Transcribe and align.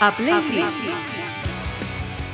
A 0.00 0.14
playlist. 0.16 0.78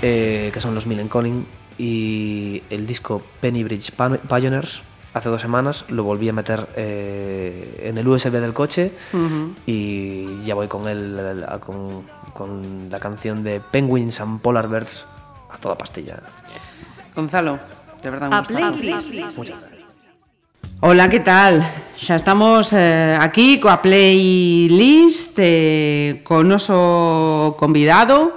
eh, 0.02 0.50
que 0.52 0.60
son 0.60 0.74
los 0.74 0.86
Millen 0.86 1.08
Conning 1.08 1.46
y 1.78 2.62
el 2.70 2.86
disco 2.86 3.22
Penny 3.40 3.62
Bridge 3.64 3.92
Pioneers 3.92 4.82
hace 5.14 5.28
dos 5.28 5.40
semanas 5.40 5.84
lo 5.88 6.02
volví 6.04 6.28
a 6.28 6.32
meter 6.32 6.68
eh, 6.76 7.82
en 7.84 7.98
el 7.98 8.08
USB 8.08 8.32
del 8.32 8.52
coche 8.52 8.92
y 9.66 10.42
ya 10.44 10.54
voy 10.54 10.66
con 10.68 10.88
él 10.88 11.44
a- 11.48 11.58
con, 11.60 12.04
con 12.34 12.88
la 12.90 12.98
canción 12.98 13.44
de 13.44 13.60
Penguins 13.60 14.20
and 14.20 14.40
Polar 14.40 14.68
Bears 14.68 15.06
a 15.50 15.58
toda 15.58 15.76
pastilla. 15.78 16.18
Gonzalo, 17.14 17.58
de 18.02 18.10
verdad 18.10 18.28
me 18.30 18.36
A 18.36 18.38
gusta. 18.40 18.54
playlist. 18.72 19.81
Ola, 20.84 21.08
que 21.08 21.20
tal? 21.20 21.62
Xa 21.94 22.18
estamos 22.18 22.74
eh, 22.74 23.14
aquí 23.14 23.62
coa 23.62 23.78
playlist 23.86 25.38
eh, 25.38 26.26
con 26.26 26.50
noso 26.50 27.54
convidado, 27.54 28.34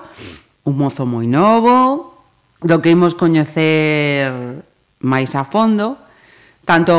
un 0.62 0.78
mozo 0.78 1.10
moi 1.10 1.26
novo, 1.26 2.14
do 2.62 2.86
que 2.86 2.94
imos 2.94 3.18
coñecer 3.18 4.62
máis 5.02 5.34
a 5.34 5.42
fondo, 5.42 5.98
tanto 6.70 6.94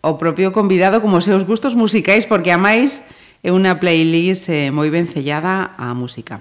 o 0.00 0.12
propio 0.16 0.56
convidado 0.56 1.04
como 1.04 1.20
os 1.20 1.28
seus 1.28 1.44
gustos 1.44 1.76
musicais, 1.76 2.24
porque 2.24 2.48
a 2.48 2.56
máis 2.56 3.04
é 3.44 3.52
unha 3.52 3.76
playlist 3.76 4.48
eh, 4.48 4.72
moi 4.72 4.88
ben 4.88 5.04
sellada 5.04 5.76
á 5.76 5.92
música. 5.92 6.40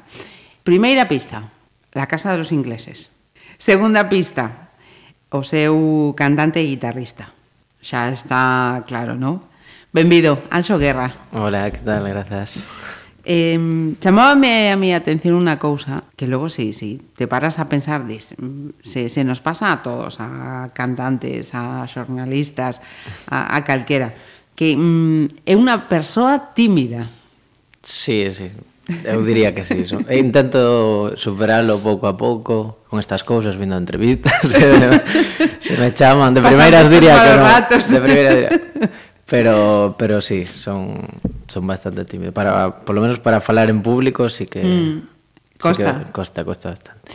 Primeira 0.63 1.11
pista, 1.11 1.51
La 1.91 2.07
Casa 2.07 2.31
dos 2.39 2.55
Ingleses. 2.55 3.11
Segunda 3.59 4.07
pista, 4.07 4.71
o 5.35 5.43
seu 5.43 6.15
cantante 6.15 6.63
e 6.63 6.71
guitarrista 6.71 7.35
xa 7.79 8.11
está 8.11 8.83
claro, 8.85 9.15
non? 9.15 9.43
Benvido, 9.89 10.43
Anxo 10.53 10.77
Guerra. 10.77 11.15
Hola, 11.33 11.71
que 11.71 11.81
tal? 11.81 12.05
Grazas. 12.05 12.61
Eh, 13.25 13.59
chamábame 13.99 14.71
a 14.71 14.77
mi 14.77 14.93
atención 14.95 15.35
unha 15.35 15.59
cousa 15.59 16.07
que 16.15 16.25
logo 16.25 16.47
si, 16.47 16.71
si 16.71 16.97
te 17.13 17.27
paras 17.27 17.59
a 17.59 17.67
pensar 17.67 18.07
dis, 18.07 18.33
se, 18.81 19.11
se 19.11 19.21
nos 19.27 19.37
pasa 19.43 19.69
a 19.69 19.83
todos 19.83 20.17
a 20.23 20.71
cantantes, 20.73 21.53
a 21.53 21.85
xornalistas 21.85 22.81
a, 23.27 23.53
a 23.53 23.61
calquera 23.67 24.15
que 24.55 24.73
mm, 24.73 25.45
é 25.45 25.53
unha 25.53 25.91
persoa 25.91 26.55
tímida 26.57 27.11
Sí, 27.83 28.27
sí, 28.31 28.51
Eu 29.05 29.21
diría 29.23 29.53
que 29.53 29.63
sí, 29.63 29.85
so. 29.85 30.01
e 30.09 30.17
intento 30.17 31.13
superarlo 31.15 31.77
pouco 31.77 32.09
a 32.09 32.17
pouco 32.17 32.81
con 32.89 32.97
estas 32.97 33.21
cousas, 33.23 33.53
vindo 33.55 33.77
a 33.77 33.81
entrevistas, 33.81 34.33
se 35.59 35.77
me 35.77 35.93
chaman, 35.93 36.33
de 36.33 36.41
primeiras 36.41 36.89
diría 36.89 37.13
que 37.21 37.31
no, 37.37 37.45
de 37.77 37.99
primeira 38.01 38.31
diría. 38.33 38.49
Pero 39.29 39.95
pero 39.97 40.21
sí, 40.21 40.45
son 40.45 40.97
son 41.45 41.67
bastante 41.67 42.03
tímido 42.05 42.33
para 42.33 42.81
por 42.81 42.95
lo 42.95 43.01
menos 43.01 43.19
para 43.19 43.39
falar 43.39 43.69
en 43.69 43.81
público 43.81 44.27
sí 44.29 44.45
que 44.45 44.63
mm, 44.63 45.07
costa. 45.59 45.99
Sí 45.99 46.05
que 46.05 46.11
costa, 46.11 46.43
costa 46.43 46.69
bastante. 46.69 47.13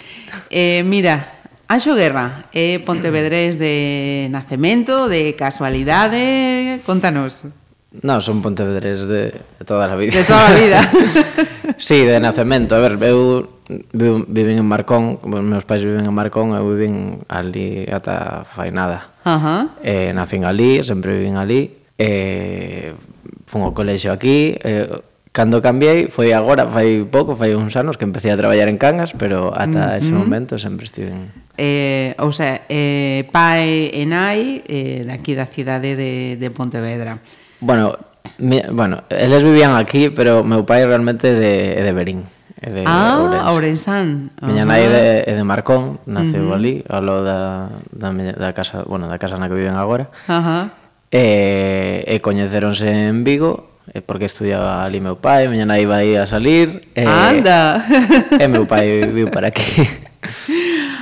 Eh, 0.50 0.83
mira, 0.86 1.42
Anxo 1.67 1.97
Guerra, 1.97 2.47
é 2.52 2.77
eh, 2.77 2.78
pontevedrés 2.78 3.58
de 3.58 4.28
nacemento, 4.30 5.08
de 5.08 5.34
casualidade, 5.34 6.78
contanos. 6.86 7.50
No, 8.03 8.20
son 8.20 8.42
pontevedrés 8.42 9.06
de, 9.06 9.31
de 9.33 9.64
toda 9.64 9.92
a 9.92 9.97
vida. 9.97 10.19
De 10.19 10.25
toda 10.25 10.48
a 10.48 10.55
vida. 10.55 10.91
sí, 11.78 12.05
de 12.05 12.19
nacemento. 12.19 12.75
A 12.75 12.81
ver, 12.81 12.98
eu 13.03 13.48
vivo, 13.92 14.25
viven 14.27 14.59
en 14.59 14.67
Marcón, 14.67 15.20
bueno, 15.23 15.42
meus 15.42 15.64
pais 15.64 15.84
viven 15.84 16.05
en 16.05 16.14
Marcón, 16.14 16.55
eu 16.59 16.67
viven 16.67 17.23
ali 17.28 17.86
ata 17.86 18.45
fai 18.45 18.70
nada. 18.70 19.14
Uh 19.25 19.39
-huh. 19.39 19.62
eh, 19.83 20.12
nacín 20.12 20.45
ali, 20.45 20.83
sempre 20.83 21.14
vivín 21.14 21.36
ali. 21.36 21.70
Eh, 21.98 22.95
fun 23.47 23.62
ao 23.62 23.73
colexio 23.73 24.11
aquí. 24.11 24.58
Eh, 24.58 24.91
cando 25.31 25.62
cambiei 25.62 26.11
foi 26.11 26.34
agora, 26.34 26.67
fai 26.67 27.06
pouco, 27.06 27.34
fai 27.34 27.55
uns 27.55 27.75
anos 27.75 27.97
que 27.98 28.05
empecé 28.05 28.31
a 28.31 28.36
traballar 28.36 28.69
en 28.69 28.79
Cangas, 28.79 29.14
pero 29.14 29.51
ata 29.55 29.95
mm-hmm. 29.95 29.98
ese 29.98 30.12
momento 30.12 30.58
sempre 30.58 30.86
estive 30.86 31.11
en... 31.11 31.31
Eh, 31.58 32.14
ou 32.19 32.34
sea, 32.34 32.67
eh, 32.67 33.27
pai 33.31 33.91
e 33.95 34.03
nai 34.06 34.67
eh, 34.67 35.07
daqui 35.07 35.39
da 35.39 35.47
cidade 35.47 35.95
de, 35.95 36.35
de 36.35 36.48
Pontevedra. 36.51 37.23
Bueno, 37.64 37.97
mi, 38.36 38.61
bueno, 38.70 39.05
eles 39.08 39.42
vivían 39.42 39.75
aquí, 39.75 40.11
pero 40.11 40.45
meu 40.45 40.67
pai 40.69 40.85
realmente 40.85 41.33
de, 41.33 41.80
de 41.80 41.92
Berín. 41.97 42.29
É 42.61 42.69
de 42.69 42.85
ah, 42.85 43.48
Ourensán. 43.57 44.36
Miña 44.45 44.69
nai 44.69 44.85
é 44.85 44.89
de, 44.92 45.05
é 45.25 45.33
de 45.33 45.45
Marcón, 45.48 45.97
naceu 46.05 46.45
uh 46.45 46.53
-huh. 46.53 46.57
ali, 46.61 46.85
ao 46.85 47.01
lado 47.01 47.24
da, 47.24 47.41
da, 47.89 48.13
da, 48.13 48.53
casa, 48.53 48.85
bueno, 48.85 49.08
da 49.08 49.17
casa 49.17 49.41
na 49.41 49.48
que 49.48 49.57
viven 49.57 49.80
agora. 49.80 50.13
Ajá. 50.29 50.36
Uh 50.36 50.45
-huh. 50.45 50.85
E, 51.08 52.05
e 52.05 52.20
coñeceronse 52.20 53.08
en 53.08 53.24
Vigo, 53.24 53.80
porque 54.05 54.29
estudiaba 54.29 54.85
ali 54.85 55.01
meu 55.01 55.17
pai, 55.17 55.48
miña 55.48 55.64
nai 55.64 55.89
iba 55.89 55.97
aí 56.05 56.20
a 56.20 56.29
salir. 56.29 56.85
E, 56.92 57.08
Anda! 57.08 57.80
E 58.42 58.45
meu 58.45 58.69
pai 58.69 59.08
viu 59.08 59.33
para 59.33 59.48
aquí. 59.48 59.89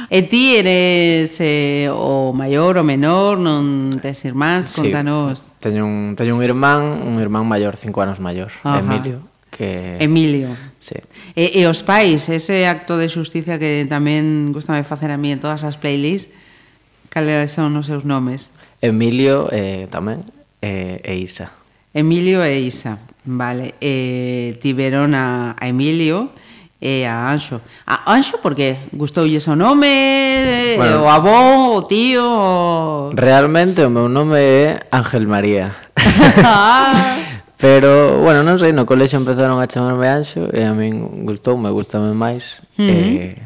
E 0.06 0.22
ti 0.30 0.62
eres 0.62 1.34
eh, 1.42 1.90
o 1.90 2.30
maior, 2.30 2.78
o 2.78 2.84
menor, 2.86 3.34
non 3.42 3.98
tes 3.98 4.22
irmáns, 4.22 4.78
sí. 4.78 4.86
contanos. 4.86 5.51
Teño 5.62 5.86
un, 5.86 6.18
teño 6.18 6.34
un 6.34 6.42
irmán, 6.42 6.82
un 7.06 7.22
irmán 7.22 7.46
maior, 7.46 7.78
cinco 7.78 8.02
anos 8.02 8.18
maior, 8.18 8.50
Ajá. 8.66 8.82
Emilio, 8.82 9.22
que... 9.46 9.96
Emilio. 10.02 10.50
Sí. 10.82 10.98
E, 11.38 11.54
e 11.54 11.70
os 11.70 11.86
pais, 11.86 12.26
ese 12.26 12.66
acto 12.66 12.98
de 12.98 13.06
xusticia 13.06 13.62
que 13.62 13.86
tamén 13.86 14.50
gustame 14.50 14.82
facer 14.82 15.14
a 15.14 15.18
mí 15.22 15.30
en 15.30 15.38
todas 15.38 15.62
as 15.62 15.78
playlists, 15.78 16.34
cales 17.14 17.54
son 17.54 17.78
os 17.78 17.86
seus 17.86 18.02
nomes? 18.02 18.50
Emilio 18.82 19.46
eh, 19.54 19.86
tamén 19.86 20.26
eh, 20.58 20.98
e 21.06 21.14
Isa. 21.22 21.54
Emilio 21.94 22.42
e 22.42 22.58
Isa, 22.58 22.98
vale. 23.22 23.78
Eh, 23.78 24.58
tiveron 24.58 25.14
a, 25.14 25.54
a 25.54 25.64
Emilio 25.70 26.34
e 26.82 27.06
a 27.06 27.30
Anxo. 27.30 27.62
A 27.86 28.10
Anxo 28.10 28.42
porque 28.42 28.90
gustoulle 28.90 29.38
o 29.38 29.54
nome, 29.54 29.86
eh, 29.86 30.74
bueno, 30.76 31.06
o 31.06 31.08
avó, 31.08 31.78
o 31.78 31.86
tío... 31.86 32.26
O... 32.26 33.14
Realmente 33.14 33.86
o 33.86 33.90
meu 33.90 34.10
nome 34.10 34.42
é 34.42 34.82
Ángel 34.90 35.30
María. 35.30 35.78
Pero, 37.62 38.18
bueno, 38.18 38.42
non 38.42 38.58
sei, 38.58 38.74
no 38.74 38.82
colexo 38.82 39.14
empezaron 39.14 39.62
a 39.62 39.70
chamarme 39.70 40.10
Anxo 40.10 40.50
e 40.50 40.66
a 40.66 40.74
min 40.74 41.22
gustou, 41.22 41.54
me 41.54 41.70
gustame 41.70 42.10
máis. 42.10 42.58
Uh 42.74 42.82
-huh. 42.82 42.90
eh, 42.90 43.38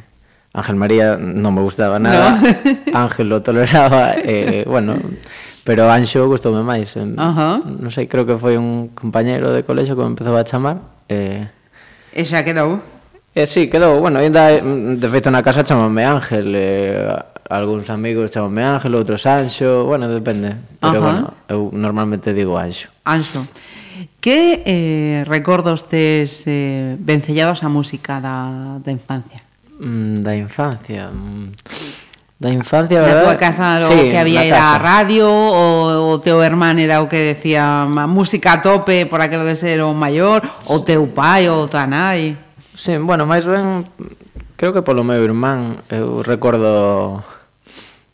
Ángel 0.56 0.80
María 0.80 1.20
non 1.20 1.52
me 1.52 1.60
gustaba 1.60 2.00
nada, 2.00 2.40
no. 2.40 2.48
Ángel 3.04 3.28
lo 3.28 3.44
toleraba, 3.44 4.16
eh, 4.16 4.64
bueno, 4.64 4.96
pero 5.68 5.92
Anxo 5.92 6.24
gustoume 6.24 6.64
máis. 6.64 6.96
Eh, 6.96 7.04
uh 7.04 7.32
-huh. 7.36 7.60
Non 7.60 7.92
sei, 7.92 8.08
creo 8.08 8.24
que 8.24 8.40
foi 8.40 8.56
un 8.56 8.88
compañero 8.96 9.52
de 9.52 9.68
colexo 9.68 9.92
que 9.92 10.00
me 10.00 10.16
empezou 10.16 10.32
a 10.32 10.48
chamar. 10.48 10.80
Eh, 11.12 11.44
e 12.16 12.24
xa 12.24 12.40
quedou. 12.40 12.95
E 13.36 13.42
eh, 13.42 13.46
sí, 13.46 13.68
quedou, 13.68 14.00
bueno, 14.00 14.18
ainda 14.18 14.48
mm, 14.48 14.96
de 14.96 15.08
feito 15.12 15.28
na 15.28 15.44
casa 15.44 15.60
chamame 15.60 16.08
Ángel, 16.08 16.56
eh, 16.56 17.04
algúns 17.52 17.92
amigos 17.92 18.32
chamame 18.32 18.64
Ángel, 18.64 18.96
outros 18.96 19.28
Anxo, 19.28 19.84
bueno, 19.84 20.08
depende, 20.08 20.56
pero 20.80 20.96
Ajá. 20.96 21.04
bueno, 21.04 21.24
eu 21.44 21.68
normalmente 21.68 22.32
digo 22.32 22.56
Anxo. 22.56 22.88
Anxo. 23.04 23.44
Que 24.24 24.64
eh, 24.64 25.20
recordos 25.28 25.84
tes 25.84 26.48
eh, 26.48 26.96
vencellados 26.96 27.60
a 27.60 27.68
música 27.68 28.24
da, 28.24 28.80
da 28.80 28.88
infancia? 28.88 29.44
Mm, 29.84 30.24
da 30.24 30.32
infancia... 30.32 31.12
Mm. 31.12 31.52
Da 32.40 32.48
infancia, 32.52 33.00
verdad? 33.00 33.20
Na 33.20 33.24
tua 33.32 33.36
casa 33.36 33.80
o 33.80 33.88
sí, 33.88 34.12
que 34.12 34.18
había 34.18 34.44
era 34.44 34.76
a 34.76 34.78
radio 34.78 35.24
o, 35.24 36.12
o 36.12 36.20
teu 36.20 36.44
irmán 36.44 36.76
era 36.76 37.00
o 37.00 37.08
que 37.08 37.32
decía 37.32 37.84
música 37.88 38.60
a 38.60 38.60
tope 38.60 39.08
por 39.08 39.24
aquilo 39.24 39.44
de 39.44 39.56
ser 39.56 39.80
o 39.80 39.96
maior, 39.96 40.44
o 40.68 40.80
teu 40.84 41.08
pai 41.08 41.48
ou 41.48 41.64
tua 41.64 41.88
nai. 41.88 42.45
Sí, 42.76 42.92
bueno, 43.00 43.24
máis 43.24 43.48
ben 43.48 43.88
creo 44.60 44.76
que 44.76 44.84
polo 44.84 45.00
meu 45.00 45.24
irmán 45.24 45.80
eu 45.88 46.20
recordo 46.20 47.24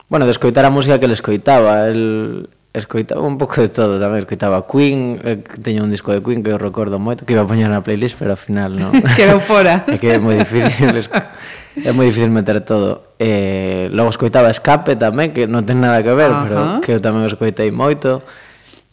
bueno, 0.06 0.24
de 0.24 0.30
escoitar 0.30 0.62
a 0.64 0.70
música 0.70 1.02
que 1.02 1.06
ele 1.10 1.18
escoitaba, 1.18 1.88
el 1.88 2.48
escoitaba 2.72 3.20
un 3.22 3.38
pouco 3.38 3.60
de 3.60 3.68
todo 3.68 3.98
tamén, 3.98 4.22
escoitaba 4.22 4.64
Queen, 4.70 5.18
eh, 5.26 5.42
teño 5.60 5.82
un 5.82 5.90
disco 5.90 6.14
de 6.14 6.22
Queen 6.22 6.46
que 6.46 6.54
eu 6.54 6.62
recordo 6.62 7.02
moito, 7.02 7.26
que 7.26 7.34
iba 7.34 7.42
a 7.42 7.48
poñer 7.50 7.68
na 7.68 7.82
playlist, 7.82 8.16
pero 8.16 8.32
ao 8.32 8.40
final 8.40 8.78
non. 8.78 8.94
Quedou 9.18 9.42
fora. 9.42 9.82
é 9.90 9.98
que 9.98 10.14
é 10.14 10.22
moi 10.22 10.38
difícil, 10.38 10.94
é 10.94 11.90
moi 11.90 12.06
difícil 12.08 12.30
meter 12.30 12.62
todo. 12.62 13.16
Eh, 13.18 13.90
logo 13.92 14.14
escoitaba 14.14 14.48
Escape 14.48 14.94
tamén, 14.94 15.34
que 15.34 15.50
non 15.50 15.66
ten 15.66 15.82
nada 15.82 16.00
que 16.06 16.14
ver, 16.14 16.30
uh 16.30 16.38
-huh. 16.38 16.44
pero 16.46 16.60
que 16.80 16.90
eu 16.96 17.00
tamén 17.02 17.26
escoitei 17.26 17.74
moito. 17.74 18.22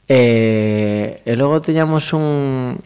Eh, 0.09 1.21
e 1.23 1.31
logo 1.37 1.61
teñamos 1.61 2.11
un 2.11 2.79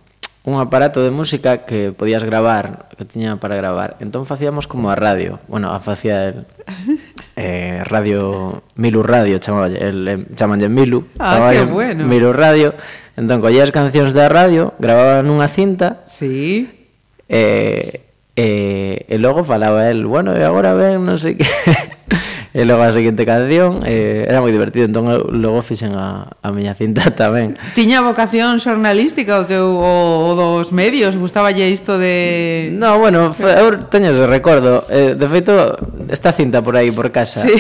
un 0.44 0.60
aparato 0.60 1.02
de 1.02 1.12
música 1.12 1.66
que 1.66 1.92
podías 1.92 2.24
gravar, 2.24 2.90
que 2.98 3.06
tiña 3.06 3.40
para 3.40 3.56
gravar. 3.56 3.96
Entón 4.00 4.26
facíamos 4.26 4.68
como 4.68 4.90
a 4.90 4.96
radio. 4.96 5.40
Bueno, 5.48 5.72
a 5.72 5.80
facía 5.80 6.26
el, 6.26 6.46
eh, 7.36 7.82
radio 7.86 8.64
Milu 8.76 9.04
Radio, 9.04 9.40
chamalle, 9.40 9.80
el 9.80 10.28
chamanlle 10.36 10.68
Milu. 10.68 11.08
Ah, 11.20 11.50
que 11.52 11.64
bueno. 11.64 12.06
Milu 12.06 12.34
Radio. 12.34 12.74
Entón 13.16 13.46
collías 13.46 13.70
cancións 13.70 14.12
da 14.12 14.26
radio, 14.28 14.74
grababan 14.82 15.30
nunha 15.30 15.46
cinta. 15.46 16.02
Sí. 16.10 16.90
Eh, 17.30 18.02
eh, 18.36 19.06
e 19.06 19.16
logo 19.22 19.46
falaba 19.46 19.94
el, 19.94 20.10
bueno, 20.10 20.34
e 20.34 20.42
agora 20.42 20.74
ven, 20.74 21.06
non 21.06 21.22
sei 21.22 21.38
que. 21.38 21.46
e 22.54 22.62
logo 22.70 22.86
a 22.86 22.94
seguinte 22.94 23.26
canción 23.26 23.82
eh, 23.82 24.30
era 24.30 24.38
moi 24.38 24.54
divertido, 24.54 24.86
entón 24.86 25.10
eu 25.10 25.26
logo 25.34 25.66
fixen 25.66 25.98
a, 25.98 26.38
a 26.38 26.54
miña 26.54 26.78
cinta 26.78 27.10
tamén. 27.18 27.58
Tiña 27.74 28.06
vocación 28.06 28.62
xornalística 28.62 29.42
o 29.42 29.50
teu 29.50 29.74
o, 29.74 30.30
o 30.30 30.32
dos 30.38 30.70
medios? 30.70 31.18
Gustaballe 31.18 31.66
isto 31.74 31.98
de... 31.98 32.70
No, 32.78 33.02
bueno, 33.02 33.34
eu 33.34 33.68
teño 33.90 34.14
ese 34.14 34.30
recordo. 34.30 34.86
Eh, 34.94 35.18
de 35.18 35.26
feito, 35.26 35.74
esta 36.14 36.30
cinta 36.30 36.62
por 36.62 36.78
aí 36.78 36.94
por 36.94 37.10
casa. 37.10 37.42
Sí. 37.42 37.58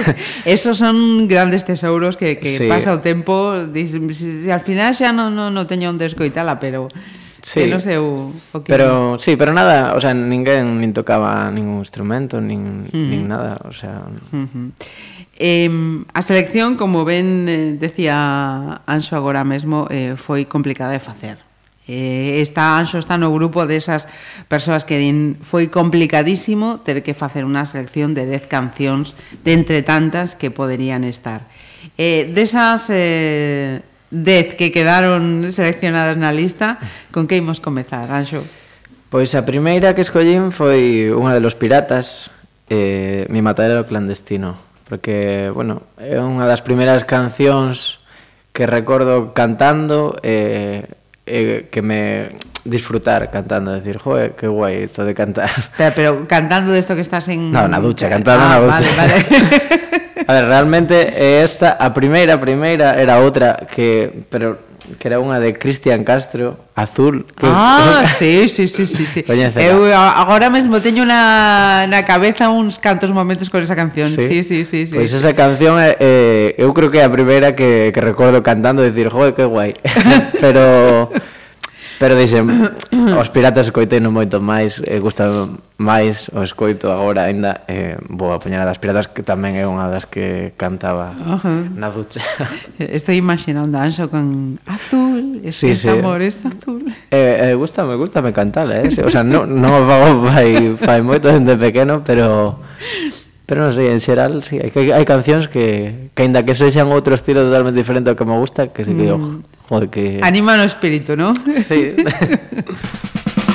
Esos 0.46 0.78
son 0.78 1.26
grandes 1.26 1.66
tesouros 1.66 2.14
que, 2.14 2.38
que 2.38 2.54
sí. 2.54 2.70
pasa 2.70 2.94
o 2.94 3.02
tempo, 3.02 3.66
dis, 3.66 3.98
si, 3.98 4.46
si, 4.46 4.50
al 4.50 4.62
final 4.62 4.94
xa 4.94 5.10
non, 5.10 5.34
non, 5.34 5.50
non 5.50 5.66
teño 5.66 5.90
onde 5.90 6.06
escoitala, 6.06 6.62
pero 6.62 6.86
sí. 7.46 7.60
que 7.60 7.66
no 7.70 7.78
seu 7.78 8.34
o 8.34 8.58
que... 8.58 8.66
Pero, 8.66 9.22
sí, 9.22 9.38
pero 9.38 9.54
nada, 9.54 9.94
o 9.94 10.00
sea, 10.02 10.10
ninguén 10.10 10.82
nin 10.82 10.90
tocaba 10.90 11.46
ningún 11.54 11.78
instrumento, 11.78 12.42
nin, 12.42 12.90
uh 12.90 12.90
-huh. 12.90 13.06
nin 13.06 13.22
nada, 13.30 13.62
o 13.62 13.70
sea... 13.70 14.02
Uh 14.34 14.50
-huh. 14.50 14.74
Eh, 15.38 15.70
a 16.16 16.22
selección, 16.24 16.74
como 16.74 17.04
ben 17.04 17.46
eh, 17.46 17.76
decía 17.78 18.82
Anxo 18.88 19.14
agora 19.14 19.46
mesmo, 19.46 19.86
eh, 19.92 20.18
foi 20.18 20.48
complicada 20.48 20.90
de 20.90 21.02
facer. 21.04 21.38
Eh, 21.86 22.42
está 22.42 22.74
Anxo 22.74 22.98
está 22.98 23.14
no 23.14 23.30
grupo 23.30 23.62
desas 23.62 24.10
de 24.10 24.50
persoas 24.50 24.82
que 24.82 24.98
din 24.98 25.38
foi 25.38 25.70
complicadísimo 25.70 26.82
ter 26.82 27.06
que 27.06 27.14
facer 27.14 27.46
unha 27.46 27.62
selección 27.62 28.10
de 28.10 28.26
10 28.26 28.50
cancións 28.50 29.14
de 29.46 29.54
entre 29.54 29.86
tantas 29.86 30.34
que 30.34 30.50
poderían 30.50 31.06
estar. 31.06 31.46
Eh, 31.94 32.26
desas 32.26 32.90
de 32.90 33.86
eh, 33.86 33.95
10 34.24 34.56
que 34.56 34.72
quedaron 34.72 35.52
seleccionadas 35.52 36.16
na 36.16 36.32
lista, 36.32 36.80
con 37.12 37.28
que 37.28 37.36
imos 37.36 37.60
comezar, 37.60 38.08
Anxo? 38.08 38.46
Pois 39.12 39.36
a 39.36 39.44
primeira 39.44 39.92
que 39.92 40.00
escollín 40.00 40.50
foi 40.50 41.12
unha 41.12 41.36
de 41.36 41.44
los 41.44 41.52
piratas, 41.52 42.32
eh, 42.72 43.28
Mi 43.28 43.44
matadero 43.44 43.84
clandestino, 43.84 44.56
porque, 44.88 45.52
bueno, 45.52 45.84
é 46.00 46.18
unha 46.18 46.48
das 46.48 46.64
primeiras 46.64 47.04
cancións 47.04 48.00
que 48.56 48.64
recordo 48.64 49.36
cantando 49.36 50.16
e 50.24 50.88
eh, 51.28 51.28
eh, 51.28 51.68
que 51.70 51.82
me 51.82 52.32
disfrutar 52.64 53.30
cantando, 53.30 53.70
decir, 53.70 53.98
joe, 53.98 54.34
que 54.34 54.48
guai 54.48 54.84
isto 54.84 55.04
de 55.04 55.14
cantar. 55.14 55.50
Pero, 55.76 55.94
pero 55.94 56.10
cantando 56.26 56.72
desto 56.72 56.94
que 56.94 57.02
estás 57.02 57.28
en... 57.28 57.52
No, 57.52 57.68
na 57.68 57.78
ducha, 57.78 58.08
cantando 58.08 58.46
ah, 58.46 58.50
na 58.50 58.58
ducha. 58.58 58.82
Vale, 58.96 59.22
vale. 59.22 60.00
A 60.26 60.32
ver, 60.32 60.44
realmente 60.46 60.94
eh, 61.14 61.42
esta, 61.42 61.78
a 61.78 61.94
primeira, 61.94 62.34
a 62.34 62.40
primeira 62.40 62.98
era 62.98 63.22
outra 63.22 63.54
que, 63.70 64.26
pero 64.28 64.58
que 64.98 65.10
era 65.10 65.18
unha 65.18 65.42
de 65.42 65.50
Cristian 65.54 66.06
Castro, 66.06 66.58
azul. 66.78 67.26
Que... 67.34 67.46
Ah, 67.46 68.06
sí, 68.18 68.46
sí, 68.46 68.70
sí, 68.70 68.86
sí, 68.86 69.06
sí. 69.06 69.22
Eu 69.58 69.90
agora 69.90 70.46
mesmo 70.46 70.78
teño 70.78 71.02
na, 71.02 71.86
na 71.90 72.06
cabeza 72.06 72.50
uns 72.50 72.78
cantos 72.78 73.10
momentos 73.10 73.50
con 73.50 73.62
esa 73.62 73.74
canción. 73.74 74.10
Sí, 74.10 74.42
sí, 74.42 74.42
sí, 74.42 74.58
sí. 74.62 74.86
sí. 74.86 74.94
Pois 74.94 75.10
esa 75.10 75.34
canción 75.34 75.78
eh, 75.82 75.98
eh 75.98 76.46
eu 76.62 76.70
creo 76.70 76.90
que 76.90 77.02
é 77.02 77.04
a 77.04 77.10
primeira 77.10 77.58
que, 77.58 77.90
que 77.90 78.00
recordo 78.00 78.42
cantando 78.46 78.86
e 78.86 78.90
dicir, 78.94 79.10
"Joder, 79.10 79.34
que 79.34 79.42
guai." 79.42 79.74
pero 80.42 81.10
Pero 81.98 82.14
dixen, 82.14 82.44
os 83.20 83.28
piratas 83.32 83.68
escoitei 83.68 84.04
non 84.04 84.12
moito 84.12 84.36
máis, 84.40 84.84
eh, 84.84 85.00
gustan 85.00 85.60
máis 85.80 86.28
o 86.32 86.44
escoito 86.44 86.92
agora 86.92 87.28
aínda 87.28 87.64
eh, 87.68 87.96
vou 88.08 88.32
a 88.32 88.40
poñer 88.40 88.60
a 88.60 88.68
das 88.68 88.76
piratas 88.76 89.08
que 89.08 89.24
tamén 89.24 89.56
é 89.56 89.64
unha 89.64 89.88
das 89.88 90.04
que 90.04 90.52
cantaba 90.60 91.16
uh 91.16 91.40
-huh. 91.40 91.72
na 91.72 91.88
ducha. 91.88 92.20
Estou 92.80 93.16
imaginando 93.16 93.80
a 93.80 93.88
Anxo 93.88 94.12
con 94.12 94.60
azul, 94.68 95.40
ese 95.40 95.72
sí, 95.72 95.88
sí. 95.88 95.88
amor 95.88 96.20
é 96.20 96.28
azul. 96.28 96.84
Eh, 97.08 97.52
eh, 97.52 97.54
gusta, 97.56 97.88
me 97.88 97.96
gusta 97.96 98.20
me 98.20 98.36
cantala, 98.36 98.84
eh? 98.84 98.92
o 99.00 99.08
sea, 99.08 99.24
non 99.24 99.48
no, 99.48 99.68
no 99.68 99.84
fago 99.88 100.28
fai, 100.28 100.76
fai 100.76 101.00
moito 101.00 101.32
dende 101.32 101.56
pequeno, 101.56 102.04
pero 102.04 102.60
Pero 103.46 103.62
non 103.62 103.70
sei, 103.70 103.94
en 103.94 104.02
xeral, 104.02 104.42
sí, 104.42 104.58
hai, 104.58 104.74
hai 104.74 105.06
cancións 105.06 105.46
que, 105.46 106.10
que 106.18 106.20
aínda 106.26 106.42
que 106.42 106.50
sexan 106.50 106.90
outro 106.90 107.14
estilo 107.14 107.46
totalmente 107.46 107.78
diferente 107.78 108.10
ao 108.10 108.18
que 108.18 108.26
me 108.26 108.34
gusta, 108.34 108.74
que 108.74 108.82
se 108.82 108.90
que, 108.90 109.06
mm. 109.06 109.55
Joder, 109.68 109.88
que... 109.88 110.20
Anima 110.22 110.56
no 110.56 110.64
espíritu, 110.64 111.16
¿no? 111.16 111.34
Sí. 111.34 111.96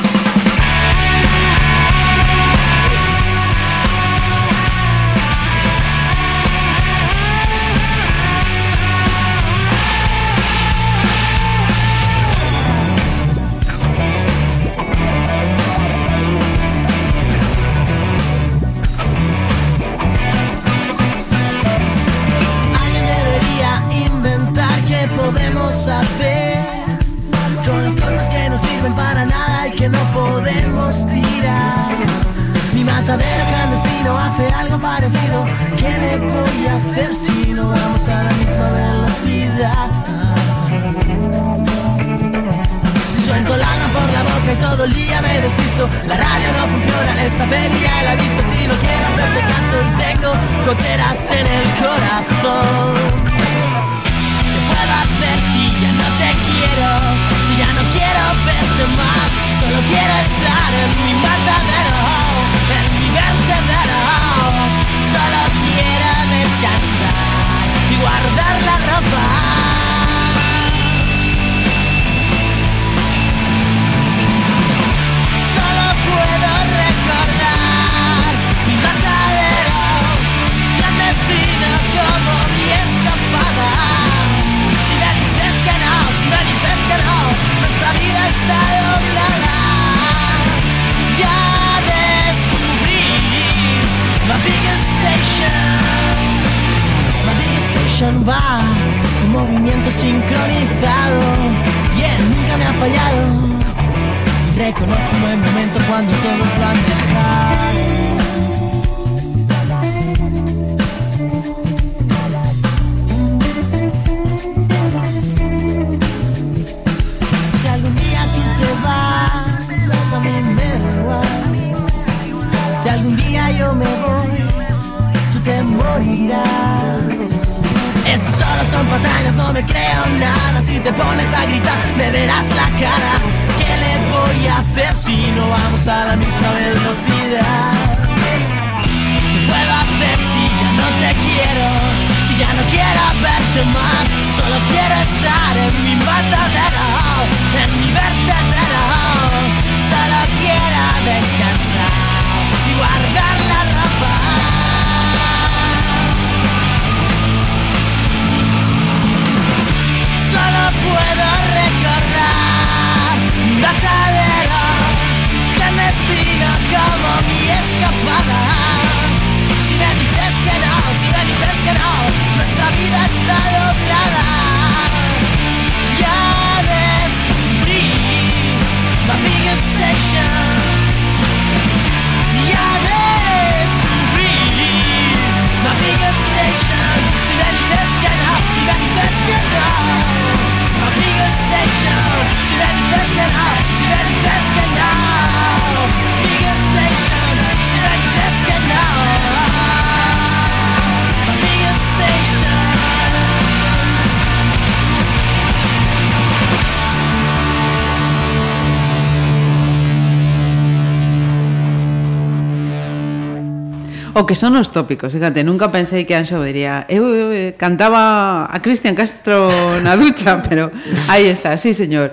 O 214.13 214.27
que 214.27 214.35
son 214.35 214.59
os 214.59 214.75
tópicos, 214.75 215.15
fíjate, 215.15 215.39
nunca 215.39 215.71
pensei 215.71 216.03
que 216.03 216.11
Anxo 216.11 216.43
diría 216.43 216.83
eu, 216.91 217.07
eu, 217.15 217.31
eu 217.31 217.53
cantaba 217.55 218.43
a 218.51 218.57
Cristian 218.59 218.91
Castro 218.91 219.47
na 219.79 219.95
ducha, 219.95 220.43
pero 220.47 220.67
aí 221.07 221.31
está, 221.31 221.55
sí 221.55 221.71
señor. 221.71 222.11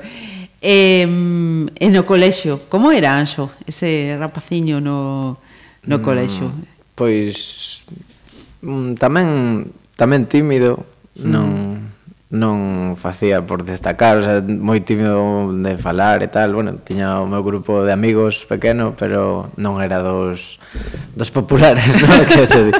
Eh, 0.62 1.02
en 1.06 1.92
o 1.98 2.02
colexio, 2.06 2.62
como 2.70 2.94
era 2.94 3.18
Anxo, 3.18 3.50
ese 3.66 4.14
rapaciño 4.14 4.78
no, 4.78 5.38
no 5.90 5.96
mm, 5.98 6.02
colexio? 6.02 6.54
Pois, 6.94 7.82
mm, 8.62 8.94
pois 8.94 9.02
tamén 9.02 9.28
tamén 9.98 10.30
tímido, 10.30 10.86
mm. 11.18 11.26
non 11.26 11.46
non 12.28 12.92
facía 13.00 13.40
por 13.48 13.64
destacar, 13.64 14.20
o 14.20 14.22
sea, 14.22 14.44
moi 14.44 14.84
tímido 14.84 15.48
de 15.48 15.80
falar 15.80 16.20
e 16.20 16.28
tal, 16.28 16.52
bueno, 16.52 16.76
tiña 16.76 17.24
o 17.24 17.26
meu 17.26 17.40
grupo 17.40 17.88
de 17.88 17.92
amigos 17.96 18.44
pequeno, 18.44 18.92
pero 18.92 19.48
non 19.56 19.80
era 19.80 20.04
dos, 20.04 20.60
dos 21.16 21.32
populares, 21.32 21.88
non? 21.96 22.28
que 22.28 22.44
se 22.44 22.60
di. 22.68 22.72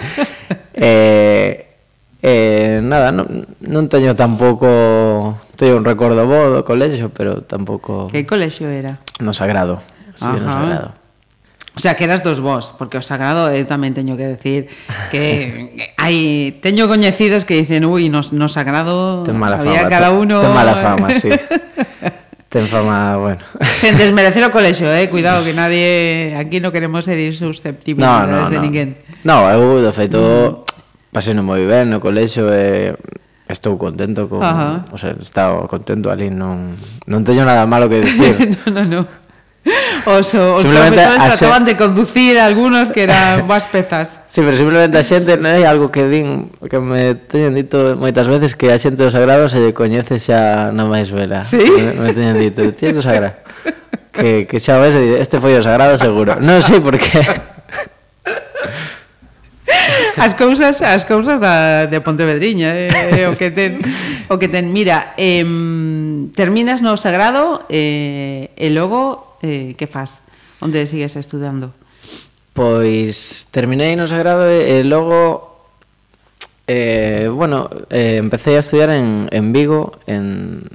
eh, 0.76 1.80
eh, 2.20 2.84
nada, 2.84 3.08
non, 3.08 3.48
non 3.64 3.88
teño 3.88 4.12
tampouco, 4.12 4.68
teño 5.56 5.80
un 5.80 5.86
recordo 5.88 6.28
bo 6.28 6.52
do 6.52 6.60
colexo, 6.60 7.08
pero 7.08 7.40
tampouco... 7.40 8.12
Que 8.12 8.28
colexo 8.28 8.68
era? 8.68 9.00
No 9.24 9.32
Sagrado, 9.32 9.80
sí, 10.12 10.28
Ajá. 10.28 10.36
no 10.36 10.48
Sagrado. 10.52 10.88
O 11.78 11.80
sea, 11.80 11.94
que 11.94 12.02
eras 12.02 12.24
dos 12.24 12.40
vos, 12.40 12.74
porque 12.76 12.98
o 12.98 13.02
sagrado 13.06 13.54
eu 13.54 13.62
tamén 13.62 13.94
teño 13.94 14.18
que 14.18 14.26
decir 14.26 14.66
que 15.14 15.94
hai 16.02 16.58
teño 16.58 16.90
coñecidos 16.90 17.46
que 17.46 17.54
dicen, 17.54 17.86
"Ui, 17.86 18.10
no, 18.10 18.26
no 18.34 18.50
sagrado 18.50 19.22
ten 19.22 19.38
mala 19.38 19.62
había 19.62 19.86
fama, 19.86 19.94
cada 19.94 20.10
uno." 20.10 20.42
Ten, 20.42 20.50
mala 20.50 20.74
fama, 20.74 21.14
sí. 21.22 21.30
ten 22.50 22.66
fama, 22.66 23.14
bueno. 23.22 23.46
Sen 23.78 23.94
desmerecer 23.94 24.42
o 24.42 24.50
colexio, 24.50 24.90
eh, 24.90 25.06
cuidado 25.14 25.46
que 25.46 25.54
nadie 25.54 26.34
aquí 26.34 26.58
no 26.58 26.74
queremos 26.74 27.06
ser 27.06 27.22
susceptibles 27.30 28.02
no, 28.02 28.26
no, 28.26 28.50
de 28.50 28.58
no. 28.58 28.62
ninguén. 28.66 28.98
No, 29.22 29.46
eu 29.46 29.78
de 29.78 29.94
feito 29.94 30.18
mm. 30.18 31.14
pasei 31.14 31.38
moi 31.38 31.62
ben 31.62 31.94
no 31.94 32.02
colexio 32.02 32.50
e 32.50 32.90
eh, 32.90 33.18
estou 33.46 33.78
contento 33.78 34.26
con, 34.26 34.42
Ajá. 34.42 34.82
o 34.90 34.98
sea, 34.98 35.14
estado 35.14 35.62
contento 35.70 36.10
ali, 36.10 36.26
non 36.26 36.74
non 37.06 37.22
teño 37.22 37.46
nada 37.46 37.70
malo 37.70 37.86
que 37.86 38.02
dicir. 38.02 38.34
no, 38.66 38.82
no, 38.82 38.82
no. 38.82 39.00
Os, 40.06 40.32
os 40.34 40.62
simplemente 40.62 41.00
a 41.00 41.28
xente... 41.30 41.38
trataban 41.38 41.64
de 41.64 41.74
conducir 41.76 42.38
algunos 42.38 42.90
que 42.90 43.04
eran 43.04 43.44
boas 43.50 43.64
pezas. 43.68 44.20
Sí, 44.26 44.40
pero 44.40 44.56
simplemente 44.56 44.96
a 44.96 45.04
xente 45.04 45.36
non 45.36 45.52
hai 45.52 45.64
algo 45.68 45.92
que 45.92 46.06
din 46.08 46.48
que 46.64 46.78
me 46.80 47.14
teñen 47.16 47.52
dito 47.52 47.96
moitas 47.98 48.24
veces 48.30 48.56
que 48.56 48.72
a 48.72 48.78
xente 48.80 49.04
do 49.04 49.12
sagrado 49.12 49.50
se 49.52 49.60
lle 49.60 49.76
coñece 49.76 50.16
xa 50.16 50.72
na 50.72 50.88
máis 50.88 51.12
vela. 51.12 51.44
Sí? 51.44 51.60
Me, 51.60 52.08
me 52.08 52.10
teñen 52.16 52.40
dito, 52.40 52.64
ti 52.72 52.92
do 52.94 53.04
sagrado. 53.04 53.36
Que, 54.12 54.48
que 54.48 54.58
xa 54.58 54.80
ves, 54.80 54.96
este 54.96 55.38
foi 55.38 55.54
o 55.54 55.62
sagrado 55.62 55.94
seguro. 56.00 56.40
Non 56.40 56.64
sei 56.64 56.80
por 56.80 56.96
qué. 56.96 57.22
As 60.18 60.34
cousas, 60.34 60.82
as 60.82 61.04
cousas 61.06 61.38
da 61.38 61.86
de 61.86 62.00
Pontevedriña, 62.02 62.74
é, 62.74 62.90
eh, 62.90 63.22
eh, 63.22 63.26
o 63.30 63.38
que 63.38 63.54
ten, 63.54 63.78
o 64.26 64.34
que 64.34 64.50
ten. 64.50 64.74
Mira, 64.74 65.14
eh, 65.14 65.46
terminas 66.34 66.82
no 66.82 66.98
sagrado 66.98 67.62
eh, 67.70 68.50
e 68.58 68.66
logo 68.74 69.27
eh, 69.42 69.74
que 69.76 69.86
faz? 69.86 70.20
Onde 70.60 70.86
sigues 70.86 71.14
estudando? 71.16 71.70
Pois 72.52 73.46
terminei 73.54 73.94
no 73.94 74.10
Sagrado 74.10 74.50
e, 74.50 74.82
e 74.82 74.84
logo 74.84 75.48
eh, 76.66 77.30
bueno, 77.32 77.70
eh, 77.88 78.16
empecé 78.16 78.56
a 78.56 78.60
estudiar 78.60 78.90
en, 78.90 79.28
en 79.32 79.52
Vigo 79.52 79.98
en 80.06 80.68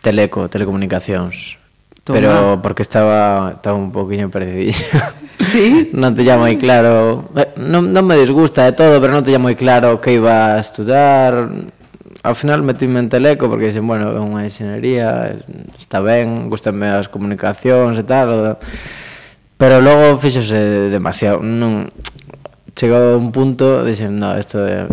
Teleco, 0.00 0.48
Telecomunicacións. 0.48 1.58
Toma. 2.04 2.20
Pero 2.20 2.60
porque 2.62 2.82
estaba, 2.82 3.52
estaba 3.56 3.76
un 3.76 3.92
poquinho 3.92 4.30
perdido. 4.30 4.72
Sí? 5.36 5.90
non 6.00 6.16
te 6.16 6.24
moi 6.24 6.56
claro... 6.56 7.28
Eh, 7.36 7.60
non, 7.60 7.92
non 7.92 8.08
me 8.08 8.16
disgusta 8.16 8.64
de 8.64 8.72
todo, 8.72 8.96
pero 9.04 9.12
non 9.12 9.20
te 9.20 9.36
moi 9.36 9.52
claro 9.52 10.00
que 10.00 10.16
iba 10.16 10.56
a 10.56 10.60
estudar 10.64 11.52
ao 12.26 12.34
final 12.34 12.66
metime 12.66 12.98
en 12.98 13.06
teleco 13.06 13.46
porque 13.46 13.70
dixen, 13.70 13.86
bueno, 13.86 14.10
é 14.10 14.18
unha 14.18 14.42
enxenería, 14.42 15.38
está 15.78 16.02
ben, 16.02 16.50
gustanme 16.50 16.90
as 16.90 17.06
comunicacións 17.06 17.94
e 17.94 18.04
tal, 18.04 18.58
pero 19.54 19.78
logo 19.78 20.18
fixose 20.18 20.90
demasiado, 20.90 21.40
non 21.40 21.86
chegou 22.74 23.14
a 23.14 23.16
un 23.16 23.30
punto, 23.30 23.86
dixen, 23.86 24.18
no, 24.18 24.34
isto 24.34 24.58
é, 24.66 24.90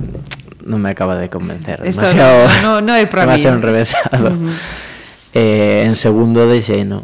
non 0.63 0.77
me 0.79 0.93
acaba 0.93 1.17
de 1.17 1.27
convencer, 1.27 1.81
esto 1.81 2.05
demasiado, 2.05 2.47
no, 2.61 2.79
no 2.79 2.93
é 2.93 3.03
para 3.11 3.25
demasiado 3.25 3.57
mí. 3.57 3.65
enrevesado. 3.65 4.29
Uh 4.29 4.37
-huh. 4.37 4.53
eh, 5.33 5.89
en 5.89 5.97
segundo 5.97 6.45
deixei, 6.45 6.85
no. 6.85 7.03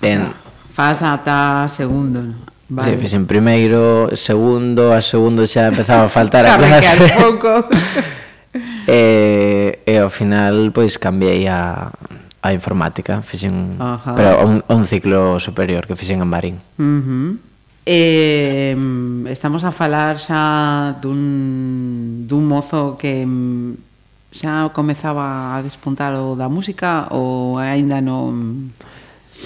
En, 0.00 0.30
o 0.30 0.94
sea, 0.94 1.18
ata 1.18 1.66
segundo, 1.66 2.22
no? 2.22 2.34
Vale. 2.68 2.92
Sí, 2.92 2.96
fixen 3.00 3.24
primeiro, 3.26 4.12
segundo, 4.12 4.92
a 4.92 5.00
segundo 5.00 5.48
xa 5.48 5.72
empezaba 5.72 6.04
a 6.04 6.12
faltar 6.12 6.44
a 6.46 6.56
clase. 6.60 7.00
un 7.00 7.10
pouco. 7.16 7.50
e, 8.86 9.82
eh, 9.84 9.92
e 9.92 9.98
ao 9.98 10.10
final 10.10 10.70
pois 10.72 10.96
cambiei 10.96 11.46
a, 11.48 11.90
a 12.42 12.52
informática, 12.52 13.22
fixen 13.22 13.76
Ajá. 13.78 14.14
pero 14.14 14.46
un, 14.46 14.64
un 14.68 14.86
ciclo 14.86 15.40
superior 15.40 15.86
que 15.86 15.96
fixen 15.96 16.22
en 16.22 16.28
Marín. 16.28 16.56
Uh 16.78 16.84
-huh. 16.84 17.48
Eh, 17.90 18.76
estamos 19.30 19.64
a 19.64 19.72
falar 19.72 20.20
xa 20.20 20.92
dun, 21.00 22.28
dun 22.28 22.44
mozo 22.44 23.00
que 23.00 23.24
xa 24.28 24.68
comezaba 24.76 25.56
a 25.56 25.62
despuntar 25.64 26.12
o 26.12 26.36
da 26.36 26.52
música 26.52 27.08
ou 27.08 27.56
aínda 27.56 28.04
non... 28.04 28.68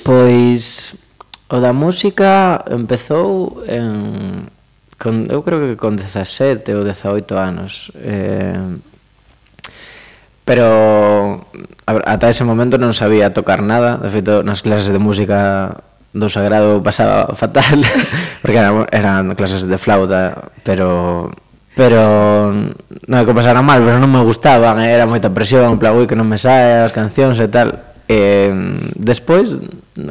Pois 0.02 0.98
o 1.46 1.60
da 1.62 1.70
música 1.70 2.64
empezou 2.66 3.62
en, 3.68 4.50
con, 4.98 5.30
eu 5.30 5.46
creo 5.46 5.62
que 5.62 5.76
con 5.78 5.94
17 5.94 6.66
ou 6.74 6.82
18 6.82 7.38
anos. 7.38 7.94
Eh, 7.94 8.58
pero 10.44 11.46
ata 11.86 12.30
ese 12.30 12.42
momento 12.42 12.78
non 12.78 12.94
sabía 12.96 13.34
tocar 13.34 13.62
nada, 13.62 13.98
de 13.98 14.10
feito 14.10 14.42
nas 14.42 14.62
clases 14.62 14.90
de 14.90 14.98
música 14.98 15.82
do 16.12 16.28
sagrado 16.28 16.82
pasaba 16.82 17.32
fatal, 17.40 17.80
porque 18.42 18.58
eran, 18.58 18.86
eran 18.90 19.22
clases 19.38 19.64
de 19.64 19.78
flauta, 19.78 20.52
pero 20.66 21.30
pero 21.72 22.52
non 22.52 23.16
é 23.16 23.24
que 23.24 23.32
pasara 23.32 23.64
mal, 23.64 23.80
pero 23.80 23.96
non 23.96 24.12
me 24.12 24.20
gustaban, 24.20 24.76
eh, 24.84 24.92
era 24.92 25.08
moita 25.08 25.32
presión, 25.32 25.64
en 25.72 25.80
plan, 25.80 25.96
ui, 25.96 26.04
que 26.04 26.18
non 26.18 26.28
me 26.28 26.36
sae 26.36 26.84
as 26.84 26.92
cancións 26.92 27.40
e 27.40 27.48
tal. 27.48 27.92
eh, 28.12 28.52
despois, 28.94 29.56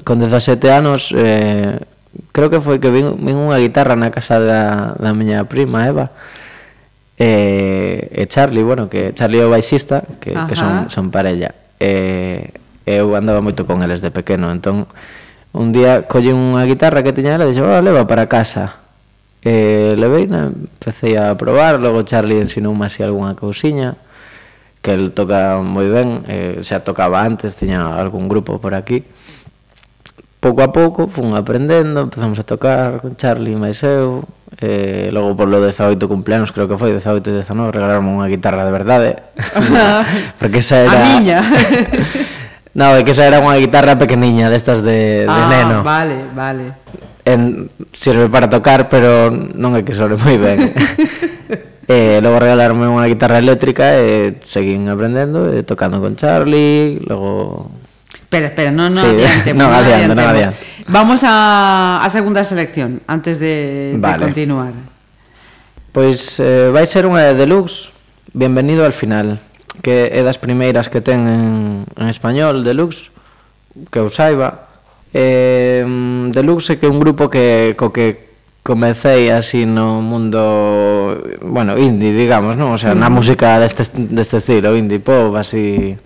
con 0.04 0.20
17 0.20 0.72
anos, 0.72 1.14
eh, 1.16 1.80
creo 2.32 2.50
que 2.50 2.60
foi 2.60 2.80
que 2.80 2.90
vin, 2.90 3.14
vin 3.22 3.38
unha 3.38 3.62
guitarra 3.62 3.94
na 3.94 4.10
casa 4.10 4.42
da, 4.42 4.96
da 4.98 5.12
miña 5.14 5.46
prima, 5.46 5.86
Eva, 5.86 6.10
e, 7.22 8.10
e 8.10 8.26
Charlie, 8.26 8.64
bueno, 8.66 8.90
que 8.90 9.14
Charlie 9.14 9.42
é 9.42 9.46
o 9.46 9.54
baixista, 9.54 10.02
que, 10.18 10.34
Ajá. 10.34 10.50
que 10.50 10.56
son, 10.58 10.90
son 10.90 11.14
parella. 11.14 11.54
E, 11.78 12.50
eu 12.90 13.14
andaba 13.14 13.46
moito 13.46 13.70
con 13.70 13.86
eles 13.86 14.02
de 14.02 14.10
pequeno, 14.10 14.50
entón 14.50 14.90
un 15.54 15.70
día 15.70 16.10
colle 16.10 16.34
unha 16.34 16.66
guitarra 16.66 17.06
que 17.06 17.14
tiña 17.14 17.38
ela 17.38 17.46
e 17.46 17.54
dixo, 17.54 17.62
oh, 17.62 17.78
leva 17.78 18.10
para 18.10 18.26
casa. 18.26 18.82
E 19.46 19.94
levei, 20.02 20.26
na, 20.26 20.50
empecé 20.50 21.18
a 21.22 21.38
probar, 21.38 21.78
logo 21.78 22.02
Charlie 22.02 22.42
ensinou-me 22.42 22.90
así 22.90 23.06
algunha 23.06 23.38
cousiña, 23.38 24.02
que 24.82 24.98
el 24.98 25.14
toca 25.14 25.62
moi 25.62 25.86
ben, 25.94 26.26
eh, 26.26 26.58
xa 26.66 26.82
tocaba 26.82 27.22
antes, 27.22 27.54
tiña 27.54 28.02
algún 28.02 28.26
grupo 28.26 28.58
por 28.58 28.74
aquí, 28.74 29.06
pouco 30.42 30.66
a 30.66 30.74
pouco 30.74 31.06
fun 31.06 31.38
aprendendo, 31.38 32.10
empezamos 32.10 32.42
a 32.42 32.44
tocar 32.44 32.98
con 33.00 33.14
Charlie 33.14 33.54
máis 33.54 33.78
eu, 33.86 34.26
eh, 34.58 35.14
logo 35.14 35.38
por 35.38 35.46
lo 35.46 35.62
18 35.62 36.02
cumpleanos, 36.10 36.50
creo 36.50 36.66
que 36.66 36.82
foi 36.82 36.90
18 36.98 37.22
e 37.30 37.46
19, 37.46 37.70
regalarme 37.70 38.10
unha 38.10 38.26
guitarra 38.26 38.66
de 38.66 38.74
verdade. 38.74 39.10
Porque 40.42 40.66
esa 40.66 40.82
era... 40.82 40.98
A 40.98 41.06
miña. 41.14 41.40
no, 42.78 42.98
é 42.98 43.06
que 43.06 43.14
esa 43.14 43.30
era 43.30 43.38
unha 43.38 43.54
guitarra 43.62 44.02
pequeniña 44.02 44.50
destas 44.50 44.82
de, 44.82 45.30
de 45.30 45.32
ah, 45.32 45.46
neno. 45.46 45.86
vale, 45.86 46.26
vale. 46.34 46.74
En, 47.22 47.70
sirve 47.94 48.26
para 48.26 48.50
tocar, 48.50 48.90
pero 48.90 49.30
non 49.30 49.78
é 49.78 49.86
que 49.86 49.94
sole 49.94 50.18
moi 50.18 50.42
ben. 50.42 50.58
e 51.86 52.18
eh, 52.18 52.18
logo 52.18 52.42
regalarme 52.42 52.90
unha 52.90 53.06
guitarra 53.06 53.38
eléctrica 53.38 53.94
e 53.94 54.42
seguín 54.42 54.90
aprendendo, 54.90 55.54
e 55.54 55.62
tocando 55.62 56.02
con 56.02 56.18
Charlie, 56.18 56.98
logo 57.06 57.81
Espera, 58.32 58.48
espera, 58.48 58.72
no, 58.72 58.90
no, 58.90 58.96
sí, 58.96 59.06
adiante. 59.08 59.54
non, 59.60 59.76
adiante, 59.76 60.16
non 60.16 60.24
adiante. 60.24 60.56
Vamos 60.88 61.20
a, 61.28 62.00
a 62.00 62.08
segunda 62.08 62.48
selección, 62.48 63.04
antes 63.04 63.44
de, 63.44 64.00
vale. 64.00 64.24
de 64.24 64.32
continuar. 64.32 64.72
Pois 65.92 66.40
eh, 66.40 66.72
vai 66.72 66.88
ser 66.88 67.04
unha 67.04 67.28
de 67.28 67.36
deluxe, 67.36 67.92
Bienvenido 68.32 68.88
al 68.88 68.96
final, 68.96 69.44
que 69.84 70.16
é 70.16 70.24
das 70.24 70.40
primeiras 70.40 70.88
que 70.88 71.04
ten 71.04 71.28
en, 71.28 71.84
en 71.84 72.08
español, 72.08 72.64
deluxe, 72.64 73.12
que 73.92 74.00
eu 74.00 74.08
saiba. 74.08 74.72
Eh, 75.12 75.84
deluxe 76.32 76.72
é 76.72 76.76
que 76.80 76.88
é 76.88 76.90
un 76.90 77.04
grupo 77.04 77.28
que, 77.28 77.76
co 77.76 77.92
que 77.92 78.32
comecei 78.64 79.28
así 79.28 79.68
no 79.68 80.00
mundo, 80.00 81.20
bueno, 81.44 81.76
indie, 81.76 82.16
digamos, 82.16 82.56
non? 82.56 82.72
O 82.72 82.80
sea, 82.80 82.96
na 82.96 83.12
mm. 83.12 83.16
música 83.20 83.60
deste, 83.60 83.92
deste 83.92 84.40
estilo, 84.40 84.72
indie 84.80 85.04
pop, 85.04 85.36
así 85.36 86.00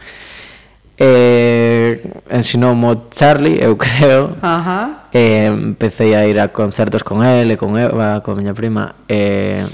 eh, 0.98 2.02
ensinou 2.30 2.76
Charlie, 3.12 3.60
eu 3.62 3.76
creo 3.80 4.36
Ajá. 4.42 5.06
eh, 5.14 5.48
empecé 5.48 6.16
a 6.16 6.28
ir 6.28 6.40
a 6.40 6.50
concertos 6.50 7.04
con 7.04 7.24
él 7.24 7.52
e 7.52 7.58
con 7.58 7.78
Eva, 7.78 8.22
con 8.24 8.38
miña 8.38 8.54
prima 8.54 8.96
eh, 9.08 9.66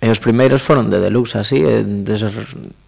e 0.00 0.10
os 0.12 0.20
primeiros 0.20 0.60
foron 0.60 0.92
de 0.92 1.00
deluxe 1.00 1.40
así 1.40 1.64
eh, 1.64 1.80
e 1.80 2.04
deses, 2.04 2.32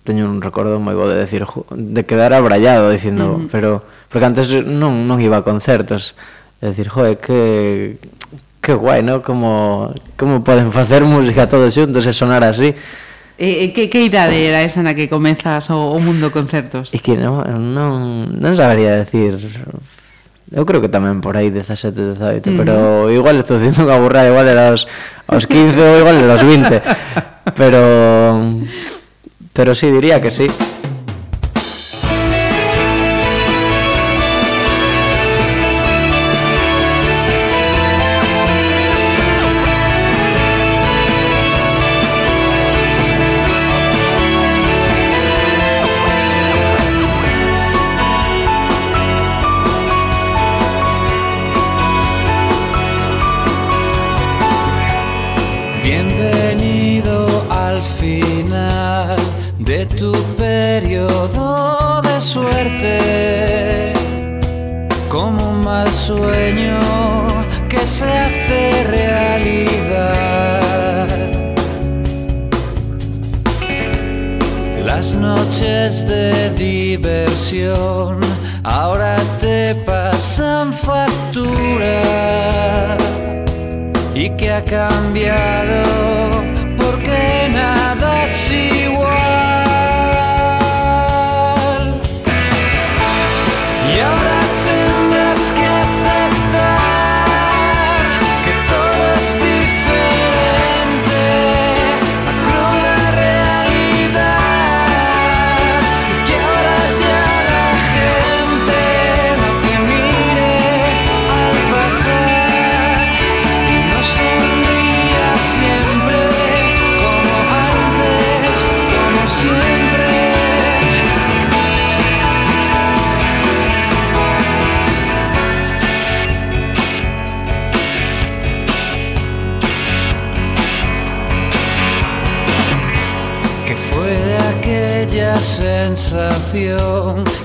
teño 0.04 0.28
un 0.28 0.44
recordo 0.44 0.76
moi 0.80 0.96
bo 0.96 1.08
de 1.08 1.16
decir 1.16 1.44
de 1.44 2.02
quedar 2.04 2.32
abrallado 2.36 2.92
dicindo, 2.92 3.24
uh 3.24 3.44
-huh. 3.44 3.48
pero 3.52 3.84
porque 4.12 4.28
antes 4.28 4.52
non, 4.64 5.08
non 5.08 5.20
iba 5.20 5.40
a 5.40 5.44
concertos 5.44 6.12
de 6.60 6.72
decir, 6.72 6.88
joe, 6.88 7.16
que 7.20 7.96
que 8.60 8.74
guai, 8.74 9.00
¿no? 9.04 9.22
Como 9.22 9.92
como 10.16 10.44
poden 10.44 10.72
facer 10.72 11.04
música 11.04 11.48
todos 11.48 11.72
xuntos 11.72 12.04
e 12.04 12.12
sonar 12.12 12.44
así 12.44 12.74
E, 13.36 13.68
que, 13.76 13.92
que 13.92 14.00
idade 14.00 14.48
era 14.48 14.64
esa 14.64 14.80
na 14.80 14.96
que 14.96 15.12
comezas 15.12 15.68
o, 15.68 15.92
o 15.92 16.00
mundo 16.00 16.32
concertos? 16.32 16.88
É 16.88 16.98
que 16.98 17.20
non, 17.20 17.44
non, 17.44 18.32
non 18.32 18.52
sabería 18.56 18.96
decir 18.96 19.36
Eu 20.48 20.64
creo 20.64 20.80
que 20.80 20.88
tamén 20.88 21.20
por 21.20 21.36
aí 21.36 21.52
17, 21.52 22.16
18 22.16 22.16
uh 22.16 22.24
-huh. 22.24 22.56
Pero 22.56 22.74
igual 23.12 23.36
estou 23.36 23.60
dicindo 23.60 23.84
unha 23.84 24.00
burra 24.00 24.24
Igual 24.24 24.48
era 24.48 24.72
aos, 24.72 24.88
aos 25.28 25.44
15 25.44 25.76
ou 25.76 25.94
igual 26.00 26.16
era 26.16 26.32
aos 26.32 26.44
20 26.48 26.80
Pero 27.60 27.82
Pero 29.52 29.70
sí, 29.76 29.92
diría 29.92 30.16
que 30.24 30.32
sí 30.32 30.48
de 75.86 76.50
diversión. 76.50 78.18
Ahora 78.64 79.16
te 79.40 79.72
pasan 79.86 80.72
factura 80.72 82.02
y 84.12 84.30
que 84.30 84.50
ha 84.52 84.64
cambiado 84.64 86.05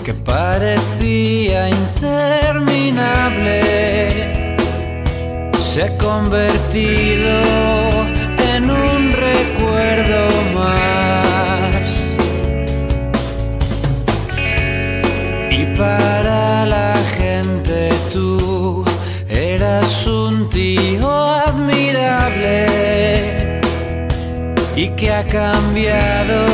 que 0.05 0.13
parecía 0.13 1.69
interminable 1.69 3.61
se 5.61 5.83
ha 5.83 5.97
convertido 5.97 7.41
en 8.55 8.71
un 8.71 9.11
recuerdo 9.11 10.29
más. 10.55 11.75
Y 15.51 15.65
para 15.77 16.65
la 16.65 16.95
gente 17.17 17.89
tú 18.13 18.85
eras 19.27 20.07
un 20.07 20.49
tío 20.49 21.11
admirable 21.49 22.65
y 24.77 24.87
que 24.95 25.11
ha 25.11 25.23
cambiado 25.23 26.50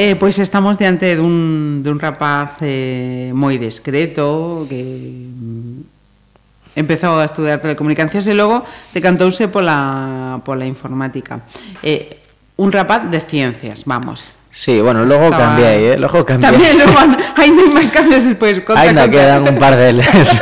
Eh, 0.00 0.16
pois 0.16 0.38
estamos 0.40 0.80
diante 0.80 1.12
dun, 1.12 1.84
dun 1.84 2.00
rapaz 2.00 2.56
eh, 2.64 3.36
moi 3.36 3.60
discreto 3.60 4.64
que 4.64 4.80
mm, 4.80 6.72
empezou 6.72 7.20
a 7.20 7.28
estudiar 7.28 7.60
telecomunicacións 7.60 8.24
e 8.24 8.32
logo 8.32 8.64
decantouse 8.96 9.44
pola, 9.52 10.40
pola 10.40 10.64
informática. 10.64 11.44
Eh, 11.84 12.16
un 12.56 12.72
rapaz 12.72 13.12
de 13.12 13.20
ciencias, 13.20 13.84
vamos. 13.84 14.32
Sí, 14.48 14.80
bueno, 14.80 15.04
logo 15.04 15.28
Estaba- 15.28 15.60
cambiei, 15.60 15.92
eh? 15.92 15.96
Logo 16.00 16.24
cambiei. 16.24 16.48
Tamén 16.48 16.80
logo 16.80 16.96
ainda 16.96 17.20
hai 17.36 17.68
máis 17.68 17.92
cambios 17.92 18.24
despois. 18.24 18.56
Conta, 18.64 18.80
Ainda 18.80 19.04
conta. 19.04 19.12
quedan 19.12 19.44
un 19.52 19.60
par 19.60 19.76
deles. 19.76 20.08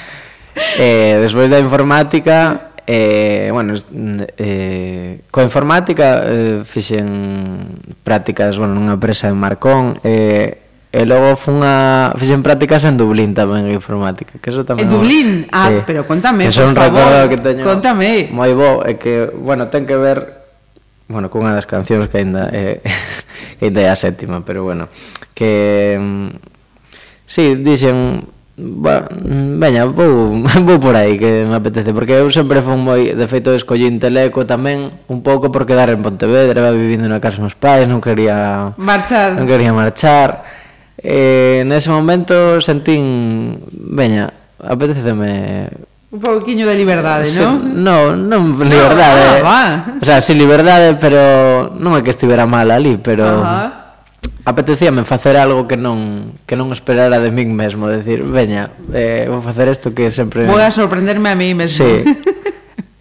eh, 0.80 1.20
despois 1.20 1.52
da 1.52 1.60
informática, 1.60 2.71
Eh, 2.86 3.48
bueno, 3.52 3.74
eh, 4.36 5.22
coa 5.30 5.46
informática 5.46 6.22
eh, 6.26 6.62
fixen 6.66 7.78
prácticas, 8.02 8.58
bueno, 8.58 8.74
nunha 8.74 8.98
empresa 8.98 9.30
en 9.30 9.38
Marcón, 9.38 9.98
eh, 10.02 10.58
E 10.92 11.08
logo 11.08 11.40
funha, 11.40 12.12
fixen 12.20 12.44
prácticas 12.44 12.84
en 12.84 13.00
Dublín 13.00 13.32
tamén 13.32 13.64
en 13.64 13.72
informática, 13.72 14.36
que 14.36 14.52
eso 14.52 14.60
tamén. 14.68 14.84
En 14.84 14.92
Dublín, 14.92 15.28
ah, 15.48 15.72
pero 15.88 16.04
contame, 16.04 16.44
Eso 16.44 16.60
é 16.60 16.68
un 16.68 16.76
recordo 16.76 17.32
que 17.32 17.40
teño. 17.40 17.64
Contame. 17.64 18.28
Moi 18.28 18.52
bo, 18.52 18.84
é 18.84 19.00
que, 19.00 19.32
bueno, 19.32 19.72
ten 19.72 19.88
que 19.88 19.96
ver 19.96 20.44
bueno, 21.08 21.32
cunha 21.32 21.56
das 21.56 21.64
cancións 21.64 22.12
que 22.12 22.20
aínda 22.20 22.52
eh, 22.52 22.84
que 23.56 23.72
aínda 23.72 23.80
é 23.80 23.88
a 23.88 23.96
sétima, 23.96 24.44
pero 24.44 24.68
bueno, 24.68 24.92
que 25.32 25.96
mm, 25.96 26.52
Sí, 27.32 27.54
dixen 27.54 28.26
Ba, 28.52 29.08
veña, 29.08 29.86
vou, 29.86 30.44
vou 30.68 30.78
por 30.78 30.92
aí 30.92 31.16
que 31.16 31.48
me 31.48 31.56
apetece 31.56 31.92
Porque 31.96 32.12
eu 32.12 32.28
sempre 32.28 32.60
fui 32.60 32.76
moi 32.76 33.16
De 33.16 33.24
feito, 33.24 33.48
escollín 33.56 33.96
Teleco 33.96 34.44
tamén 34.44 34.92
Un 35.08 35.24
pouco 35.24 35.48
por 35.48 35.64
quedar 35.64 35.88
en 35.88 36.04
Pontevedra 36.04 36.60
Iba 36.60 36.76
vivindo 36.76 37.08
na 37.08 37.16
casa 37.16 37.40
dos 37.40 37.56
pais 37.56 37.88
Non 37.88 38.04
quería 38.04 38.76
marchar 38.76 39.40
Non 39.40 39.48
quería 39.48 39.72
marchar 39.72 40.44
eh, 41.00 41.64
Nese 41.64 41.88
momento 41.88 42.60
sentín 42.60 43.56
Veña, 43.72 44.28
apeteceme 44.60 45.72
Un 46.12 46.20
pouquiño 46.20 46.68
de 46.68 46.76
liberdade, 46.76 47.24
Se, 47.24 47.40
non? 47.40 47.56
No, 47.72 48.12
non 48.12 48.52
liberdade. 48.52 49.40
No, 49.40 49.48
ah, 49.48 49.80
va. 49.88 49.96
O 49.96 50.04
sea, 50.04 50.20
sí 50.20 50.36
liberdade, 50.36 51.00
pero 51.00 51.72
non 51.80 51.96
é 51.96 52.04
que 52.04 52.12
estivera 52.12 52.44
mal 52.44 52.68
ali, 52.68 53.00
pero 53.00 53.24
Ajá 53.24 53.81
apetecíame 54.44 55.04
facer 55.04 55.36
algo 55.36 55.68
que 55.70 55.78
non 55.78 56.34
que 56.46 56.58
non 56.58 56.74
esperara 56.74 57.22
de 57.22 57.30
min 57.30 57.54
mesmo, 57.54 57.86
decir, 57.86 58.26
veña, 58.26 58.74
eh, 58.90 59.30
vou 59.30 59.38
facer 59.38 59.70
isto 59.70 59.94
que 59.94 60.10
sempre 60.10 60.46
Vou 60.50 60.58
a 60.58 60.70
sorprenderme 60.74 61.30
a 61.30 61.36
mí 61.38 61.54
mesmo. 61.54 61.86
Sí. 61.86 62.02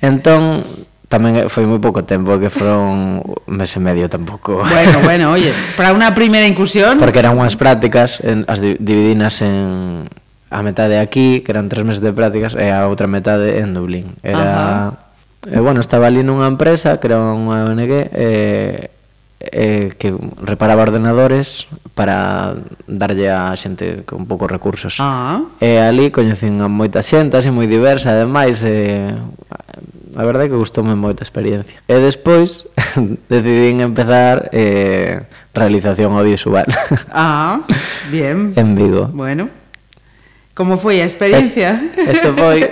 Entón 0.02 0.62
tamén 1.10 1.50
foi 1.52 1.68
moi 1.68 1.82
pouco 1.82 2.06
tempo 2.08 2.38
que 2.38 2.48
foron 2.48 3.20
un 3.26 3.54
mes 3.58 3.74
e 3.74 3.82
medio 3.82 4.06
tampouco. 4.08 4.64
Bueno, 4.64 4.98
bueno, 5.04 5.26
oye, 5.34 5.52
para 5.76 5.92
unha 5.92 6.14
primeira 6.14 6.46
incursión 6.46 7.02
porque 7.02 7.20
eran 7.20 7.36
unhas 7.36 7.58
prácticas 7.58 8.22
en, 8.22 8.46
as 8.46 8.62
dividinas 8.62 9.42
en 9.42 10.08
a 10.52 10.60
metade 10.62 11.00
aquí, 11.00 11.42
que 11.42 11.50
eran 11.56 11.72
tres 11.72 11.88
meses 11.88 12.04
de 12.04 12.12
prácticas 12.12 12.54
e 12.60 12.70
a 12.70 12.86
outra 12.86 13.08
metade 13.08 13.64
en 13.64 13.74
Dublín. 13.74 14.20
Era 14.22 14.94
Ajá. 14.94 15.12
E, 15.42 15.58
bueno, 15.58 15.82
estaba 15.82 16.06
ali 16.06 16.22
nunha 16.22 16.46
empresa 16.46 17.02
que 17.02 17.10
era 17.10 17.18
unha 17.18 17.66
ONG 17.66 17.82
e 17.90 18.06
eh, 18.14 18.82
eh, 19.52 19.94
que 19.98 20.14
reparaba 20.42 20.84
ordenadores 20.84 21.68
para 21.96 22.56
darlle 22.86 23.34
a 23.34 23.56
xente 23.58 24.06
con 24.06 24.30
poucos 24.30 24.52
recursos. 24.52 25.02
Ah. 25.02 25.42
E 25.58 25.82
ali 25.82 26.14
coñecín 26.14 26.62
a 26.62 26.70
moita 26.70 27.02
xente, 27.02 27.42
así 27.42 27.50
moi 27.50 27.66
diversa, 27.66 28.14
ademais, 28.14 28.62
eh, 28.62 29.18
a 30.14 30.24
verdade 30.28 30.48
é 30.48 30.50
que 30.54 30.62
gustoume 30.62 30.94
moita 30.94 31.26
experiencia. 31.26 31.82
E 31.90 31.96
despois 31.98 32.70
decidín 33.32 33.82
empezar 33.82 34.54
eh, 34.54 35.26
realización 35.58 36.14
audiovisual. 36.14 36.70
ah, 37.12 37.66
bien. 38.14 38.54
En 38.56 38.78
Vigo. 38.78 39.10
Bueno. 39.10 39.50
Como 40.54 40.78
foi 40.78 41.02
a 41.02 41.08
experiencia? 41.08 41.80
Isto 41.96 42.36
foi 42.36 42.68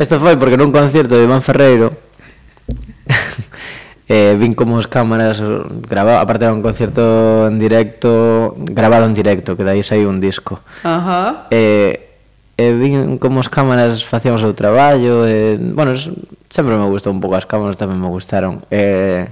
Isto 0.00 0.16
foi 0.18 0.38
porque 0.38 0.56
nun 0.56 0.72
concerto 0.72 1.18
de 1.18 1.26
Iván 1.26 1.42
Ferreiro 1.42 1.92
eh, 4.08 4.36
vin 4.38 4.54
como 4.54 4.78
as 4.78 4.86
cámaras 4.86 5.42
grababa, 5.86 6.20
aparte 6.20 6.44
era 6.44 6.54
un 6.54 6.62
concierto 6.62 7.46
en 7.46 7.58
directo, 7.58 8.54
grabado 8.58 9.06
en 9.06 9.14
directo, 9.14 9.56
que 9.56 9.64
daí 9.64 9.82
saiu 9.82 10.10
un 10.10 10.20
disco. 10.20 10.60
Ajá. 10.82 11.46
Eh, 11.50 12.12
eh, 12.58 12.72
vin 12.74 13.18
como 13.18 13.40
as 13.40 13.48
cámaras 13.48 14.04
facían 14.04 14.34
o 14.34 14.42
seu 14.42 14.54
traballo, 14.54 15.26
eh, 15.26 15.56
bueno, 15.58 15.94
sempre 16.50 16.76
me 16.76 16.86
gustou 16.90 17.12
un 17.14 17.20
pouco 17.22 17.38
as 17.38 17.46
cámaras, 17.46 17.78
tamén 17.78 17.96
me 17.98 18.10
gustaron. 18.10 18.60
Eh, 18.68 19.26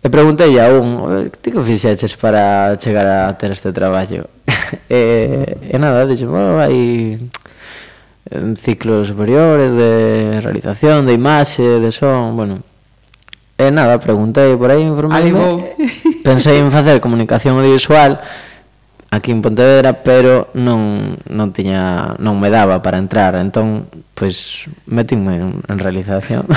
e 0.00 0.08
preguntei 0.08 0.56
a 0.56 0.72
un, 0.72 0.88
eh, 1.12 1.30
ti 1.40 1.52
que 1.52 1.60
fixeches 1.60 2.16
para 2.16 2.76
chegar 2.80 3.04
a 3.04 3.36
ter 3.36 3.52
este 3.52 3.72
traballo? 3.72 4.28
e, 4.88 5.56
eh, 5.68 5.72
e 5.72 5.76
nada, 5.76 6.08
dixen, 6.08 6.32
bueno, 6.32 6.56
hai 6.56 7.20
eh, 8.30 8.54
ciclos 8.56 9.12
superiores 9.12 9.76
de 9.76 10.40
realización, 10.40 11.04
de 11.04 11.12
imaxe, 11.12 11.80
de 11.80 11.92
son, 11.92 12.36
bueno, 12.36 12.64
E 13.60 13.68
nada, 13.68 14.00
preguntei 14.00 14.56
por 14.56 14.72
aí, 14.72 14.88
Animou. 14.88 15.60
informei 15.60 15.76
Pensei 16.24 16.56
en 16.64 16.72
facer 16.72 16.96
comunicación 16.96 17.60
audiovisual 17.60 18.16
aquí 19.10 19.32
en 19.32 19.42
Pontevedra, 19.42 20.00
pero 20.00 20.48
non 20.56 21.20
non 21.28 21.52
tiña 21.52 22.16
non 22.16 22.40
me 22.40 22.48
daba 22.48 22.80
para 22.80 22.96
entrar, 22.96 23.36
entón 23.36 23.84
pois 24.16 24.64
metínme 24.88 25.36
en, 25.36 25.60
en 25.66 25.76
realización. 25.76 26.48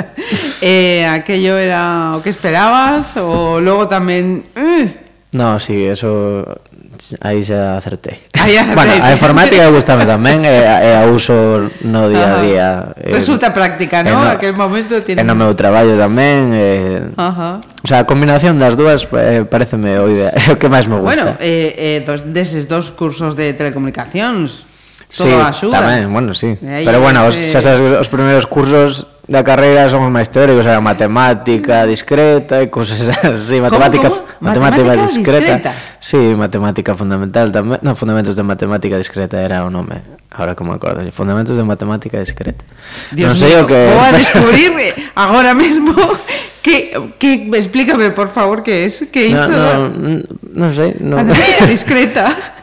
eh, 0.60 1.08
aquello 1.08 1.56
era 1.56 2.12
o 2.12 2.20
que 2.20 2.28
esperabas 2.28 3.16
ou 3.16 3.56
logo 3.56 3.88
tamén... 3.88 4.44
Uh, 4.52 4.92
no, 5.32 5.56
sí, 5.56 5.88
eso 5.88 6.44
Aí 7.20 7.42
xa 7.42 7.76
acertei. 7.78 8.22
Aí 8.38 8.54
acertei. 8.56 8.74
bueno, 8.74 8.92
a 9.02 9.10
informática 9.12 9.68
gustame 9.74 10.06
tamén, 10.06 10.46
e, 10.46 10.62
e 10.62 10.90
a 10.94 11.04
uso 11.10 11.68
no 11.86 12.06
día 12.06 12.26
Ajá. 12.26 12.38
a 12.38 12.42
día. 12.42 12.68
Eh, 13.02 13.12
Resulta 13.14 13.50
práctica, 13.50 14.02
¿no? 14.06 14.22
No, 14.22 14.30
Aquel 14.30 14.54
momento 14.54 15.02
tiene... 15.02 15.20
E 15.20 15.24
no 15.26 15.34
meu 15.34 15.52
traballo 15.58 15.98
tamén. 15.98 16.54
eh 16.54 17.02
Ajá. 17.18 17.60
O 17.82 17.86
sea, 17.86 18.02
a 18.02 18.06
combinación 18.06 18.56
das 18.62 18.78
dúas 18.78 19.04
eh, 19.18 19.42
pareceme 19.44 19.98
o 19.98 20.06
idea, 20.06 20.30
o 20.52 20.56
que 20.56 20.70
máis 20.70 20.86
me 20.86 20.96
gusta. 20.96 21.10
Bueno, 21.10 21.26
eh, 21.42 21.74
eh, 21.76 21.98
dos, 22.06 22.22
deses 22.30 22.70
dos 22.70 22.94
cursos 22.94 23.34
de 23.36 23.52
telecomunicacións, 23.52 24.64
todo 25.12 25.28
sí, 25.28 25.36
axuda. 25.36 25.84
tamén, 25.84 26.08
bueno, 26.08 26.32
sí. 26.32 26.56
Eh, 26.56 26.88
Pero 26.88 27.04
bueno, 27.04 27.28
os, 27.28 27.36
xa 27.36 27.60
sabes, 27.60 28.00
os 28.00 28.08
primeiros 28.08 28.48
cursos 28.48 29.11
da 29.28 29.46
carreira 29.46 29.86
son 29.86 30.02
os 30.02 30.12
máis 30.12 30.26
teóricos, 30.28 30.66
era 30.66 30.82
matemática 30.82 31.86
discreta 31.86 32.58
e 32.58 32.66
cousas 32.68 32.98
así, 33.22 33.62
matemática, 33.62 34.10
matemática, 34.42 34.90
Matemática 34.90 34.92
discreta. 35.06 35.54
discreta? 35.62 35.70
Sí, 36.02 36.18
matemática 36.34 36.92
fundamental 36.98 37.54
tamén, 37.54 37.78
no, 37.86 37.94
fundamentos 37.94 38.34
de 38.34 38.42
matemática 38.42 38.98
discreta 38.98 39.38
era 39.38 39.62
o 39.62 39.70
nome. 39.70 40.02
Ahora 40.32 40.56
como 40.58 40.72
me 40.74 40.80
acordo, 40.82 41.04
fundamentos 41.14 41.54
de 41.54 41.62
matemática 41.62 42.18
discreta. 42.18 42.64
Dios 43.14 43.30
non 43.30 43.36
sei 43.38 43.54
mío, 43.54 43.62
o 43.62 43.66
que 43.70 43.78
vou 43.94 44.02
a 44.02 44.10
descubrir 44.18 44.72
agora 45.14 45.54
mesmo 45.54 45.94
que, 46.64 46.90
que 47.22 47.46
explícame 47.54 48.10
por 48.10 48.26
favor 48.26 48.62
que 48.66 48.74
é 48.74 48.80
eso, 48.90 49.06
que 49.06 49.30
No, 49.30 49.38
iso. 49.38 49.50
no, 49.54 49.70
n- 49.92 50.24
non 50.56 50.70
sei, 50.74 50.98
non. 50.98 51.22
Matemática 51.22 51.64
discreta. 51.70 52.24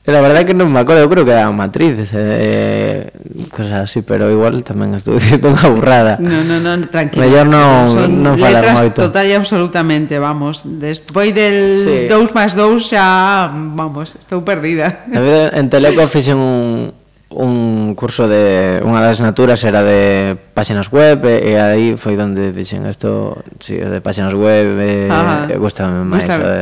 E 0.00 0.08
la 0.08 0.24
verdade 0.24 0.48
que 0.48 0.56
non 0.56 0.72
me 0.72 0.80
acordo, 0.80 1.04
eu 1.04 1.12
creo 1.12 1.28
que 1.28 1.36
eran 1.36 1.52
matrices 1.52 2.08
eh, 2.16 3.12
cosas 3.52 3.84
así, 3.84 4.00
pero 4.00 4.32
igual 4.32 4.64
tamén 4.64 4.96
estou 4.96 5.12
dicindo 5.20 5.52
unha 5.52 5.68
burrada. 5.68 6.16
No, 6.16 6.40
no, 6.40 6.56
no, 6.56 6.88
tranquilo. 6.88 7.28
Mellor 7.28 7.44
non, 7.44 7.84
Son 7.92 8.08
non 8.08 8.40
falar 8.40 8.64
moito. 8.64 8.96
Son 8.96 8.96
letras 8.96 9.04
total 9.12 9.26
e 9.28 9.34
absolutamente, 9.36 10.16
vamos. 10.16 10.64
Despois 10.64 11.36
del 11.36 11.84
sí. 11.84 12.08
2 12.08 12.32
máis 12.32 12.56
2 12.56 12.80
xa, 12.80 13.52
vamos, 13.52 14.16
estou 14.16 14.40
perdida. 14.40 15.04
En 15.12 15.68
Teleco 15.68 16.08
fixen 16.08 16.40
un, 16.40 16.96
un 17.28 17.92
curso 17.92 18.24
de 18.24 18.80
unha 18.80 19.04
das 19.04 19.20
asignaturas 19.20 19.60
era 19.68 19.84
de 19.84 20.32
páxinas 20.56 20.88
web 20.88 21.28
e, 21.28 21.52
e 21.52 21.60
aí 21.60 21.86
foi 22.00 22.16
onde 22.16 22.56
dixen 22.56 22.88
isto 22.88 23.44
si, 23.60 23.76
sí, 23.76 23.84
de 23.84 24.00
páxinas 24.00 24.32
web 24.32 24.80
e, 24.80 25.12
e 25.12 25.56
gustame 25.60 26.08
máis 26.08 26.24
Gusta... 26.24 26.40
de 26.40 26.58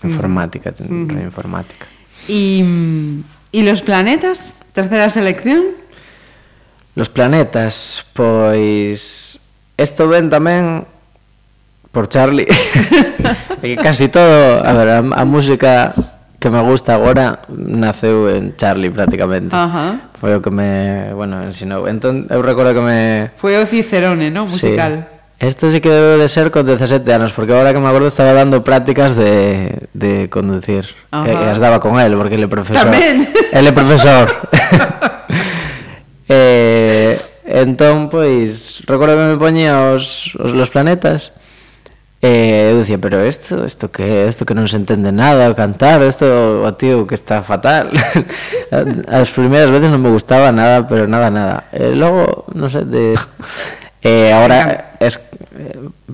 informática, 0.00 0.72
mm. 0.72 1.28
informática. 1.28 1.99
Y, 2.28 2.64
y 3.52 3.62
los 3.62 3.82
planetas, 3.82 4.60
¿Tercera 4.72 5.08
selección. 5.08 5.64
Los 6.94 7.08
planetas, 7.08 8.06
pois 8.12 9.40
isto 9.76 10.08
ven 10.08 10.30
tamén 10.30 10.86
por 11.90 12.06
Charlie. 12.06 12.46
e 13.62 13.74
casi 13.78 14.06
todo, 14.08 14.62
a 14.62 14.72
ver, 14.74 14.88
a, 14.88 14.98
a 15.02 15.24
música 15.26 15.94
que 16.38 16.48
me 16.50 16.62
gusta 16.62 16.94
agora 16.94 17.42
naceu 17.50 18.30
en 18.30 18.54
Charlie 18.54 18.94
prácticamente. 18.94 19.54
Ajá. 19.54 20.10
Foi 20.16 20.38
o 20.38 20.40
que 20.40 20.50
me, 20.54 21.10
bueno, 21.14 21.42
ensinou. 21.42 21.90
Entón 21.90 22.30
eu 22.30 22.42
recordo 22.42 22.70
que 22.72 22.84
me 22.84 23.00
Foi 23.42 23.58
o 23.58 23.66
Cicerone, 23.66 24.30
no, 24.30 24.46
musical. 24.46 25.02
Sí. 25.02 25.19
Esto 25.40 25.70
sí 25.70 25.80
que 25.80 25.88
debe 25.88 26.18
de 26.18 26.28
ser 26.28 26.50
con 26.50 26.66
17 26.66 27.14
años, 27.14 27.32
porque 27.32 27.54
ahora 27.54 27.72
que 27.72 27.80
me 27.80 27.88
acuerdo 27.88 28.08
estaba 28.08 28.34
dando 28.34 28.62
prácticas 28.62 29.16
de, 29.16 29.88
de 29.94 30.28
conducir. 30.28 30.84
Que, 31.10 31.32
eh, 31.32 31.34
las 31.34 31.58
daba 31.58 31.80
con 31.80 31.98
él, 31.98 32.14
porque 32.14 32.34
él 32.34 32.44
es 32.44 32.48
profesor. 32.48 32.84
Tamén. 32.84 33.24
Él 33.50 33.66
é 33.66 33.72
profesor. 33.72 34.28
eh, 36.28 37.16
entón, 37.48 38.12
pois, 38.12 38.84
que 38.84 39.16
me 39.16 39.40
poñía 39.40 39.96
os, 39.96 40.36
os 40.36 40.52
los 40.52 40.68
planetas, 40.68 41.32
E 42.20 42.76
eh, 42.76 42.98
pero 43.00 43.24
isto, 43.24 43.64
isto 43.64 43.90
que 43.90 44.28
isto 44.28 44.44
que 44.44 44.52
non 44.52 44.68
se 44.68 44.76
entende 44.76 45.08
nada 45.08 45.56
cantar, 45.56 46.04
isto 46.04 46.28
o 46.28 46.68
oh, 46.68 46.76
tío 46.76 47.08
que 47.08 47.16
está 47.16 47.40
fatal. 47.40 47.88
As 49.08 49.32
primeiras 49.32 49.72
veces 49.72 49.88
non 49.88 50.04
me 50.04 50.12
gustaba 50.12 50.52
nada, 50.52 50.84
pero 50.84 51.08
nada, 51.08 51.32
nada. 51.32 51.64
E 51.72 51.80
eh, 51.80 51.92
logo, 51.96 52.44
non 52.52 52.68
sei, 52.68 52.84
de 52.84 53.16
Eh, 54.02 54.32
agora 54.32 54.96
es, 54.98 55.20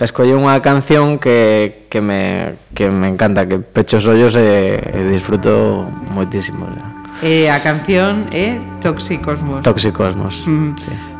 escolle 0.00 0.34
unha 0.34 0.58
canción 0.58 1.22
que, 1.22 1.86
que, 1.88 2.02
me, 2.02 2.58
que 2.74 2.90
me 2.90 3.06
encanta, 3.06 3.46
que 3.46 3.62
pecho 3.62 4.02
os 4.02 4.06
ollos 4.10 4.34
e, 4.34 4.74
e 4.78 5.00
disfruto 5.06 5.86
moitísimo. 6.10 6.66
E 7.22 7.46
eh, 7.46 7.54
a 7.54 7.62
canción 7.62 8.26
é 8.34 8.58
Toxicosmos. 8.82 9.62
Toxicosmos, 9.62 10.44
mm. 10.44 10.70
sí. 10.76 11.15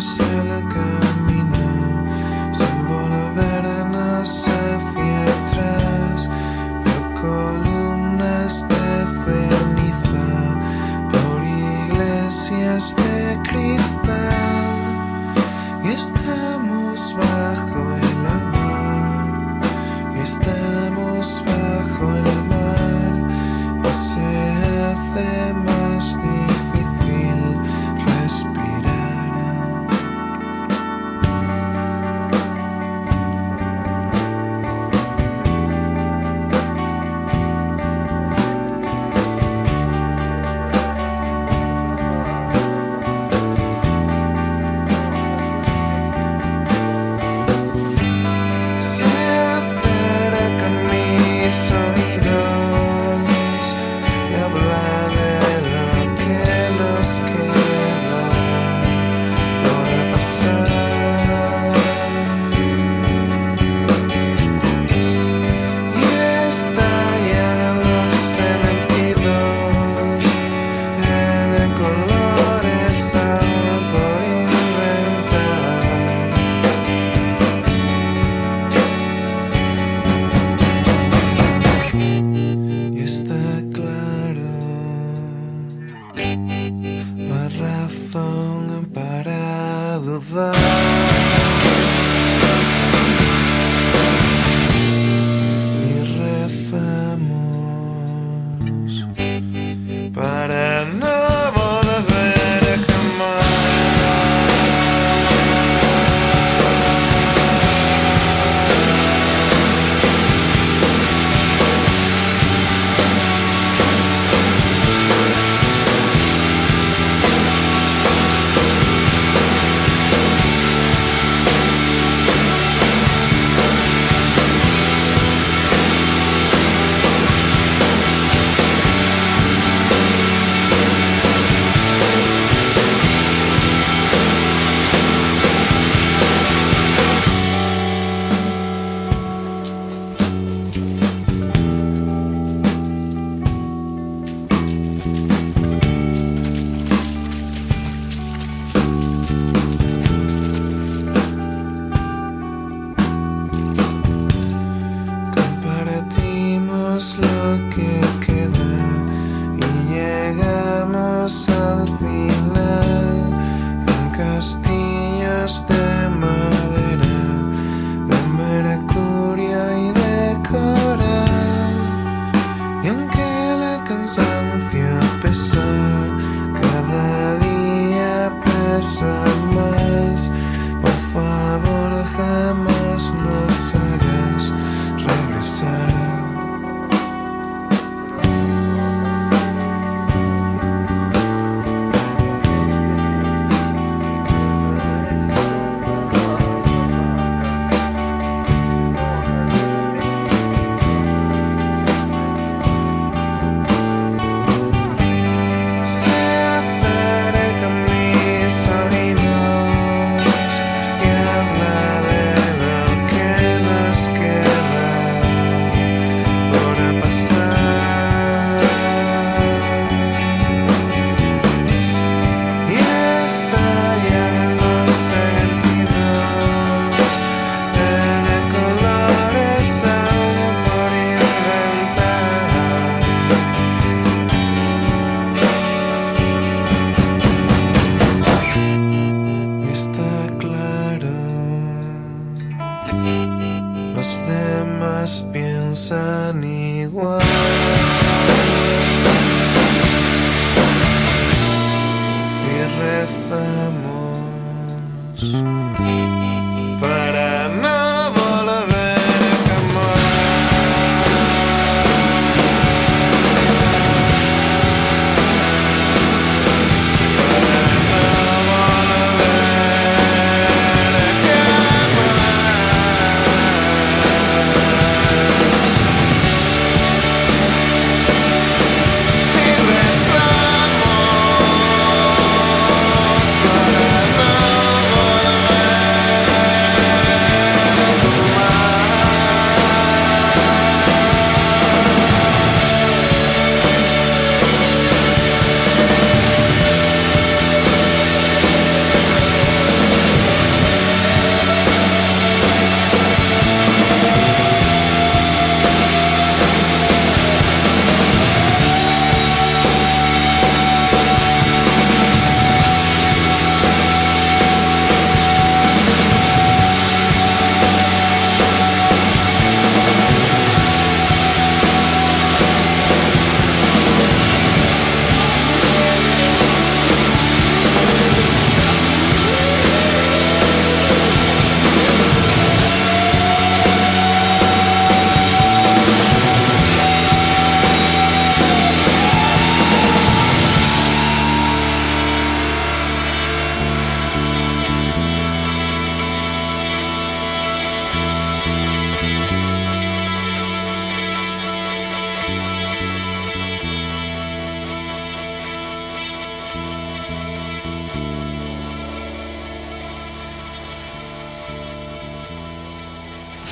você. 0.00 0.39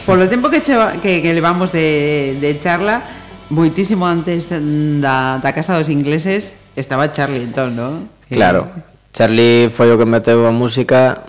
Polo 0.09 0.25
tempo 0.25 0.49
que, 0.49 0.64
cheva, 0.64 0.97
que, 1.05 1.21
que 1.21 1.37
levamos 1.37 1.68
de, 1.68 2.41
de 2.41 2.57
charla, 2.57 3.05
moitísimo 3.53 4.09
antes 4.09 4.49
da, 4.49 5.37
da 5.37 5.51
Casa 5.53 5.76
dos 5.76 5.93
Ingleses, 5.93 6.57
estaba 6.80 7.12
Charlie 7.12 7.45
entón, 7.45 7.76
non? 7.76 8.09
Claro, 8.33 8.72
Charlie 9.12 9.68
foi 9.68 9.93
o 9.93 10.01
que 10.01 10.09
meteu 10.09 10.49
a 10.49 10.53
música 10.53 11.28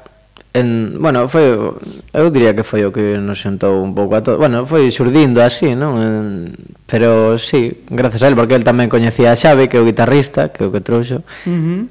en, 0.56 0.96
bueno, 0.96 1.28
foi 1.28 1.60
eu 2.16 2.26
diría 2.32 2.56
que 2.56 2.64
foi 2.64 2.88
o 2.88 2.96
que 2.96 3.20
nos 3.20 3.44
sentou 3.44 3.84
un 3.84 3.92
pouco 3.92 4.16
a 4.16 4.24
todo. 4.24 4.40
Bueno, 4.40 4.64
foi 4.64 4.88
xurdindo 4.96 5.44
así, 5.44 5.76
non? 5.76 6.00
En, 6.00 6.18
pero 6.88 7.36
sí, 7.36 7.84
gracias 7.92 8.24
a 8.24 8.32
él 8.32 8.36
porque 8.40 8.56
él 8.56 8.64
tamén 8.64 8.88
coñecía 8.88 9.36
a 9.36 9.36
Xavi, 9.36 9.68
que 9.68 9.76
é 9.76 9.84
o 9.84 9.88
guitarrista, 9.88 10.56
que 10.56 10.64
é 10.64 10.68
o 10.68 10.72
que 10.72 10.80
trouxo. 10.80 11.20
Uh 11.44 11.52
-huh. 11.52 11.82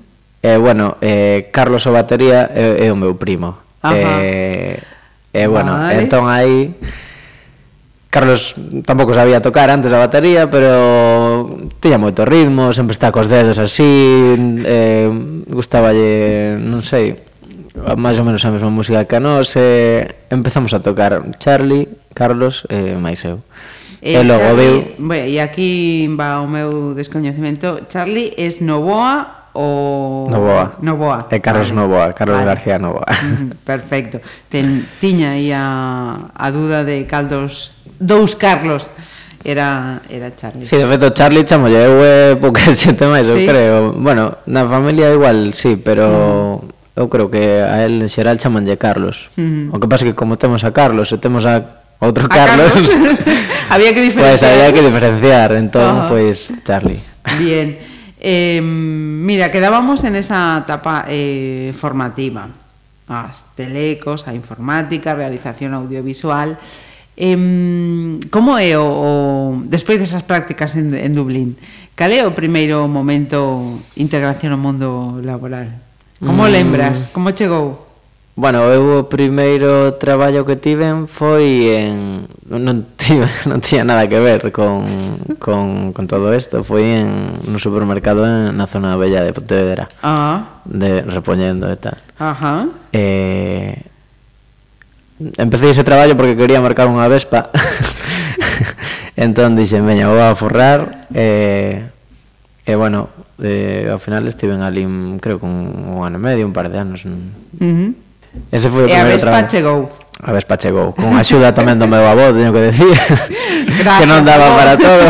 E 0.41 0.55
eh, 0.55 0.57
bueno, 0.57 0.97
eh 1.05 1.53
Carlos 1.53 1.85
o 1.85 1.93
batería 1.93 2.49
é, 2.49 2.87
é 2.87 2.89
o 2.89 2.97
meu 2.97 3.13
primo. 3.21 3.61
Ajá. 3.85 3.93
Eh, 4.25 4.81
eh 5.35 5.47
bueno, 5.47 5.73
vale. 5.79 6.03
entón 6.03 6.27
aí 6.27 6.75
Carlos 8.11 8.57
tampouco 8.89 9.13
sabía 9.13 9.45
tocar 9.45 9.69
antes 9.69 9.93
a 9.93 10.01
batería, 10.01 10.49
pero 10.49 11.61
tiña 11.77 12.01
moito 12.01 12.25
ritmo, 12.25 12.73
sempre 12.73 12.97
está 12.97 13.13
cos 13.13 13.29
dedos 13.29 13.61
así, 13.61 13.85
eh, 14.65 15.13
gustaballe, 15.45 16.57
non 16.57 16.81
sei, 16.81 17.21
máis 18.01 18.17
ou 18.17 18.25
menos 18.25 18.41
a 18.49 18.51
mesma 18.51 18.73
música 18.73 19.05
que 19.05 19.17
a 19.17 19.21
nos, 19.21 19.53
eh, 19.61 20.25
empezamos 20.33 20.73
a 20.73 20.81
tocar 20.81 21.21
Charlie, 21.37 21.85
Carlos 22.17 22.65
e 22.73 22.97
eh, 22.97 22.97
máis 22.97 23.21
eu. 23.29 23.45
E, 24.01 24.17
e 24.17 24.23
logo 24.25 24.57
Charlie, 24.57 24.97
viu... 24.97 25.05
Bueno, 25.05 25.27
e 25.29 25.37
aquí 25.37 26.09
va 26.09 26.41
o 26.41 26.49
meu 26.49 26.97
descoñecemento, 26.97 27.85
Charlie 27.93 28.33
es 28.41 28.65
Novoa 28.65 29.38
o 29.59 30.31
Novoa. 30.31 30.79
Novoa. 30.79 31.27
E 31.35 31.43
Carlos 31.43 31.75
vale. 31.75 31.83
Novoa, 31.83 32.07
Carlos 32.15 32.39
vale. 32.39 32.47
García 32.47 32.79
Novoa. 32.79 33.11
Perfecto. 33.67 34.23
Ten 34.47 34.87
tiña 35.03 35.35
aí 35.35 35.51
a 35.51 36.31
a 36.31 36.47
duda 36.55 36.87
de 36.87 37.03
caldos 37.11 37.75
dous 37.99 38.39
Carlos 38.39 38.95
era 39.43 39.99
era 40.07 40.31
Charlie. 40.39 40.63
Si, 40.63 40.79
sí, 40.79 40.79
de 40.79 40.87
feito 40.87 41.11
Charlie 41.11 41.43
chamolle 41.43 41.75
eu 41.75 41.99
é 41.99 42.39
pouca 42.39 42.63
xente 42.79 43.03
máis, 43.11 43.27
sí. 43.27 43.35
eu 43.35 43.39
creo. 43.43 43.79
Bueno, 43.99 44.39
na 44.47 44.63
familia 44.63 45.11
igual, 45.11 45.51
sí, 45.59 45.75
pero 45.75 46.07
uh 46.07 46.63
-huh. 46.63 46.79
Eu 46.99 47.07
creo 47.09 47.31
que 47.31 47.63
a 47.63 47.87
él 47.87 48.03
en 48.03 48.11
xeral 48.11 48.43
chamanlle 48.43 48.75
Carlos. 48.75 49.31
Uh 49.39 49.71
-huh. 49.71 49.75
O 49.75 49.79
que 49.79 49.87
pasa 49.87 50.03
que 50.03 50.19
como 50.19 50.35
temos 50.35 50.67
a 50.67 50.75
Carlos 50.75 51.15
e 51.15 51.19
temos 51.19 51.47
a 51.47 51.63
outro 52.03 52.27
¿A 52.27 52.29
Carlos, 52.29 52.75
Carlos? 52.75 52.91
Pois 53.71 53.71
había 53.71 53.95
que 53.95 54.03
diferenciar. 54.03 54.35
Pois 54.35 54.43
pues, 54.43 54.51
había 54.51 54.71
que 54.75 54.83
diferenciar, 54.83 55.49
entón 55.55 55.95
uh 55.95 56.03
-huh. 56.03 56.09
pois 56.11 56.51
pues, 56.51 56.65
Charlie. 56.67 56.99
Bien. 57.39 57.88
Eh, 58.21 58.61
mira, 58.61 59.51
quedábamos 59.51 60.03
en 60.05 60.17
esa 60.19 60.63
etapa 60.67 61.07
eh, 61.09 61.73
formativa, 61.75 62.51
as 63.07 63.47
telecos, 63.55 64.27
a 64.27 64.35
informática, 64.35 65.15
realización 65.15 65.75
audiovisual. 65.75 66.59
Eh, 67.17 68.19
como 68.31 68.59
é 68.59 68.77
o, 68.79 68.87
o 68.87 69.11
despois 69.67 69.99
desas 69.99 70.27
prácticas 70.27 70.75
en, 70.75 70.95
en 70.95 71.15
Dublín? 71.15 71.55
Cal 71.99 72.15
é 72.15 72.23
o 72.23 72.31
primeiro 72.31 72.87
momento 72.87 73.83
integración 73.99 74.55
no 74.55 74.61
mundo 74.63 75.19
laboral? 75.19 75.67
Como 76.23 76.47
mm. 76.47 76.51
lembras? 76.51 77.11
Como 77.11 77.35
chegou? 77.35 77.88
Bueno, 78.39 78.63
eu 78.71 79.03
o 79.03 79.11
primeiro 79.11 79.99
traballo 79.99 80.47
que 80.47 80.55
tiven 80.55 81.11
foi 81.11 81.75
en... 81.75 82.23
Non, 82.47 82.87
tive, 82.95 83.27
non 83.51 83.59
tiña 83.59 83.83
nada 83.83 84.07
que 84.07 84.15
ver 84.23 84.55
con, 84.55 84.87
con, 85.43 85.91
con 85.91 86.07
todo 86.07 86.31
isto. 86.31 86.63
Foi 86.63 86.87
en 86.87 87.35
un 87.35 87.59
supermercado 87.59 88.23
en, 88.23 88.55
na 88.55 88.71
zona 88.71 88.95
bella 88.95 89.27
de 89.27 89.35
Pontevedra. 89.35 89.91
Ah. 90.07 90.63
De, 90.63 91.03
repoñendo 91.03 91.67
e 91.67 91.83
tal. 91.83 91.99
Ajá. 92.15 92.71
Eh, 92.95 93.75
empecé 95.35 95.75
ese 95.75 95.83
traballo 95.83 96.15
porque 96.15 96.39
quería 96.39 96.63
marcar 96.63 96.87
unha 96.87 97.11
vespa. 97.11 97.51
entón 99.19 99.59
dixen, 99.59 99.83
veña, 99.83 100.15
vou 100.15 100.23
a 100.23 100.39
forrar. 100.39 101.11
E, 101.11 101.91
eh, 102.71 102.71
eh, 102.71 102.79
bueno, 102.79 103.11
eh, 103.43 103.91
ao 103.91 103.99
final 103.99 104.31
estiven 104.31 104.63
ali, 104.63 104.87
creo, 105.19 105.43
con 105.43 105.51
un 105.51 106.07
ano 106.07 106.23
e 106.23 106.23
medio, 106.23 106.47
un 106.47 106.55
par 106.55 106.71
de 106.71 106.79
anos. 106.79 107.03
Uh 107.03 107.19
-huh 107.59 108.07
Ese 108.53 108.69
foi 108.69 108.85
o 108.85 108.89
primeiro 108.89 109.21
traballo. 109.21 109.45
E 109.45 109.49
a 109.49 109.49
Vespa 109.49 109.51
chegou. 109.51 109.81
A 110.19 110.31
Vespa 110.33 110.57
chegou, 110.59 110.93
con 110.99 111.15
axuda 111.15 111.55
tamén 111.55 111.79
do 111.79 111.87
meu 111.87 112.03
avó, 112.03 112.35
teño 112.35 112.51
que 112.51 112.75
decir, 112.75 112.91
Gracias, 113.81 113.99
que 114.03 114.07
non 114.11 114.27
daba 114.27 114.55
para 114.59 114.75
todo. 114.75 115.05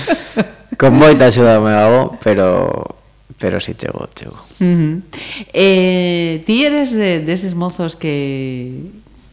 con 0.80 0.96
moita 0.96 1.28
axuda 1.28 1.60
do 1.60 1.64
meu 1.68 1.76
avó, 1.76 2.02
pero 2.24 2.96
pero 3.40 3.60
si 3.60 3.72
sí, 3.72 3.84
chegou, 3.84 4.08
chegou. 4.16 4.40
Uh 4.60 4.64
-huh. 4.64 4.94
eh, 5.52 6.40
ti 6.44 6.64
eres 6.64 6.92
de, 6.92 7.20
deses 7.20 7.52
mozos 7.52 7.96
que 7.96 8.88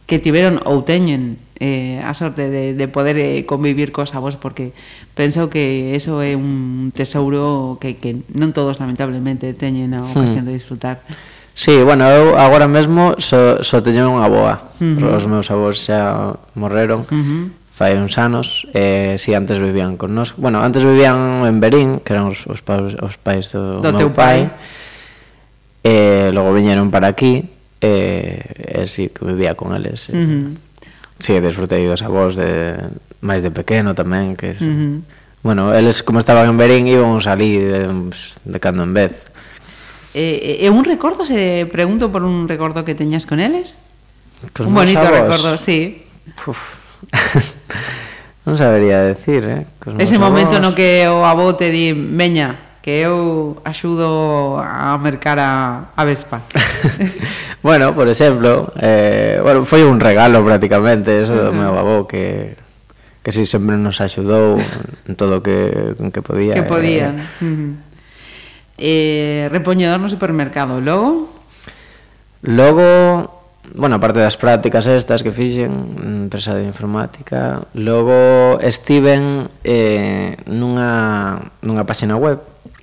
que 0.08 0.16
tiveron 0.16 0.56
ou 0.64 0.80
teñen 0.88 1.36
eh, 1.60 2.00
a 2.00 2.16
sorte 2.16 2.48
de, 2.48 2.72
de 2.72 2.86
poder 2.88 3.20
eh, 3.20 3.44
convivir 3.44 3.92
cos 3.92 4.16
avós 4.16 4.40
porque 4.40 4.72
penso 5.12 5.52
que 5.52 5.92
eso 5.92 6.24
é 6.24 6.32
un 6.32 6.96
tesouro 6.96 7.76
que, 7.76 8.00
que 8.00 8.24
non 8.32 8.56
todos 8.56 8.80
lamentablemente 8.80 9.52
teñen 9.52 9.92
a 9.92 10.00
ocasión 10.08 10.44
hmm. 10.44 10.48
de 10.48 10.56
disfrutar. 10.56 11.04
Sí, 11.58 11.82
bueno, 11.82 12.06
eu 12.06 12.38
agora 12.38 12.68
mesmo 12.68 13.18
só, 13.18 13.58
so, 13.58 13.64
só 13.66 13.76
so 13.78 13.82
teño 13.82 14.14
unha 14.14 14.30
boa. 14.30 14.70
Uh 14.78 14.94
-huh. 14.94 15.18
Os 15.18 15.26
meus 15.26 15.50
avós 15.50 15.82
xa 15.82 16.38
morreron 16.54 17.02
uh 17.02 17.10
-huh. 17.10 17.50
fai 17.74 17.98
uns 17.98 18.14
anos. 18.14 18.62
Eh, 18.70 19.18
si 19.18 19.34
sí, 19.34 19.34
antes 19.34 19.58
vivían 19.58 19.98
con 19.98 20.14
nos. 20.14 20.38
Bueno, 20.38 20.62
antes 20.62 20.86
vivían 20.86 21.42
en 21.42 21.58
Berín, 21.58 21.98
que 21.98 22.14
eran 22.14 22.30
os, 22.30 22.46
os, 22.46 22.62
pais, 22.62 22.94
os 23.02 23.18
pais 23.18 23.50
do, 23.50 23.82
do 23.82 23.90
meu 23.90 23.98
teu 23.98 24.10
pai. 24.14 24.46
Eh, 25.82 26.30
logo 26.30 26.54
viñeron 26.54 26.94
para 26.94 27.10
aquí 27.10 27.50
e 27.82 28.38
eh, 28.78 28.78
eh, 28.78 28.86
sí, 28.86 29.10
que 29.10 29.26
vivía 29.26 29.58
con 29.58 29.74
eles. 29.74 30.06
Eh. 30.10 30.14
Uh 30.14 30.26
-huh. 30.30 30.46
Sí, 31.18 31.42
desfrutei 31.42 31.82
dos 31.90 32.06
avós 32.06 32.38
de 32.38 32.78
máis 33.18 33.42
de 33.42 33.50
pequeno 33.50 33.98
tamén, 33.98 34.38
que 34.38 34.54
es, 34.54 34.62
uh 34.62 34.70
-huh. 34.70 35.02
Bueno, 35.42 35.74
eles 35.74 36.06
como 36.06 36.22
estaban 36.22 36.46
en 36.46 36.54
Berín 36.54 36.86
íbamos 36.86 37.26
ali 37.26 37.58
de, 37.58 37.90
de 38.46 38.58
cando 38.62 38.86
en 38.86 38.94
vez. 38.94 39.26
E, 40.14 40.64
e 40.64 40.66
un 40.72 40.84
recordo, 40.84 41.28
se 41.28 41.68
pregunto 41.68 42.08
por 42.08 42.24
un 42.24 42.48
recordo 42.48 42.84
que 42.84 42.96
teñas 42.96 43.28
con 43.28 43.40
eles? 43.40 43.76
Cos 44.56 44.66
un 44.66 44.74
bonito 44.74 45.04
avós. 45.04 45.12
recordo, 45.12 45.58
sí. 45.58 46.06
Uf. 46.46 46.80
non 48.48 48.56
sabería 48.56 49.04
decir, 49.04 49.44
eh? 49.44 49.68
Cos 49.76 50.00
Ese 50.00 50.16
momento 50.16 50.56
avós. 50.56 50.64
no 50.64 50.70
que 50.72 51.04
o 51.10 51.28
avó 51.28 51.52
te 51.60 51.68
di, 51.68 51.92
meña, 51.92 52.80
que 52.80 53.04
eu 53.04 53.60
axudo 53.68 54.56
a 54.56 54.96
mercar 54.96 55.36
a, 55.36 55.92
a 55.92 56.02
Vespa. 56.08 56.40
bueno, 57.66 57.92
por 57.92 58.08
exemplo, 58.08 58.72
eh, 58.80 59.42
bueno, 59.44 59.68
foi 59.68 59.84
un 59.84 60.00
regalo 60.00 60.40
prácticamente, 60.40 61.20
eso 61.20 61.36
do 61.36 61.52
meu 61.52 61.76
avó 61.76 62.08
que 62.08 62.56
que 63.20 63.34
si 63.34 63.44
sempre 63.44 63.76
nos 63.76 64.00
axudou 64.00 64.56
en 65.04 65.12
todo 65.12 65.38
o 65.38 65.44
que, 65.44 65.92
en 66.00 66.08
que 66.08 66.24
podía. 66.24 66.56
Que 66.56 66.64
podía. 66.64 67.12
Eh, 67.12 67.44
uh 67.44 67.52
-huh 67.52 67.87
eh, 68.78 69.48
repoñedor 69.50 70.00
no 70.00 70.08
supermercado. 70.08 70.80
Logo? 70.80 71.28
Logo, 72.42 73.42
bueno, 73.74 73.96
aparte 73.96 74.20
das 74.20 74.38
prácticas 74.38 74.86
estas 74.86 75.22
que 75.22 75.32
fixen, 75.34 75.98
empresa 76.30 76.54
de 76.54 76.64
informática, 76.64 77.66
logo 77.74 78.58
estiven 78.62 79.50
eh, 79.66 80.38
nunha, 80.46 81.50
nunha 81.60 81.84
páxina 81.84 82.14
web, 82.14 82.38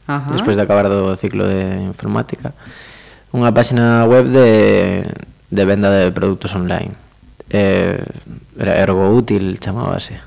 Ajá. 0.05 0.29
despois 0.35 0.59
de 0.59 0.63
acabar 0.67 0.91
do 0.91 1.15
ciclo 1.15 1.47
de 1.47 1.87
informática, 1.87 2.51
unha 3.31 3.49
páxina 3.55 4.03
web 4.05 4.27
de, 4.27 5.07
de 5.49 5.63
venda 5.63 5.87
de 5.89 6.11
produtos 6.11 6.51
online. 6.51 6.91
Eh, 7.47 7.95
era 8.59 8.75
ergo 8.75 9.07
útil, 9.15 9.55
chamábase. 9.63 10.19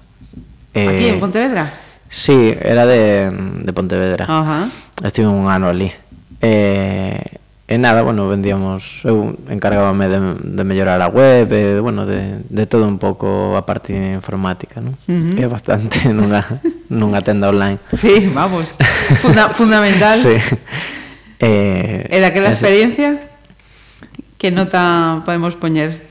Eh, 0.73 0.89
Aquí, 0.89 1.07
en 1.12 1.16
eh, 1.16 1.21
Pontevedra? 1.21 1.64
Sí, 2.09 2.57
era 2.57 2.87
de, 2.87 3.29
de 3.29 3.73
Pontevedra. 3.73 4.25
Ajá. 4.25 4.73
Estive 5.03 5.28
un 5.28 5.49
ano 5.49 5.68
ali. 5.68 5.92
E, 6.40 7.18
e 7.68 7.78
nada, 7.78 8.03
bueno, 8.03 8.28
vendíamos... 8.28 9.05
Eu 9.05 9.36
encargábame 9.51 10.09
de, 10.09 10.18
de 10.40 10.62
mellorar 10.64 11.03
a 11.03 11.09
web, 11.09 11.53
e, 11.53 11.80
bueno, 11.80 12.07
de, 12.07 12.40
de 12.49 12.64
todo 12.66 12.88
un 12.88 12.99
pouco 12.99 13.55
a 13.55 13.62
parte 13.62 13.92
informática, 13.92 14.80
non? 14.80 14.96
Uh 15.07 15.12
-huh. 15.12 15.34
Que 15.36 15.44
é 15.44 15.51
bastante 15.51 16.09
nunha, 16.16 16.42
nunha 16.88 17.20
tenda 17.22 17.51
online. 17.53 17.78
Sí, 17.92 18.26
vamos. 18.32 18.74
Funda, 19.20 19.51
fundamental. 19.51 20.16
sí. 20.24 20.34
Eh, 21.38 22.09
e 22.11 22.16
daquela 22.18 22.51
experiencia, 22.51 23.22
que 24.38 24.51
nota 24.51 25.22
podemos 25.22 25.55
poñer? 25.55 26.09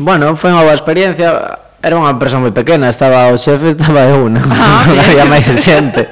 Bueno, 0.00 0.32
foi 0.36 0.48
unha 0.52 0.64
boa 0.64 0.76
experiencia. 0.76 1.60
Era 1.80 1.96
unha 1.96 2.12
empresa 2.12 2.40
moi 2.40 2.52
pequena, 2.52 2.88
estaba 2.88 3.28
o 3.32 3.36
xefe, 3.36 3.68
estaba 3.76 4.08
eu, 4.08 4.28
non, 4.32 4.44
ah, 4.48 4.84
non 4.88 4.96
había 4.96 5.28
máis 5.28 5.44
xente. 5.44 6.08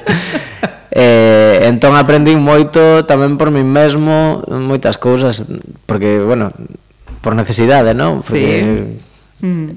Eh, 0.89 1.69
entón 1.69 1.93
aprendín 1.93 2.41
moito 2.41 3.05
tamén 3.05 3.37
por 3.37 3.53
mí 3.53 3.61
mesmo 3.61 4.41
moitas 4.49 4.97
cousas 4.97 5.45
porque, 5.85 6.17
bueno, 6.17 6.49
por 7.21 7.37
necesidade, 7.37 7.93
non? 7.93 8.25
Porque 8.25 8.97
sí. 9.39 9.45
Mm. 9.45 9.69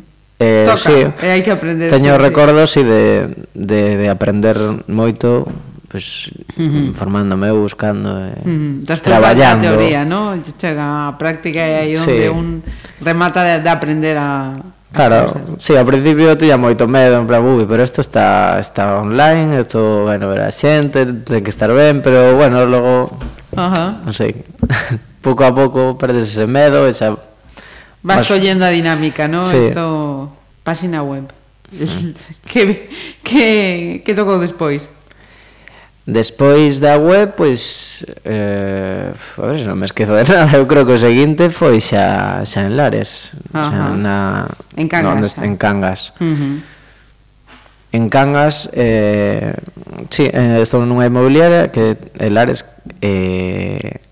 Eh, 0.43 0.65
Toca, 0.67 0.91
sí, 0.91 0.99
e 1.23 1.29
hai 1.31 1.45
que 1.45 1.53
aprender. 1.55 1.87
Teño 1.93 2.17
sí, 2.17 2.19
recordos 2.19 2.69
sí, 2.75 2.83
de, 2.83 3.31
de, 3.55 3.81
de 4.01 4.07
aprender 4.11 4.59
moito 4.91 5.47
pues, 5.93 6.33
uh 6.57 6.65
-huh. 6.65 6.89
informándome, 6.91 7.53
buscando 7.53 8.09
eh, 8.27 8.35
uh 8.43 8.83
-huh. 8.83 9.01
Traballando. 9.01 9.69
Da 9.69 9.77
teoría, 9.77 10.03
¿no? 10.09 10.35
Chega 10.59 11.13
a 11.13 11.19
práctica 11.21 11.61
e 11.63 11.75
aí 11.77 11.93
onde 11.95 12.27
sí. 12.27 12.33
un 12.33 12.65
remata 13.05 13.45
de, 13.45 13.61
de 13.61 13.71
aprender 13.71 14.17
a 14.17 14.57
Claro, 14.93 15.33
sí, 15.57 15.73
ao 15.73 15.89
principio 15.89 16.37
tiña 16.37 16.61
moito 16.61 16.85
medo, 16.85 17.17
en 17.17 17.25
plan, 17.25 17.41
ui, 17.41 17.65
pero 17.65 17.81
isto 17.81 18.05
está, 18.05 18.61
está 18.61 19.01
online, 19.01 19.57
isto 19.57 20.05
bueno, 20.05 20.29
ver 20.29 20.45
a 20.45 20.53
xente, 20.53 21.09
ten 21.25 21.41
que 21.41 21.49
estar 21.49 21.73
ben, 21.73 22.05
pero 22.05 22.37
bueno, 22.37 22.69
logo, 22.69 23.17
Ajá. 23.57 24.05
non 24.05 24.13
sei, 24.13 24.45
pouco 25.25 25.49
a 25.49 25.53
pouco 25.57 25.97
perdes 25.97 26.29
ese 26.29 26.45
medo 26.45 26.85
e 26.85 26.93
xa... 26.93 27.17
Vas, 28.05 28.21
vas... 28.21 28.29
collendo 28.29 28.69
a 28.69 28.73
dinámica, 28.75 29.25
non? 29.33 29.49
Sí. 29.49 29.73
Esto, 29.73 30.29
página 30.61 31.01
web. 31.01 31.25
que, 32.53 32.93
que, 33.25 34.05
que 34.05 34.13
tocou 34.13 34.37
despois? 34.37 34.93
Despois 36.05 36.81
da 36.81 36.99
web, 36.99 37.35
pois, 37.37 38.05
eh, 38.25 39.15
a 39.15 39.47
ver, 39.47 39.63
non 39.63 39.79
me 39.79 39.87
esquezo 39.87 40.19
de 40.19 40.27
nada, 40.35 40.59
eu 40.59 40.67
creo 40.67 40.83
que 40.83 40.99
o 40.99 41.01
seguinte 41.01 41.47
foi 41.47 41.79
xa, 41.79 42.43
xa 42.43 42.67
en 42.67 42.75
Lares, 42.75 43.31
Ajá. 43.55 43.71
xa 43.71 43.95
na, 43.95 44.17
en 44.75 44.91
Cangas. 44.91 45.39
No, 45.39 45.47
eh. 45.47 45.47
en 45.47 45.55
Cangas. 45.55 46.01
Uh 46.19 46.27
-huh. 46.27 46.55
En 47.95 48.05
Cangas, 48.11 48.67
eh, 48.75 49.55
sí, 50.11 50.27
eh, 50.27 50.59
estou 50.59 50.83
nunha 50.83 51.07
inmobiliaria 51.07 51.71
que 51.71 51.95
en 52.19 52.31
Lares 52.35 52.67
eh, 52.99 54.03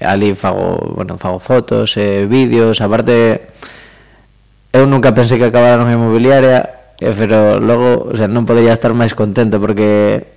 ali 0.00 0.32
fago, 0.32 0.96
bueno, 0.96 1.20
fago 1.20 1.36
fotos, 1.36 2.00
eh, 2.00 2.24
vídeos, 2.24 2.80
aparte 2.80 3.52
eu 4.72 4.88
nunca 4.88 5.12
pensei 5.12 5.36
que 5.36 5.52
acabara 5.52 5.76
nunha 5.76 6.00
inmobiliaria, 6.00 6.96
eh, 7.00 7.12
pero 7.12 7.60
logo, 7.60 8.08
o 8.08 8.16
sea, 8.16 8.24
non 8.24 8.48
podería 8.48 8.72
estar 8.72 8.96
máis 8.96 9.12
contento 9.12 9.60
porque 9.60 10.35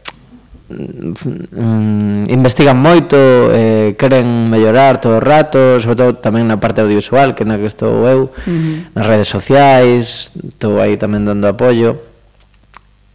mm, 0.69 2.29
investigan 2.29 2.77
moito, 2.77 3.17
eh, 3.51 3.95
queren 3.97 4.49
mellorar 4.49 5.01
todo 5.01 5.17
o 5.17 5.23
rato, 5.23 5.81
sobre 5.81 5.97
todo 5.97 6.11
tamén 6.21 6.45
na 6.45 6.61
parte 6.61 6.85
audiovisual, 6.85 7.33
que 7.33 7.43
na 7.43 7.57
que 7.57 7.65
estou 7.65 8.05
eu, 8.05 8.29
uh 8.29 8.47
-huh. 8.47 8.93
nas 8.93 9.05
redes 9.05 9.27
sociais, 9.27 10.31
estou 10.37 10.77
aí 10.77 10.95
tamén 10.95 11.25
dando 11.25 11.49
apoio. 11.49 11.99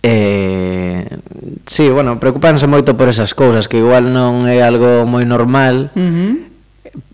Eh, 0.05 1.09
sí, 1.65 1.89
bueno, 1.89 2.21
preocupanse 2.21 2.69
moito 2.69 2.93
por 2.93 3.09
esas 3.09 3.33
cousas, 3.33 3.71
que 3.71 3.81
igual 3.81 4.13
non 4.13 4.45
é 4.45 4.61
algo 4.61 5.09
moi 5.09 5.25
normal, 5.25 5.89
uh 5.95 5.99
-huh. 5.99 6.54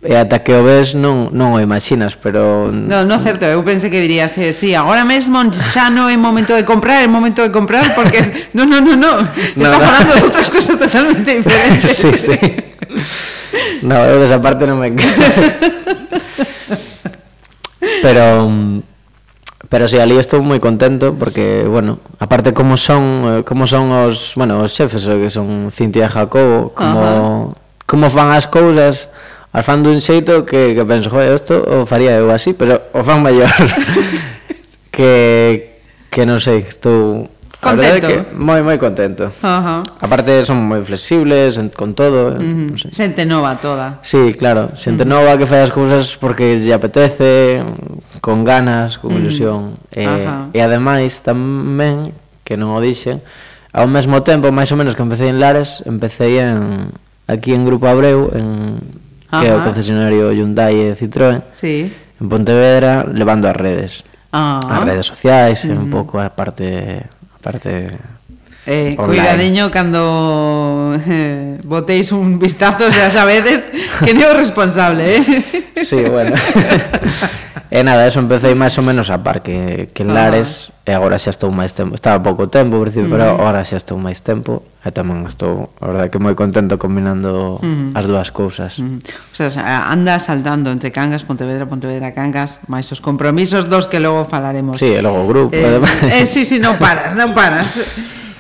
E 0.01 0.17
ata 0.17 0.41
que 0.41 0.53
o 0.57 0.65
ves 0.65 0.97
non, 0.97 1.29
non 1.33 1.57
o 1.57 1.59
imaginas, 1.61 2.17
pero... 2.17 2.69
Non, 2.73 3.05
non 3.05 3.21
certo, 3.21 3.45
eu 3.45 3.61
pensei 3.65 3.93
que 3.93 4.01
dirías 4.01 4.33
eh, 4.37 4.53
sí, 4.53 4.73
agora 4.73 5.05
mesmo 5.05 5.41
xa 5.53 5.93
non 5.93 6.09
é 6.09 6.17
momento 6.21 6.57
de 6.57 6.65
comprar, 6.65 7.05
é 7.05 7.09
momento 7.09 7.41
de 7.45 7.53
comprar, 7.53 7.93
porque... 7.97 8.21
Non, 8.57 8.69
non, 8.69 8.81
non, 8.81 8.97
non, 8.97 9.25
no, 9.57 9.65
está 9.69 9.77
no. 9.77 9.85
falando 9.85 10.13
de 10.17 10.23
outras 10.25 10.49
cosas 10.49 10.77
totalmente 10.81 11.33
diferentes. 11.37 11.97
Sí, 12.01 12.13
sí. 12.17 12.37
No, 13.85 13.97
eu 14.05 14.21
desa 14.21 14.41
parte 14.41 14.65
non 14.69 14.81
me 14.81 14.93
Pero... 18.05 18.49
Pero 19.71 19.87
si 19.87 19.97
sí, 19.97 20.03
ali 20.03 20.19
estou 20.19 20.43
moi 20.43 20.59
contento 20.59 21.15
porque, 21.15 21.63
bueno, 21.63 22.03
aparte 22.19 22.51
como 22.51 22.75
son 22.75 23.03
eh, 23.23 23.41
como 23.47 23.71
son 23.71 23.95
os, 23.95 24.35
bueno, 24.35 24.67
os 24.67 24.75
xefes 24.75 25.07
eh, 25.07 25.15
que 25.23 25.31
son 25.31 25.71
Cintia 25.71 26.09
e 26.09 26.11
Jacobo, 26.11 26.75
como, 26.75 27.55
como 27.87 28.11
fan 28.11 28.35
as 28.35 28.51
cousas, 28.51 29.15
as 29.51 29.67
fan 29.67 29.83
dun 29.83 29.99
xeito 29.99 30.47
que, 30.47 30.79
que 30.79 30.85
penso, 30.87 31.11
joder, 31.11 31.35
isto 31.35 31.59
o 31.59 31.83
faría 31.83 32.15
eu 32.15 32.31
así, 32.31 32.55
pero 32.55 32.79
o 32.95 33.03
fan 33.03 33.19
maior 33.19 33.51
que, 34.95 35.83
que 36.07 36.23
non 36.23 36.39
sei, 36.39 36.63
estou... 36.63 37.27
Contento. 37.61 38.09
Que 38.09 38.25
moi, 38.33 38.65
moi 38.65 38.81
contento. 38.81 39.29
Uh 39.45 39.61
-huh. 39.61 39.81
Aparte, 40.01 40.49
son 40.49 40.65
moi 40.65 40.81
flexibles 40.81 41.61
con 41.77 41.93
todo. 41.93 42.33
Uh 42.33 42.41
-huh. 42.41 42.73
non 42.73 42.79
sei. 42.81 42.89
Xente 42.89 43.29
nova 43.29 43.61
toda. 43.61 44.01
Sí, 44.01 44.33
claro. 44.33 44.73
Xente 44.73 45.05
uh 45.05 45.07
-huh. 45.07 45.13
nova 45.13 45.37
que 45.37 45.45
fai 45.45 45.61
as 45.61 45.69
cousas 45.69 46.17
porque 46.17 46.57
lle 46.57 46.73
apetece, 46.73 47.61
con 48.25 48.49
ganas, 48.49 48.97
con 48.97 49.13
ilusión. 49.13 49.77
Uh 49.77 49.93
-huh. 49.93 50.01
E, 50.01 50.05
uh 50.09 50.17
-huh. 50.25 50.57
e 50.57 50.59
ademais, 50.65 51.21
tamén, 51.21 52.17
que 52.49 52.57
non 52.57 52.73
o 52.73 52.81
dixen, 52.81 53.21
ao 53.77 53.87
mesmo 53.87 54.25
tempo, 54.25 54.49
máis 54.49 54.73
ou 54.73 54.81
menos 54.81 54.97
que 54.97 55.05
empecé 55.05 55.29
en 55.29 55.37
Lares, 55.37 55.85
empecé 55.85 56.41
en, 56.41 56.91
aquí 57.29 57.53
en 57.53 57.69
Grupo 57.69 57.87
Abreu, 57.87 58.33
en 58.33 58.81
Ajá. 59.31 59.41
que 59.43 59.47
é 59.49 59.55
o 59.55 59.63
concesionario 59.63 60.33
Hyundai 60.35 60.75
e 60.75 60.95
Citroën, 60.99 61.43
sí. 61.55 61.93
en 62.21 62.27
Pontevedra, 62.29 63.07
levando 63.07 63.47
as 63.47 63.57
redes. 63.57 64.03
Ah. 64.33 64.61
As 64.63 64.85
redes 64.85 65.07
sociais, 65.07 65.65
uh 65.65 65.71
-huh. 65.71 65.79
un 65.79 65.91
pouco 65.91 66.19
a 66.19 66.31
parte... 66.31 67.07
A 67.35 67.39
parte 67.43 67.89
Eh, 68.67 68.95
online. 68.99 69.07
cuidadiño 69.07 69.71
cando 69.71 70.93
eh, 71.09 71.57
botéis 71.65 72.13
un 72.13 72.39
vistazo 72.39 72.93
xa 72.93 73.09
sabedes 73.09 73.73
que 74.05 74.13
non 74.15 74.21
é 74.21 74.29
o 74.31 74.37
responsable, 74.37 75.01
eh? 75.01 75.25
Sí, 75.81 75.97
bueno. 76.05 76.37
E 77.71 77.87
nada, 77.87 78.03
eso 78.03 78.19
empecé 78.19 78.51
máis 78.59 78.75
ou 78.75 78.85
menos 78.85 79.15
a 79.15 79.23
par 79.23 79.47
que, 79.47 79.95
que 79.95 80.03
en 80.03 80.11
Lares 80.11 80.75
ah. 80.83 80.91
e 80.91 80.93
agora 80.99 81.23
xa 81.23 81.31
estou 81.31 81.55
máis 81.55 81.71
tempo. 81.71 81.95
Estaba 81.95 82.19
pouco 82.19 82.51
tempo, 82.51 82.75
por 82.83 82.91
principio, 82.91 83.15
pero 83.15 83.39
agora 83.39 83.63
xa 83.63 83.79
estou 83.79 83.95
máis 83.95 84.27
tempo 84.27 84.67
e 84.83 84.91
tamén 84.91 85.23
estou, 85.23 85.71
a 85.79 85.87
verdade, 85.87 86.11
que 86.11 86.19
moi 86.19 86.35
contento 86.35 86.83
combinando 86.83 87.63
as 87.95 88.11
dúas 88.11 88.35
cousas. 88.35 88.83
Mm. 88.83 88.99
O 89.07 89.35
sea, 89.39 89.87
anda 89.87 90.19
saltando 90.19 90.75
entre 90.75 90.91
Cangas, 90.91 91.23
Pontevedra, 91.23 91.71
Pontevedra, 91.71 92.11
Cangas, 92.11 92.59
máis 92.67 92.91
os 92.91 92.99
compromisos 92.99 93.71
dos 93.71 93.87
que 93.87 94.03
logo 94.03 94.27
falaremos. 94.27 94.75
Sí, 94.75 94.91
e 94.91 94.99
logo 94.99 95.23
o 95.23 95.31
grupo, 95.31 95.55
eh, 95.55 95.63
además. 95.63 95.95
Eh, 96.11 96.27
sí, 96.27 96.43
sí, 96.43 96.59
non 96.59 96.75
paras, 96.75 97.15
non 97.15 97.39
paras. 97.39 97.79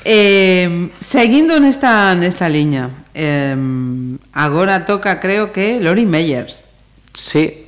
Eh, 0.02 0.90
seguindo 0.98 1.60
nesta, 1.62 2.18
nesta 2.18 2.50
liña, 2.50 2.88
eh, 3.14 3.54
agora 4.34 4.88
toca, 4.88 5.22
creo 5.22 5.54
que, 5.54 5.78
Lori 5.78 6.02
Meyers. 6.02 6.64
Sí, 7.12 7.59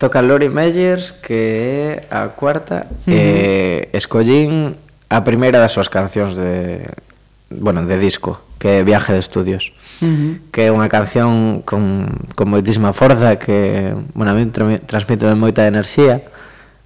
Toca 0.00 0.24
Lori 0.24 0.48
Meyers, 0.48 1.12
que 1.12 2.00
é 2.08 2.08
a 2.08 2.32
cuarta, 2.32 2.88
uh 2.88 3.04
-huh. 3.04 3.12
e 3.12 3.92
escollín 3.92 4.80
a 5.12 5.20
primeira 5.20 5.60
das 5.60 5.76
súas 5.76 5.92
cancións 5.92 6.32
de 6.32 6.88
bueno, 7.52 7.84
de 7.84 8.00
disco, 8.00 8.40
que 8.56 8.80
é 8.80 8.86
Viaje 8.86 9.12
de 9.12 9.20
Estudios. 9.20 9.76
Uh 10.00 10.08
-huh. 10.08 10.32
que 10.48 10.66
é 10.66 10.70
unha 10.72 10.88
canción 10.88 11.60
con, 11.68 12.08
con 12.32 12.48
moitísima 12.48 12.96
forza 12.96 13.36
que, 13.36 13.92
bueno, 14.16 14.32
a 14.32 14.34
mí 14.34 14.48
transmite 14.88 15.28
moita 15.36 15.68
enerxía 15.68 16.24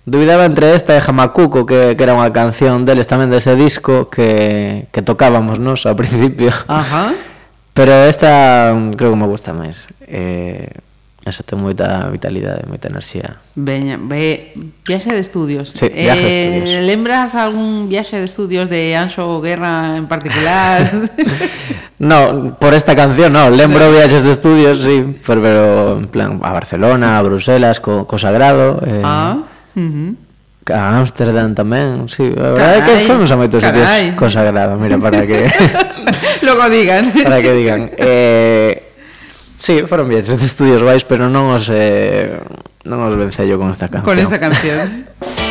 Duvidaba 0.07 0.45
entre 0.45 0.75
esta 0.75 0.93
e 0.97 1.01
Jamacuco, 1.01 1.65
que, 1.65 1.97
que 1.97 2.03
era 2.05 2.12
unha 2.12 2.29
canción 2.29 2.85
deles 2.85 3.09
tamén 3.09 3.33
dese 3.33 3.57
disco 3.57 4.12
que, 4.12 4.85
que 4.93 5.01
tocábamos 5.01 5.57
nos 5.57 5.89
ao 5.89 5.97
principio. 5.97 6.53
Ajá. 6.69 7.17
Pero 7.73 8.05
esta 8.05 8.77
creo 9.01 9.17
que 9.17 9.21
me 9.21 9.25
gusta 9.25 9.57
máis. 9.57 9.89
Eh, 10.05 10.69
Eso 11.25 11.41
ten 11.41 11.57
moita 11.57 12.12
vitalidade, 12.12 12.68
moita 12.68 12.93
enerxía. 12.93 13.41
Veña, 13.57 13.97
ve, 13.97 14.53
viaxe 14.85 15.09
de 15.09 15.25
estudios. 15.25 15.72
Sí, 15.72 15.89
viaxe 15.89 16.20
de 16.20 16.29
eh, 16.29 16.59
estudios. 16.61 16.68
Eh, 16.68 16.83
lembras 16.85 17.33
algún 17.33 17.89
viaxe 17.89 18.20
de 18.20 18.29
estudios 18.29 18.68
de 18.68 18.93
Anxo 18.93 19.41
Guerra 19.41 19.97
en 19.97 20.05
particular? 20.05 20.85
no, 21.99 22.53
por 22.61 22.77
esta 22.77 22.93
canción 22.93 23.33
no, 23.33 23.49
lembro 23.49 23.89
viaxes 23.97 24.20
de 24.20 24.37
estudios, 24.37 24.85
sí, 24.85 25.16
pero, 25.25 25.41
pero 25.41 25.97
en 25.97 26.09
plan 26.12 26.41
a 26.45 26.53
Barcelona, 26.53 27.16
a 27.16 27.22
Bruselas, 27.25 27.81
co, 27.81 28.05
co 28.05 28.20
Sagrado. 28.20 28.85
Eh, 28.85 29.01
ah, 29.03 29.41
uh 29.77 29.81
-huh. 29.81 30.16
A 30.64 30.97
Ámsterdam 30.97 31.53
tamén, 31.53 32.09
sí, 32.09 32.25
a 32.37 32.57
verdade 32.57 32.81
é 32.81 32.85
que 32.85 32.95
fomos 33.05 33.29
a 33.33 33.37
moitos 33.37 33.64
sitios 33.64 34.16
co 34.16 34.29
Sagrado, 34.29 34.77
mira, 34.77 34.97
para 35.01 35.25
que... 35.25 35.45
Logo 36.45 36.68
digan. 36.68 37.12
para 37.25 37.41
que 37.41 37.53
digan. 37.53 37.93
Eh, 37.97 38.84
sí, 39.65 39.81
foron 39.89 40.09
viaxes 40.12 40.37
de 40.37 40.45
estudios 40.45 40.85
vais, 40.85 41.09
pero 41.09 41.33
non 41.33 41.49
os 41.49 41.73
eh, 41.73 42.37
non 42.85 43.01
os 43.01 43.17
vencello 43.17 43.57
con 43.57 43.73
esta 43.73 43.89
canción. 43.89 44.05
Con 44.05 44.21
esta 44.21 44.37
canción. 44.37 45.09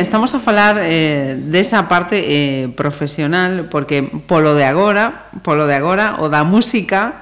Estamos 0.00 0.34
a 0.34 0.40
falar 0.40 0.78
eh, 0.80 1.36
desa 1.36 1.88
parte 1.88 2.22
eh, 2.22 2.68
profesional 2.72 3.68
porque 3.70 4.02
polo 4.26 4.54
de 4.54 4.64
agora, 4.64 5.28
polo 5.42 5.66
de 5.66 5.74
agora 5.74 6.16
o 6.22 6.30
da 6.32 6.44
música 6.44 7.20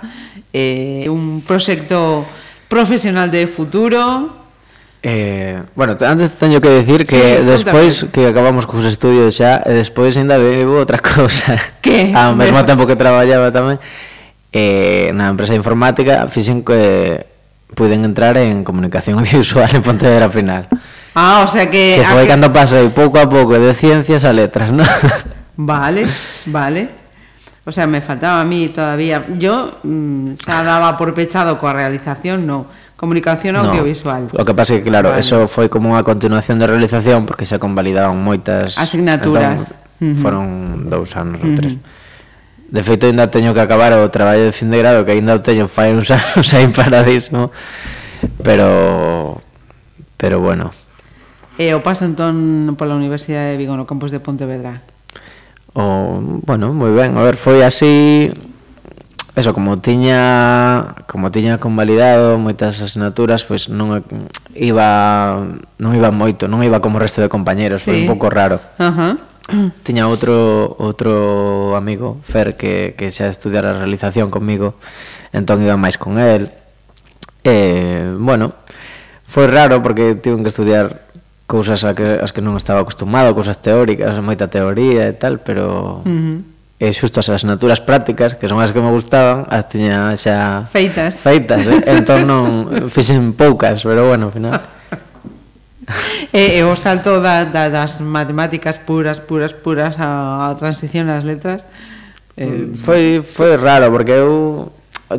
é 0.54 1.06
eh, 1.06 1.10
un 1.10 1.42
proxecto 1.42 2.22
profesional 2.68 3.30
de 3.30 3.46
futuro, 3.46 4.38
Eh, 5.02 5.62
bueno, 5.74 5.96
antes 5.98 6.36
teño 6.36 6.60
que 6.60 6.68
decir 6.68 7.06
que 7.06 7.38
sí, 7.38 7.42
despois 7.42 8.04
que 8.12 8.26
acabamos 8.28 8.68
cos 8.68 8.84
estudios 8.84 9.32
xa, 9.32 9.64
e 9.64 9.72
despois 9.72 10.12
ainda 10.20 10.36
bebo 10.36 10.76
outra 10.76 11.00
cousa. 11.16 11.56
Que? 11.80 12.12
Ao 12.12 12.36
mesmo 12.36 12.60
tempo 12.68 12.84
que 12.84 13.00
traballaba 13.00 13.48
tamén 13.48 13.80
eh, 14.52 15.08
na 15.16 15.32
empresa 15.32 15.56
informática, 15.56 16.28
fixen 16.28 16.60
que 16.60 17.24
puiden 17.72 18.04
entrar 18.04 18.36
en 18.36 18.60
comunicación 18.60 19.16
audiovisual 19.24 19.72
en 19.72 19.80
Pontevedra 19.80 20.28
Final. 20.28 20.68
Ah, 21.14 21.42
o 21.44 21.48
sea 21.48 21.66
que... 21.66 21.98
Que 21.98 22.06
foi 22.06 22.24
que... 22.24 22.30
cando 22.30 22.52
pasei 22.52 22.86
pouco 22.90 23.18
a 23.18 23.26
pouco 23.26 23.58
de 23.58 23.74
ciencias 23.74 24.22
a 24.22 24.32
letras, 24.32 24.70
non? 24.70 24.86
Vale, 25.60 26.08
vale. 26.46 26.88
O 27.64 27.72
sea, 27.72 27.86
me 27.86 28.00
faltaba 28.00 28.40
a 28.40 28.44
mí 28.44 28.68
todavía. 28.68 29.24
Yo 29.36 29.76
mmm, 29.84 30.32
xa 30.32 30.64
daba 30.64 30.96
por 30.96 31.12
pechado 31.12 31.60
coa 31.60 31.76
realización, 31.76 32.48
no. 32.48 32.64
Comunicación 32.96 33.60
no, 33.60 33.68
audiovisual. 33.68 34.32
O 34.32 34.44
que 34.44 34.56
pasa 34.56 34.76
é 34.76 34.80
que, 34.80 34.88
claro, 34.88 35.12
vale. 35.12 35.20
eso 35.20 35.44
foi 35.52 35.68
como 35.68 35.92
unha 35.92 36.00
continuación 36.00 36.56
de 36.56 36.64
realización 36.64 37.28
porque 37.28 37.44
xa 37.44 37.60
convalidaron 37.60 38.16
moitas... 38.16 38.80
Asignaturas. 38.80 39.76
Entón, 39.76 39.76
uh 39.76 40.08
-huh. 40.08 40.16
Foron 40.16 40.46
dous 40.88 41.12
anos 41.20 41.40
uh 41.40 41.44
-huh. 41.44 41.52
ou 41.52 41.58
tres. 41.60 41.72
De 42.72 42.80
feito, 42.80 43.04
ainda 43.04 43.28
teño 43.28 43.52
que 43.52 43.60
acabar 43.60 43.92
o 43.92 44.08
traballo 44.08 44.48
de 44.48 44.56
fin 44.56 44.72
de 44.72 44.80
grado 44.80 45.04
que 45.04 45.12
ainda 45.12 45.36
o 45.36 45.44
teño 45.44 45.68
fai 45.68 45.92
uns 45.92 46.08
anos 46.16 46.48
aí 46.56 46.64
paradísimo. 46.72 47.52
Pero... 48.40 49.44
Pero 50.16 50.40
bueno, 50.40 50.72
E 51.60 51.76
o 51.76 51.84
paso 51.84 52.08
entón 52.08 52.72
pola 52.80 52.96
Universidade 52.96 53.52
de 53.52 53.60
Vigo 53.60 53.76
no 53.76 53.84
campus 53.84 54.08
de 54.08 54.16
Pontevedra. 54.16 54.80
O, 55.76 56.16
bueno, 56.48 56.72
moi 56.72 56.88
ben, 56.88 57.12
a 57.12 57.22
ver, 57.22 57.36
foi 57.36 57.60
así 57.60 58.32
eso, 59.36 59.52
como 59.52 59.76
tiña 59.76 60.96
como 61.04 61.28
tiña 61.28 61.60
convalidado 61.60 62.40
moitas 62.40 62.80
asignaturas, 62.80 63.44
pois 63.44 63.68
non 63.68 64.00
iba 64.56 64.88
non 65.76 65.92
iba 65.92 66.08
moito, 66.08 66.48
non 66.48 66.64
iba 66.64 66.80
como 66.80 66.96
o 66.96 67.02
resto 67.04 67.20
de 67.20 67.28
compañeros, 67.28 67.84
sí. 67.84 67.92
foi 67.92 67.96
un 68.02 68.16
pouco 68.16 68.32
raro. 68.32 68.56
Ajá. 68.80 69.20
Tiña 69.84 70.08
outro 70.08 70.80
outro 70.80 71.76
amigo, 71.76 72.24
Fer, 72.24 72.56
que, 72.56 72.96
que 72.96 73.12
xa 73.12 73.28
estudiara 73.28 73.76
realización 73.76 74.32
comigo, 74.32 74.80
entón 75.28 75.60
iba 75.60 75.76
máis 75.76 76.00
con 76.00 76.16
el. 76.16 76.48
E, 77.44 78.08
bueno, 78.16 78.56
foi 79.28 79.44
raro 79.44 79.84
porque 79.84 80.16
tiven 80.16 80.40
que 80.40 80.48
estudiar 80.48 81.10
cousas 81.50 81.82
a 81.82 81.98
que, 81.98 82.22
as 82.22 82.30
que 82.30 82.38
non 82.38 82.54
estaba 82.54 82.86
acostumado, 82.86 83.34
cousas 83.34 83.58
teóricas, 83.58 84.14
moita 84.22 84.46
teoría 84.46 85.10
e 85.10 85.14
tal, 85.18 85.42
pero... 85.42 86.06
Uh 86.06 86.14
-huh 86.14 86.50
e 86.80 86.88
xusto 86.96 87.20
as 87.20 87.28
asignaturas 87.28 87.84
prácticas, 87.84 88.40
que 88.40 88.48
son 88.48 88.56
as 88.56 88.72
que 88.72 88.80
me 88.80 88.88
gustaban, 88.88 89.44
as 89.52 89.68
tiña 89.68 90.16
xa... 90.16 90.64
Feitas. 90.64 91.20
Feitas, 91.20 91.68
eh? 91.68 91.84
entón 92.00 92.24
non 92.24 92.88
fixen 92.88 93.36
poucas, 93.36 93.84
pero 93.84 94.08
bueno, 94.08 94.32
ao 94.32 94.34
final... 94.34 94.56
e, 96.32 96.56
e 96.56 96.60
o 96.64 96.72
salto 96.80 97.20
da, 97.20 97.44
da, 97.44 97.68
das 97.68 98.00
matemáticas 98.00 98.80
puras, 98.80 99.20
puras, 99.20 99.52
puras 99.52 100.00
a, 100.00 100.48
a 100.48 100.56
transición 100.56 101.12
ás 101.12 101.20
letras... 101.20 101.68
Eh, 102.40 102.72
foi, 102.80 103.20
foi 103.20 103.60
raro, 103.60 103.92
porque 103.92 104.16
eu... 104.16 104.72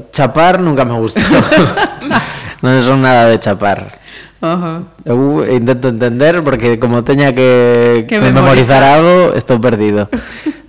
Chapar 0.10 0.66
nunca 0.66 0.82
me 0.82 0.98
gustou. 0.98 1.22
non 2.66 2.74
son 2.82 3.06
nada 3.06 3.30
de 3.30 3.38
chapar. 3.38 4.01
Ajá. 4.42 4.82
Eu 5.06 5.46
intento 5.46 5.94
entender 5.94 6.42
porque 6.42 6.82
como 6.82 7.06
teña 7.06 7.30
que, 7.30 8.10
que 8.10 8.18
memorizar 8.18 8.82
algo, 8.82 9.38
estou 9.38 9.62
perdido. 9.62 10.10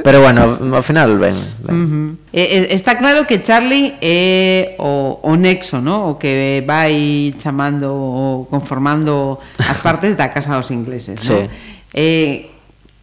Pero 0.05 0.21
bueno, 0.21 0.59
ao 0.77 0.83
final 0.85 1.17
ben. 1.17 1.41
ben. 1.65 1.73
Uh 1.73 1.87
-huh. 1.89 2.09
eh, 2.37 2.69
está 2.75 2.99
claro 2.99 3.25
que 3.25 3.41
Charlie 3.41 3.97
é 4.03 4.77
o, 4.77 5.25
o 5.25 5.33
nexo, 5.41 5.81
¿no? 5.81 6.13
o 6.13 6.19
que 6.21 6.61
vai 6.67 7.33
chamando 7.39 7.89
ou 7.89 8.45
conformando 8.51 9.41
as 9.57 9.81
partes 9.81 10.19
da 10.21 10.29
Casa 10.35 10.59
dos 10.59 10.69
Ingleses. 10.69 11.23
¿no? 11.25 11.41
Sí. 11.41 11.49
Eh, 11.95 12.53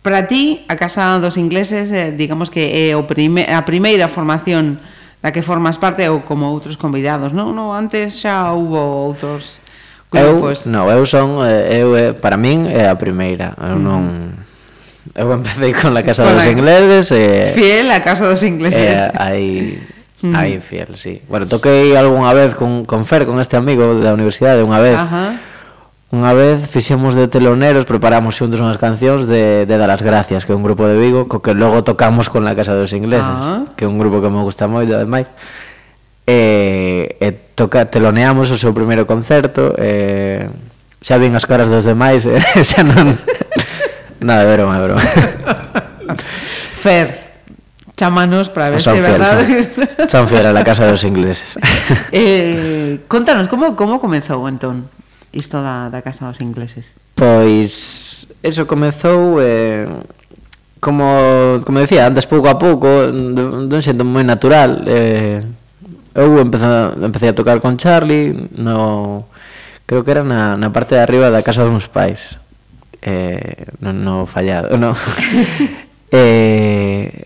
para 0.03 0.27
ti, 0.27 0.61
a 0.67 0.75
Casa 0.75 1.17
dos 1.17 1.39
Ingleses, 1.39 1.89
eh, 1.89 2.13
digamos 2.13 2.51
que 2.51 2.91
é 2.91 2.93
o 2.93 3.07
prime, 3.07 3.47
a 3.47 3.63
primeira 3.65 4.05
formación 4.11 4.77
da 5.23 5.31
que 5.31 5.41
formas 5.41 5.79
parte 5.79 6.03
ou 6.07 6.23
como 6.23 6.51
outros 6.51 6.77
convidados, 6.79 7.31
non? 7.35 7.55
No, 7.55 7.71
antes 7.75 8.21
xa 8.21 8.51
houve 8.51 8.79
outros... 8.79 9.59
Eu, 10.09 10.41
pois? 10.41 10.65
non, 10.65 10.89
eu 10.89 11.05
son 11.05 11.45
eh, 11.45 11.85
eu 11.85 11.93
eh, 11.93 12.13
para 12.17 12.37
min 12.37 12.65
é 12.65 12.89
a 12.89 12.97
primeira. 12.97 13.53
Eu 13.61 13.77
mm. 13.77 13.83
non 13.83 14.01
eu 15.13 15.29
empecé 15.33 15.73
con 15.77 15.93
la 15.93 16.01
Casa 16.01 16.25
con 16.25 16.33
dos 16.33 16.45
la... 16.45 16.49
Ingleses 16.49 17.13
e 17.13 17.53
Fiel 17.53 17.89
a 17.93 18.01
Casa 18.01 18.25
dos 18.25 18.41
Ingleses. 18.41 18.97
Eh, 18.97 19.11
aí 19.13 19.77
Mm. 20.21 20.35
Aí 20.35 20.59
fiel, 20.59 20.95
sí. 20.95 21.21
Bueno, 21.29 21.47
toquei 21.47 21.95
algunha 21.95 22.33
vez 22.33 22.55
con, 22.55 22.83
con 22.83 23.05
Fer, 23.05 23.25
con 23.25 23.39
este 23.39 23.55
amigo 23.55 23.95
da 24.03 24.13
universidade, 24.13 24.59
unha 24.67 24.75
vez. 24.75 24.99
Ajá. 24.99 25.39
Unha 26.09 26.33
vez 26.33 26.65
fixemos 26.65 27.13
de 27.13 27.29
teloneros, 27.29 27.85
preparamos 27.85 28.35
xuntos 28.35 28.59
unhas 28.59 28.81
cancións 28.81 29.29
de, 29.29 29.63
de 29.63 29.75
Dar 29.77 29.93
as 29.93 30.03
Gracias, 30.03 30.43
que 30.43 30.51
é 30.51 30.57
un 30.57 30.65
grupo 30.65 30.89
de 30.89 30.97
Vigo, 30.99 31.31
co 31.31 31.39
que 31.39 31.55
logo 31.55 31.85
tocamos 31.85 32.27
con 32.27 32.43
la 32.43 32.51
Casa 32.57 32.75
dos 32.75 32.91
Ingleses, 32.91 33.29
Ajá. 33.29 33.71
que 33.79 33.85
é 33.85 33.87
un 33.87 33.95
grupo 33.95 34.19
que 34.19 34.27
me 34.27 34.43
gusta 34.43 34.67
moito, 34.67 34.91
ademais 34.91 35.29
e, 36.29 37.17
e 37.17 37.27
toca, 37.57 37.89
teloneamos 37.89 38.53
o 38.53 38.57
seu 38.57 38.69
primeiro 38.69 39.09
concerto 39.09 39.73
e, 39.81 40.45
xa 41.01 41.17
vin 41.17 41.33
as 41.33 41.49
caras 41.49 41.73
dos 41.73 41.89
demais 41.89 42.29
e, 42.29 42.37
xa 42.61 42.85
non 42.85 43.17
nada, 44.21 44.45
é 44.45 44.53
broma, 44.53 44.77
é 44.77 44.81
broma. 44.85 45.01
Fer 46.77 47.29
chamanos 47.97 48.47
para 48.53 48.69
ver 48.69 48.79
se 48.79 48.89
é 48.89 49.01
verdade 49.01 49.67
son 50.07 50.23
fiel 50.29 50.47
a 50.47 50.53
la 50.53 50.63
casa 50.63 50.85
dos 50.85 51.03
ingleses. 51.03 51.57
Eh, 52.13 53.01
contanos, 53.09 53.49
como, 53.49 53.75
como 53.75 53.99
comezou 53.99 54.45
entón 54.47 54.87
isto 55.33 55.59
da, 55.59 55.89
da 55.89 56.05
casa 56.05 56.29
dos 56.29 56.39
ingleses? 56.45 56.93
Pois, 57.17 58.29
eso 58.45 58.69
comezou 58.69 59.41
eh, 59.41 59.89
como, 60.79 61.59
como 61.65 61.83
decía 61.83 62.07
antes 62.07 62.23
pouco 62.23 62.47
a 62.47 62.55
pouco 62.55 62.87
dun 63.11 63.81
xento 63.83 64.07
moi 64.07 64.23
natural 64.23 64.79
eh, 64.87 65.43
eu 66.19 66.39
empecé, 66.39 66.67
empecé 66.99 67.27
a 67.29 67.35
tocar 67.35 67.61
con 67.63 67.77
Charlie 67.77 68.49
no 68.55 69.25
creo 69.89 70.03
que 70.03 70.11
era 70.11 70.23
na, 70.23 70.57
na 70.57 70.69
parte 70.69 70.93
de 70.95 71.01
arriba 71.01 71.33
da 71.33 71.41
casa 71.41 71.63
dos 71.63 71.73
meus 71.73 71.89
pais. 71.89 72.37
Eh, 73.01 73.65
no, 73.79 73.95
no 73.95 74.27
fallado 74.27 74.77
no. 74.77 74.93
eh, 76.11 77.25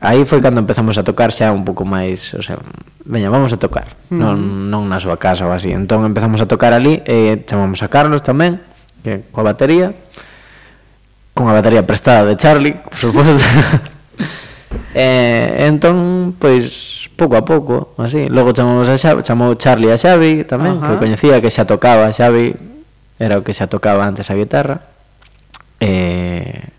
aí 0.00 0.24
foi 0.24 0.40
cando 0.40 0.62
empezamos 0.62 0.96
a 0.96 1.04
tocar 1.04 1.34
xa 1.34 1.50
un 1.50 1.66
pouco 1.66 1.82
máis 1.82 2.32
o 2.38 2.42
sea, 2.46 2.56
veña, 3.04 3.28
vamos 3.28 3.52
a 3.52 3.58
tocar. 3.58 3.98
Non, 4.08 4.38
mm. 4.38 4.70
non 4.70 4.86
na 4.86 5.02
súa 5.02 5.18
casa 5.18 5.44
ou 5.44 5.52
así. 5.52 5.74
Entón 5.74 6.06
empezamos 6.06 6.38
a 6.40 6.46
tocar 6.46 6.72
ali 6.72 7.02
e 7.04 7.42
chamamos 7.44 7.82
a 7.82 7.90
Carlos 7.90 8.22
tamén 8.22 8.62
que 9.02 9.26
coa 9.34 9.50
batería 9.50 9.92
con 11.34 11.50
a 11.50 11.56
batería 11.56 11.82
prestada 11.84 12.24
de 12.24 12.38
Charlie 12.38 12.78
por 12.78 12.96
suposto. 12.96 13.42
Eh, 14.94 15.66
entón, 15.66 16.34
pois, 16.38 17.10
pouco 17.14 17.34
a 17.38 17.44
pouco, 17.44 17.94
así. 17.98 18.30
Logo 18.30 18.54
chamamos 18.54 18.86
a 18.86 18.98
Xavi, 18.98 19.22
chamou 19.22 19.54
Charlie 19.58 19.90
a 19.90 19.98
Xavi 19.98 20.46
tamén, 20.46 20.78
Ajá. 20.78 20.94
que 20.94 21.02
coñecía, 21.02 21.42
que 21.42 21.50
xa 21.50 21.66
tocaba 21.66 22.06
a 22.06 22.14
Xavi, 22.14 22.54
era 23.18 23.38
o 23.38 23.42
que 23.42 23.54
xa 23.54 23.66
tocaba 23.66 24.06
antes 24.06 24.30
a 24.30 24.38
guitarra. 24.38 24.82
Eh, 25.82 26.70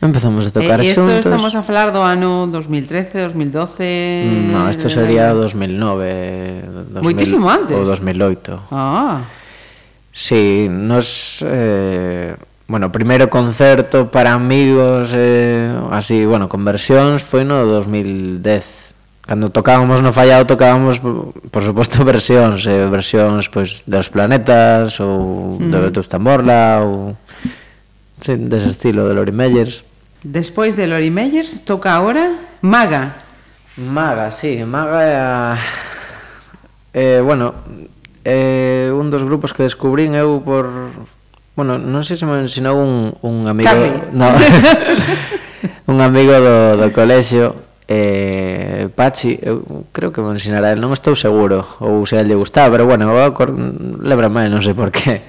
empezamos 0.00 0.46
a 0.46 0.48
eh, 0.48 0.56
tocar 0.56 0.80
eh, 0.80 0.92
xuntos. 0.92 1.12
E 1.12 1.18
isto 1.20 1.28
estamos 1.28 1.52
a 1.54 1.62
falar 1.62 1.92
do 1.92 2.00
ano 2.00 2.48
2013, 2.48 3.32
2012... 3.32 4.50
No, 4.50 4.68
isto 4.68 4.88
sería 4.88 5.32
2009... 5.32 6.96
2000, 6.96 7.04
Moitísimo 7.04 7.46
antes. 7.48 7.76
Ou 7.76 7.84
2008. 7.84 8.72
Ah. 8.72 9.28
Sí, 10.12 10.68
nos... 10.68 11.40
Eh, 11.44 12.36
Bueno, 12.72 12.88
o 12.88 12.96
primeiro 12.96 13.28
concerto 13.28 14.08
para 14.08 14.32
amigos 14.32 15.12
eh, 15.12 15.68
así, 15.92 16.24
bueno, 16.24 16.48
conversións 16.48 17.20
foi 17.20 17.44
no 17.44 17.68
2010. 17.68 19.28
Cando 19.28 19.52
tocábamos 19.52 20.00
no 20.00 20.16
Fallado 20.16 20.48
tocábamos 20.48 20.96
por 21.52 21.60
suposto 21.60 22.00
versións, 22.08 22.64
eh, 22.64 22.88
versións 22.88 23.52
pois 23.52 23.84
pues, 23.84 23.92
dos 23.92 24.08
planetas 24.08 24.96
ou 25.04 25.60
mm. 25.60 25.68
de 25.68 25.78
Betus 25.84 26.08
Tamborla 26.08 26.80
ou 26.80 27.12
sí, 28.24 28.40
dese 28.40 28.72
estilo 28.72 29.04
de 29.04 29.20
Lori 29.20 29.36
Meyers. 29.36 29.84
Despois 30.24 30.72
de 30.72 30.88
Lori 30.88 31.12
Meyers 31.12 31.68
toca 31.68 31.92
agora 31.92 32.40
Maga. 32.64 33.20
Maga, 33.76 34.32
sí, 34.32 34.64
Maga 34.64 35.00
é 35.04 35.12
a... 35.20 35.60
eh, 36.96 37.20
bueno, 37.20 37.52
eh, 38.24 38.88
un 38.96 39.12
dos 39.12 39.20
grupos 39.28 39.52
que 39.52 39.60
descubrín 39.60 40.16
eu 40.16 40.40
por 40.40 40.72
Bueno, 41.54 41.76
non 41.76 42.00
sei 42.00 42.16
se 42.16 42.24
me 42.24 42.40
ensinou 42.40 42.80
un, 42.80 43.12
un 43.20 43.44
amigo... 43.44 43.68
Carmen. 43.68 44.08
No, 44.16 44.32
un 45.92 46.00
amigo 46.00 46.32
do, 46.32 46.80
do 46.80 46.88
colexio, 46.96 47.52
eh, 47.84 48.88
Pachi, 48.94 49.36
eu 49.42 49.84
creo 49.92 50.08
que 50.12 50.24
me 50.24 50.32
ensinará, 50.32 50.72
el, 50.72 50.80
non 50.80 50.96
estou 50.96 51.12
seguro, 51.12 51.60
ou 51.84 52.08
se 52.08 52.16
a 52.16 52.24
lle 52.24 52.40
gustaba, 52.40 52.72
pero 52.72 52.88
bueno, 52.88 53.12
lembra 54.00 54.32
mal, 54.32 54.48
non 54.48 54.64
sei 54.64 54.72
por 54.72 54.88
qué. 54.88 55.28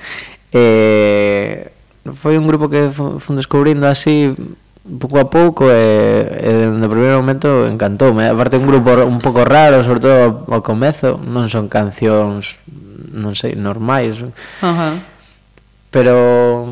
Eh, 0.56 1.68
foi 2.16 2.40
un 2.40 2.48
grupo 2.48 2.72
que 2.72 2.88
fun 2.96 3.36
descubrindo 3.36 3.84
así 3.92 4.32
pouco 5.00 5.20
a 5.20 5.28
pouco 5.28 5.68
e, 5.68 6.24
e 6.40 6.52
no 6.72 6.88
primeiro 6.88 7.20
momento 7.20 7.68
encantoume. 7.68 8.32
Aparte 8.32 8.56
un 8.56 8.68
grupo 8.68 8.96
un 9.04 9.20
pouco 9.20 9.44
raro, 9.44 9.84
sobre 9.84 10.00
todo 10.00 10.48
ao 10.48 10.64
comezo, 10.64 11.20
non 11.20 11.52
son 11.52 11.68
cancións, 11.68 12.56
non 13.12 13.36
sei, 13.36 13.60
normais. 13.60 14.24
Ajá. 14.64 14.72
Uh 14.72 15.04
-huh 15.04 15.12
pero 15.94 16.66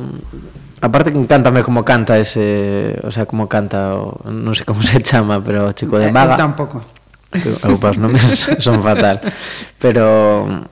aparte 0.82 1.14
que 1.14 1.20
encántame 1.20 1.62
como 1.62 1.86
canta 1.86 2.18
ese, 2.18 2.98
o 3.04 3.12
sea, 3.12 3.30
como 3.30 3.46
canta, 3.46 3.94
o, 4.02 4.18
non 4.26 4.58
sei 4.58 4.66
como 4.66 4.82
se 4.82 4.98
chama, 5.06 5.38
pero 5.46 5.70
Chico 5.78 6.02
de 6.02 6.10
eh, 6.10 6.12
Maga. 6.12 6.34
Eu 6.34 6.42
tampouco. 6.42 6.82
Eu 7.62 7.78
para 7.78 7.94
os 7.94 8.02
nomes 8.02 8.50
son 8.66 8.82
fatal. 8.82 9.22
Pero 9.78 10.66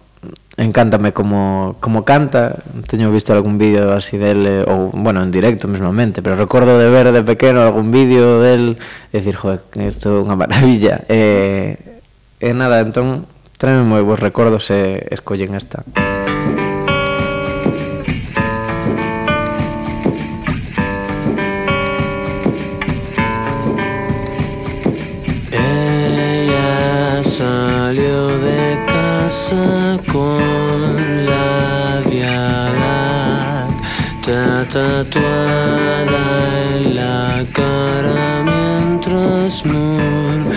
encántame 0.58 1.14
como, 1.14 1.78
como 1.80 2.04
canta 2.04 2.58
teño 2.90 3.14
visto 3.14 3.32
algún 3.32 3.62
vídeo 3.62 3.94
así 3.94 4.18
del 4.18 4.44
eh, 4.44 4.66
ou, 4.68 4.92
bueno, 4.92 5.24
en 5.24 5.32
directo 5.32 5.72
mesmamente 5.72 6.20
pero 6.20 6.36
recordo 6.36 6.76
de 6.76 6.92
ver 6.92 7.16
de 7.16 7.24
pequeno 7.24 7.64
algún 7.64 7.96
vídeo 7.96 8.44
del 8.44 8.76
e 9.16 9.24
decir, 9.24 9.40
joder, 9.40 9.64
isto 9.80 10.20
é 10.20 10.24
unha 10.28 10.36
maravilla 10.36 11.08
e, 11.08 11.16
eh, 11.16 12.44
e 12.44 12.52
eh, 12.52 12.54
nada, 12.54 12.84
entón 12.84 13.24
traeme 13.56 13.88
moi 13.88 14.04
bons 14.04 14.20
recordos 14.20 14.68
e 14.68 15.00
eh, 15.00 15.16
escollen 15.16 15.56
esta 15.56 15.80
Música 15.88 16.09
pasa 29.30 30.02
con 30.12 31.26
la 31.28 32.02
Vía 32.10 32.74
Láctea 32.82 34.68
tatuada 34.68 36.26
en 36.74 36.96
la 36.96 37.46
cara 37.54 38.44
mientras 38.44 39.64
murmura? 39.68 40.49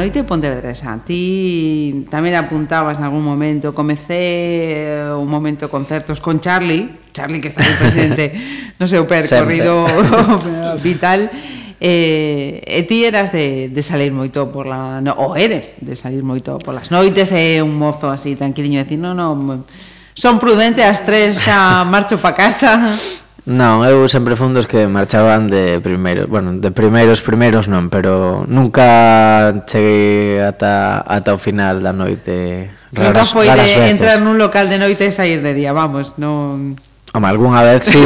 noite 0.00 0.24
pontevedresa. 0.24 0.96
Ti 1.04 2.08
tamén 2.08 2.32
apuntabas 2.32 2.96
en 2.96 3.04
algún 3.04 3.20
momento, 3.20 3.76
comecé 3.76 5.04
eh, 5.04 5.12
un 5.12 5.28
momento 5.28 5.68
concertos 5.68 6.24
con 6.24 6.40
Charlie, 6.40 6.88
Charlie 7.12 7.44
que 7.44 7.52
está 7.52 7.60
aí 7.60 7.76
presente 7.76 8.32
no 8.80 8.88
seu 8.88 9.04
percorrido 9.04 9.84
vital, 10.80 11.28
Eh, 11.80 12.60
e 12.68 12.84
ti 12.84 13.08
eras 13.08 13.32
de, 13.32 13.72
de 13.72 13.80
salir 13.80 14.12
moito 14.12 14.52
por 14.52 14.68
la... 14.68 15.00
No, 15.00 15.16
o 15.16 15.32
eres 15.32 15.80
de 15.80 15.96
salir 15.96 16.20
moito 16.20 16.60
por 16.60 16.76
las 16.76 16.92
noites 16.92 17.32
e 17.32 17.56
eh, 17.56 17.64
un 17.64 17.72
mozo 17.72 18.12
así 18.12 18.36
tranquiliño 18.36 18.84
decir, 18.84 19.00
no, 19.00 19.16
no, 19.16 19.64
son 20.12 20.36
prudente 20.36 20.84
as 20.84 21.00
tres 21.00 21.40
xa 21.40 21.80
marcho 21.88 22.20
pa 22.20 22.36
casa 22.36 22.84
Non, 23.50 23.82
eu 23.82 24.06
sempre 24.06 24.38
fun 24.38 24.54
dos 24.54 24.70
que 24.70 24.86
marchaban 24.86 25.50
de 25.50 25.82
primeiros, 25.82 26.30
bueno, 26.30 26.54
de 26.54 26.70
primeiros 26.70 27.18
primeiros 27.18 27.66
non, 27.66 27.90
pero 27.90 28.46
nunca 28.46 29.66
cheguei 29.66 30.38
ata 30.38 31.02
ata 31.02 31.34
o 31.34 31.40
final 31.42 31.82
da 31.82 31.90
noite. 31.90 32.70
Raras, 32.94 33.10
nunca 33.10 33.24
foi 33.26 33.46
de 33.50 33.58
veces. 33.58 33.90
entrar 33.90 34.22
nun 34.22 34.38
local 34.38 34.70
de 34.70 34.78
noite 34.78 35.02
e 35.02 35.10
sair 35.10 35.42
de 35.42 35.50
día, 35.50 35.74
vamos, 35.74 36.14
non 36.14 36.78
Home, 37.10 37.26
algunha 37.26 37.66
vez 37.66 37.90
sí. 37.90 37.98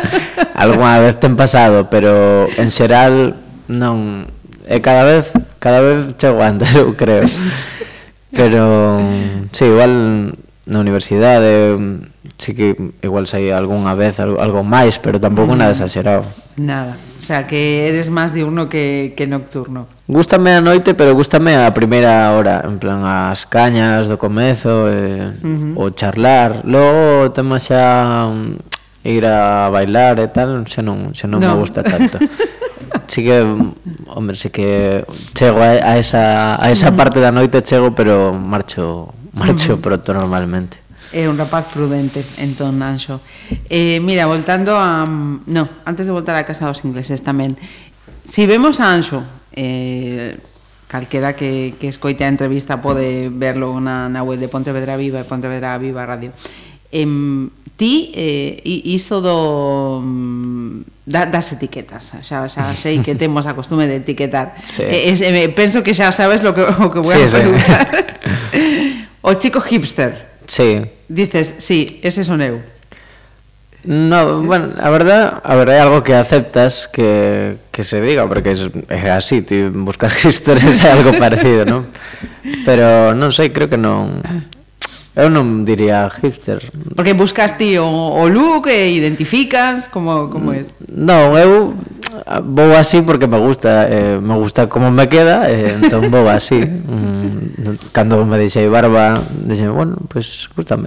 algunha 0.56 1.04
vez 1.04 1.20
ten 1.20 1.36
pasado, 1.36 1.92
pero 1.92 2.48
en 2.56 2.72
xeral 2.72 3.36
non 3.68 4.24
e 4.64 4.80
cada 4.80 5.04
vez 5.04 5.28
cada 5.60 5.84
vez 5.84 6.16
chego 6.16 6.40
antes, 6.40 6.72
eu 6.72 6.96
creo. 6.96 7.28
Pero 8.32 9.00
sí, 9.52 9.64
igual 9.64 10.36
na 10.68 10.80
universidade 10.80 11.76
sí 12.36 12.54
que 12.54 12.76
igual 13.02 13.26
saía 13.26 13.56
algunha 13.58 13.94
vez 13.94 14.20
algo 14.20 14.62
máis, 14.62 14.98
pero 14.98 15.20
tampouco 15.20 15.54
mm. 15.54 15.58
nada 15.58 15.72
exagerado. 15.72 16.24
Nada, 16.58 16.98
o 17.18 17.22
sea, 17.22 17.46
que 17.46 17.88
eres 17.88 18.10
máis 18.10 18.34
diurno 18.34 18.68
que, 18.68 19.14
que 19.16 19.26
nocturno. 19.26 19.86
Gústame 20.10 20.54
a 20.54 20.60
noite, 20.60 20.94
pero 20.94 21.14
gústame 21.14 21.54
a 21.54 21.70
primeira 21.70 22.34
hora, 22.34 22.66
en 22.66 22.82
plan 22.82 23.06
as 23.06 23.46
cañas 23.46 24.10
do 24.10 24.18
comezo, 24.18 24.90
e, 24.90 25.30
uh 25.30 25.46
-huh. 25.46 25.72
o 25.78 25.84
charlar. 25.94 26.66
Logo 26.66 27.30
tema 27.30 27.62
xa 27.62 28.26
mm, 28.26 29.06
ir 29.06 29.24
a 29.26 29.70
bailar 29.70 30.18
e 30.18 30.28
tal, 30.28 30.66
xa 30.66 30.82
non, 30.82 31.14
xa 31.14 31.30
non 31.30 31.38
no. 31.38 31.54
me 31.54 31.56
gusta 31.62 31.86
tanto. 31.86 32.18
sí 33.06 33.22
que, 33.22 33.38
hombre, 34.10 34.34
sí 34.34 34.50
que 34.50 35.04
chego 35.38 35.62
a, 35.62 35.78
a 35.78 35.94
esa, 35.98 36.58
a 36.58 36.66
esa 36.74 36.90
parte 36.90 37.22
da 37.22 37.30
noite 37.30 37.62
chego, 37.62 37.94
pero 37.94 38.34
marcho, 38.34 39.14
marcho 39.32 39.74
uh 39.74 39.78
-huh. 39.78 39.84
pronto 39.84 40.10
normalmente. 40.10 40.87
É 41.12 41.24
un 41.24 41.40
rapaz 41.40 41.72
prudente, 41.72 42.20
entón, 42.36 42.84
Anxo. 42.84 43.24
Eh, 43.72 43.96
mira, 44.00 44.28
voltando 44.28 44.76
a... 44.76 45.08
No, 45.08 45.64
antes 45.88 46.04
de 46.04 46.12
voltar 46.12 46.36
á 46.36 46.44
casa 46.44 46.68
dos 46.68 46.84
ingleses 46.84 47.24
tamén. 47.24 47.56
Si 48.28 48.44
vemos 48.44 48.76
a 48.76 48.92
Anxo, 48.92 49.24
eh, 49.56 50.36
calquera 50.84 51.32
que, 51.32 51.76
que 51.80 51.88
escoite 51.88 52.24
a 52.24 52.32
entrevista 52.32 52.84
pode 52.84 53.32
verlo 53.32 53.80
na, 53.80 54.12
na 54.12 54.20
web 54.20 54.36
de 54.36 54.52
Pontevedra 54.52 55.00
Viva 55.00 55.20
e 55.20 55.28
Pontevedra 55.28 55.80
Viva 55.80 56.04
Radio. 56.04 56.36
Em, 56.92 57.48
ti 57.78 58.10
eh, 58.12 58.60
iso 58.64 59.20
do 59.20 60.00
mm, 60.02 61.04
da, 61.06 61.24
das 61.24 61.52
etiquetas 61.52 62.12
xa, 62.20 62.48
xa 62.48 62.74
sei 62.74 62.98
que 63.00 63.14
temos 63.22 63.46
a 63.46 63.54
costume 63.54 63.86
de 63.86 64.02
etiquetar 64.02 64.58
sí. 64.64 64.82
e, 64.82 65.14
e, 65.14 65.48
penso 65.54 65.84
que 65.84 65.94
xa 65.94 66.10
sabes 66.10 66.42
lo 66.42 66.52
que, 66.52 66.64
o 66.64 66.90
que 66.90 67.00
voy 67.00 67.14
sí, 67.16 67.22
a 67.22 67.28
preguntar 67.28 67.84
sí. 68.50 69.06
o 69.28 69.32
chico 69.38 69.60
hipster 69.60 70.27
Sí, 70.48 70.82
Dices, 71.08 71.54
sí, 71.58 72.00
ese 72.02 72.24
son 72.24 72.42
eu. 72.42 72.60
No, 73.84 74.42
bueno, 74.42 74.74
a 74.80 74.90
verdad, 74.90 75.40
a 75.44 75.54
ver, 75.54 75.70
é 75.70 75.80
algo 75.80 76.02
que 76.02 76.12
aceptas 76.12 76.88
que, 76.88 77.56
que 77.70 77.84
se 77.84 78.02
diga, 78.02 78.28
porque 78.28 78.50
es, 78.50 78.68
é 78.90 79.08
así, 79.10 79.40
ti 79.40 79.62
buscar 79.72 80.10
historias 80.24 80.84
é 80.84 80.90
algo 80.90 81.16
parecido, 81.16 81.64
non? 81.64 81.88
Pero 82.66 83.14
non 83.14 83.32
sei, 83.32 83.48
creo 83.54 83.70
que 83.70 83.80
non 83.80 84.20
Eu 85.18 85.26
non 85.34 85.66
diría 85.66 86.06
hipster. 86.06 86.62
Porque 86.94 87.10
buscas 87.10 87.58
ti 87.58 87.74
o, 87.74 87.90
o 87.90 88.30
look 88.30 88.70
e 88.70 88.94
identificas 88.94 89.90
como 89.90 90.30
como 90.30 90.54
es. 90.54 90.78
Non, 90.94 91.34
eu 91.34 91.74
ah, 92.22 92.38
vou 92.38 92.70
así 92.78 93.02
porque 93.02 93.26
me 93.26 93.42
gusta, 93.42 93.90
eh, 93.90 94.22
me 94.22 94.38
gusta 94.38 94.70
como 94.70 94.94
me 94.94 95.10
queda, 95.10 95.50
eh, 95.50 95.74
entón 95.74 96.06
vou 96.14 96.30
así. 96.30 96.62
mm, 96.62 97.90
cando 97.90 98.22
me 98.22 98.38
deixei 98.38 98.70
barba, 98.70 99.18
dixen, 99.42 99.74
bueno, 99.74 99.98
pois 100.06 100.46
pues, 100.54 100.54
gustame. 100.54 100.86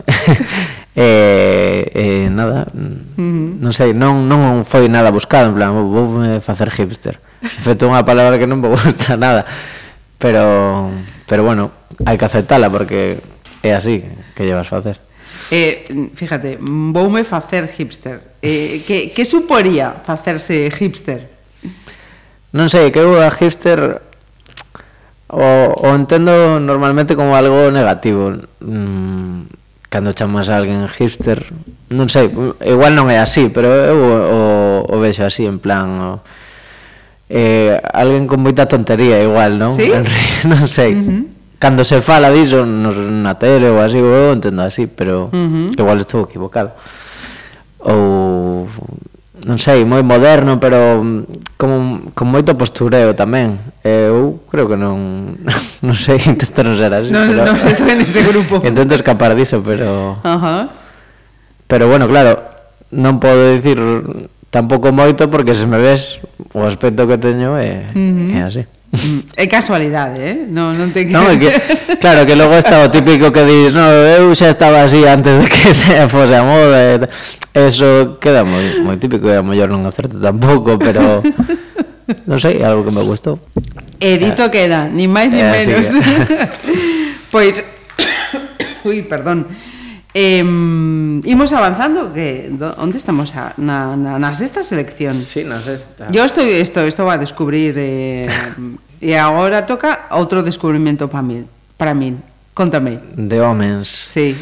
eh, 0.95 1.91
eh, 1.91 2.31
nada, 2.31 2.71
uh 2.71 2.87
-huh. 3.19 3.59
non 3.59 3.75
sei, 3.75 3.91
non, 3.91 4.31
non 4.31 4.63
foi 4.63 4.87
nada 4.87 5.11
buscado, 5.11 5.51
en 5.51 5.59
plan, 5.59 5.75
vou, 5.75 6.07
vou 6.07 6.39
facer 6.39 6.71
hipster. 6.71 7.19
Feito 7.43 7.83
unha 7.83 8.07
palabra 8.07 8.39
que 8.39 8.47
non 8.47 8.63
me 8.63 8.71
gusta 8.79 9.19
nada, 9.19 9.43
pero 10.15 10.87
pero 11.27 11.43
bueno, 11.43 11.75
hai 12.07 12.15
que 12.15 12.31
aceptala 12.31 12.71
porque 12.71 13.19
É 13.63 13.73
así 13.73 14.03
que 14.35 14.45
llevas 14.45 14.67
facer. 14.67 14.99
Eh, 15.51 15.85
fíjate, 16.15 16.57
voume 16.59 17.23
facer 17.23 17.67
hipster. 17.67 18.21
Eh, 18.41 18.83
que, 18.85 19.11
que 19.11 19.25
suporía 19.25 19.91
facerse 20.03 20.69
hipster? 20.71 21.29
Non 22.51 22.67
sei, 22.67 22.91
que 22.91 22.99
eu 22.99 23.15
a 23.21 23.31
hipster 23.31 24.01
o, 25.31 25.47
o 25.71 25.87
entendo 25.95 26.59
normalmente 26.59 27.15
como 27.15 27.37
algo 27.37 27.71
negativo. 27.71 28.35
Mm, 28.59 29.47
cando 29.91 30.15
chamas 30.15 30.47
a 30.47 30.55
alguén 30.55 30.87
hipster, 30.87 31.51
non 31.91 32.07
sei, 32.07 32.31
igual 32.63 32.95
non 32.95 33.11
é 33.11 33.19
así, 33.19 33.51
pero 33.51 33.67
eu 33.67 33.99
o, 33.99 34.39
o 34.87 34.95
vexo 35.03 35.27
así, 35.27 35.43
en 35.43 35.59
plan... 35.59 35.87
O, 35.99 36.11
eh, 37.31 37.79
alguén 37.95 38.27
con 38.27 38.43
moita 38.43 38.67
tontería 38.67 39.19
igual, 39.23 39.55
non? 39.55 39.71
¿Sí? 39.71 39.91
non 40.51 40.67
sei. 40.67 40.95
Uh 40.95 41.03
-huh 41.03 41.23
cando 41.61 41.85
se 41.85 42.01
fala 42.01 42.33
diso 42.33 42.65
nos, 42.65 42.97
na 42.97 43.37
tele 43.37 43.69
ou 43.69 43.77
así, 43.77 44.01
eu 44.01 44.33
entendo 44.33 44.65
así, 44.65 44.89
pero 44.89 45.29
uh 45.29 45.37
-huh. 45.37 45.69
igual 45.77 46.01
estou 46.01 46.25
equivocado. 46.25 46.73
Ou 47.77 48.65
non 49.45 49.61
sei, 49.61 49.85
moi 49.85 50.01
moderno, 50.01 50.57
pero 50.57 51.05
como 51.61 52.09
con 52.17 52.33
moito 52.33 52.57
postureo 52.57 53.13
tamén. 53.13 53.61
Eu 53.85 54.41
creo 54.49 54.65
que 54.65 54.73
non 54.73 55.37
non 55.85 55.93
sei, 55.93 56.17
intento 56.25 56.65
non 56.65 56.73
ser 56.73 56.97
así, 56.97 57.13
no, 57.13 57.29
pero 57.29 57.45
non 57.45 57.61
estou 57.69 57.85
en 57.85 58.01
ese 58.09 58.25
grupo. 58.25 58.57
intento 58.65 58.97
escapar 58.97 59.37
diso, 59.37 59.61
pero 59.61 60.17
Ajá. 60.25 60.33
Uh 60.33 60.41
-huh. 60.41 60.63
Pero 61.69 61.85
bueno, 61.85 62.09
claro, 62.09 62.41
non 62.89 63.21
podo 63.21 63.53
dicir 63.53 63.77
tampouco 64.49 64.89
moito 64.89 65.29
porque 65.29 65.53
se 65.53 65.69
me 65.69 65.77
ves 65.77 66.17
o 66.57 66.65
aspecto 66.65 67.05
que 67.05 67.21
teño 67.21 67.53
é, 67.53 67.85
uh 67.85 68.01
-huh. 68.01 68.33
é 68.33 68.41
así. 68.49 68.65
Mm, 68.91 69.19
é 69.39 69.47
casualidade, 69.47 70.19
eh? 70.19 70.37
Non, 70.51 70.75
non 70.75 70.91
ten 70.91 71.07
que... 71.07 71.15
Non, 71.15 71.31
que 71.39 71.47
claro, 72.03 72.27
que 72.27 72.35
logo 72.35 72.59
está 72.59 72.83
o 72.83 72.91
típico 72.91 73.31
que 73.31 73.47
dis 73.47 73.71
no, 73.71 73.87
eu 73.87 74.35
xa 74.35 74.51
estaba 74.51 74.83
así 74.83 75.07
antes 75.07 75.31
de 75.31 75.47
que 75.47 75.71
se 75.77 75.95
fose 76.11 76.35
a 76.35 76.43
moda 76.43 77.07
Eso 77.55 78.19
queda 78.19 78.43
moi, 78.43 78.83
moi 78.83 78.99
típico 78.99 79.31
e 79.31 79.35
a 79.35 79.43
mellor 79.43 79.71
non 79.71 79.87
acerto 79.87 80.19
tampouco, 80.19 80.75
pero 80.75 81.23
non 82.29 82.35
sei, 82.39 82.59
algo 82.59 82.83
que 82.83 82.91
me 82.91 83.03
gustou. 83.03 83.39
Edito 83.99 84.47
eh, 84.47 84.51
queda, 84.51 84.91
ni 84.91 85.07
máis 85.07 85.31
ni 85.31 85.39
eh, 85.39 85.51
menos. 85.51 85.87
que... 85.87 86.15
Pois, 87.31 87.63
ui, 88.87 89.07
perdón. 89.07 89.47
Eh, 90.13 90.43
imos 90.43 91.53
avanzando 91.55 92.11
que 92.11 92.51
do, 92.51 92.75
onde 92.83 92.99
estamos 92.99 93.31
a, 93.31 93.55
na, 93.55 93.95
na, 93.95 94.19
na 94.19 94.35
sexta 94.35 94.59
selección. 94.59 95.15
Sí, 95.15 95.47
na 95.47 95.63
sexta. 95.63 96.11
Yo 96.11 96.27
estou 96.27 96.43
isto 96.43 96.83
isto 96.83 97.07
a 97.07 97.15
descubrir 97.15 97.79
eh, 97.79 98.27
e 98.99 99.15
agora 99.15 99.63
toca 99.63 100.11
outro 100.11 100.43
descubrimento 100.43 101.07
para 101.07 101.23
mí, 101.23 101.47
para 101.79 101.95
min. 101.95 102.19
Contame. 102.51 102.99
De 103.15 103.39
homens. 103.39 103.87
Sí. 103.87 104.35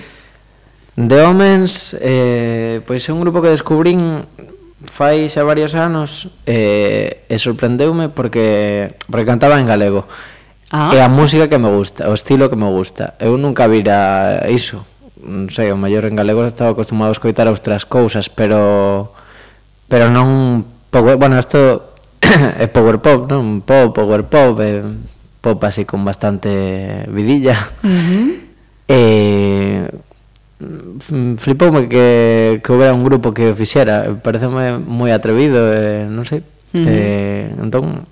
De 0.98 1.22
homens 1.22 1.94
eh, 2.02 2.82
pois 2.90 3.06
é 3.06 3.14
un 3.14 3.22
grupo 3.22 3.38
que 3.38 3.54
descubrín 3.54 4.26
fai 4.90 5.30
xa 5.30 5.46
varios 5.46 5.78
anos 5.78 6.34
eh, 6.50 7.30
e 7.30 7.38
sorprendeume 7.38 8.10
porque, 8.10 8.98
porque 9.06 9.30
cantaba 9.30 9.62
en 9.62 9.70
galego. 9.70 10.10
Ah. 10.74 10.98
É 10.98 11.02
a 11.06 11.10
música 11.14 11.46
que 11.46 11.62
me 11.62 11.70
gusta, 11.70 12.10
o 12.10 12.18
estilo 12.18 12.50
que 12.50 12.58
me 12.58 12.70
gusta. 12.74 13.14
Eu 13.22 13.38
nunca 13.38 13.70
vira 13.70 14.50
iso 14.50 14.89
non 15.24 15.52
sei, 15.52 15.72
o 15.72 15.78
maior 15.80 16.08
en 16.08 16.16
galego 16.16 16.46
estaba 16.48 16.72
acostumado 16.72 17.12
a 17.12 17.18
escoitar 17.18 17.48
outras 17.52 17.84
cousas, 17.84 18.32
pero 18.32 19.12
pero 19.90 20.08
non 20.08 20.64
power, 20.94 21.18
bueno, 21.20 21.36
isto 21.36 21.92
é 22.64 22.68
power 22.72 23.02
pop, 23.04 23.28
non? 23.28 23.60
Pop, 23.66 23.92
power 23.96 24.24
pop, 24.24 24.60
é 24.64 24.86
pop 25.42 25.60
así 25.64 25.84
con 25.84 26.06
bastante 26.06 27.06
vidilla. 27.12 27.58
Uh 27.84 27.88
-huh. 27.88 28.28
Eh, 28.90 29.86
flipoume 31.38 31.88
que, 31.88 32.60
que 32.64 32.72
houbera 32.72 32.94
un 32.94 33.04
grupo 33.04 33.32
que 33.32 33.52
o 33.52 33.56
fixera 33.56 34.12
pareceme 34.20 34.76
moi 34.82 35.14
atrevido 35.16 35.72
e, 35.72 36.04
non 36.10 36.28
sei 36.28 36.44
uh 36.44 36.44
-huh. 36.76 36.84
eh, 36.84 37.48
entón 37.56 38.04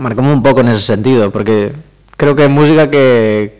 marcoume 0.00 0.32
un 0.32 0.40
pouco 0.40 0.64
nese 0.64 0.80
sentido 0.80 1.28
porque 1.28 1.76
creo 2.16 2.32
que 2.32 2.46
é 2.46 2.48
música 2.48 2.88
que, 2.88 3.57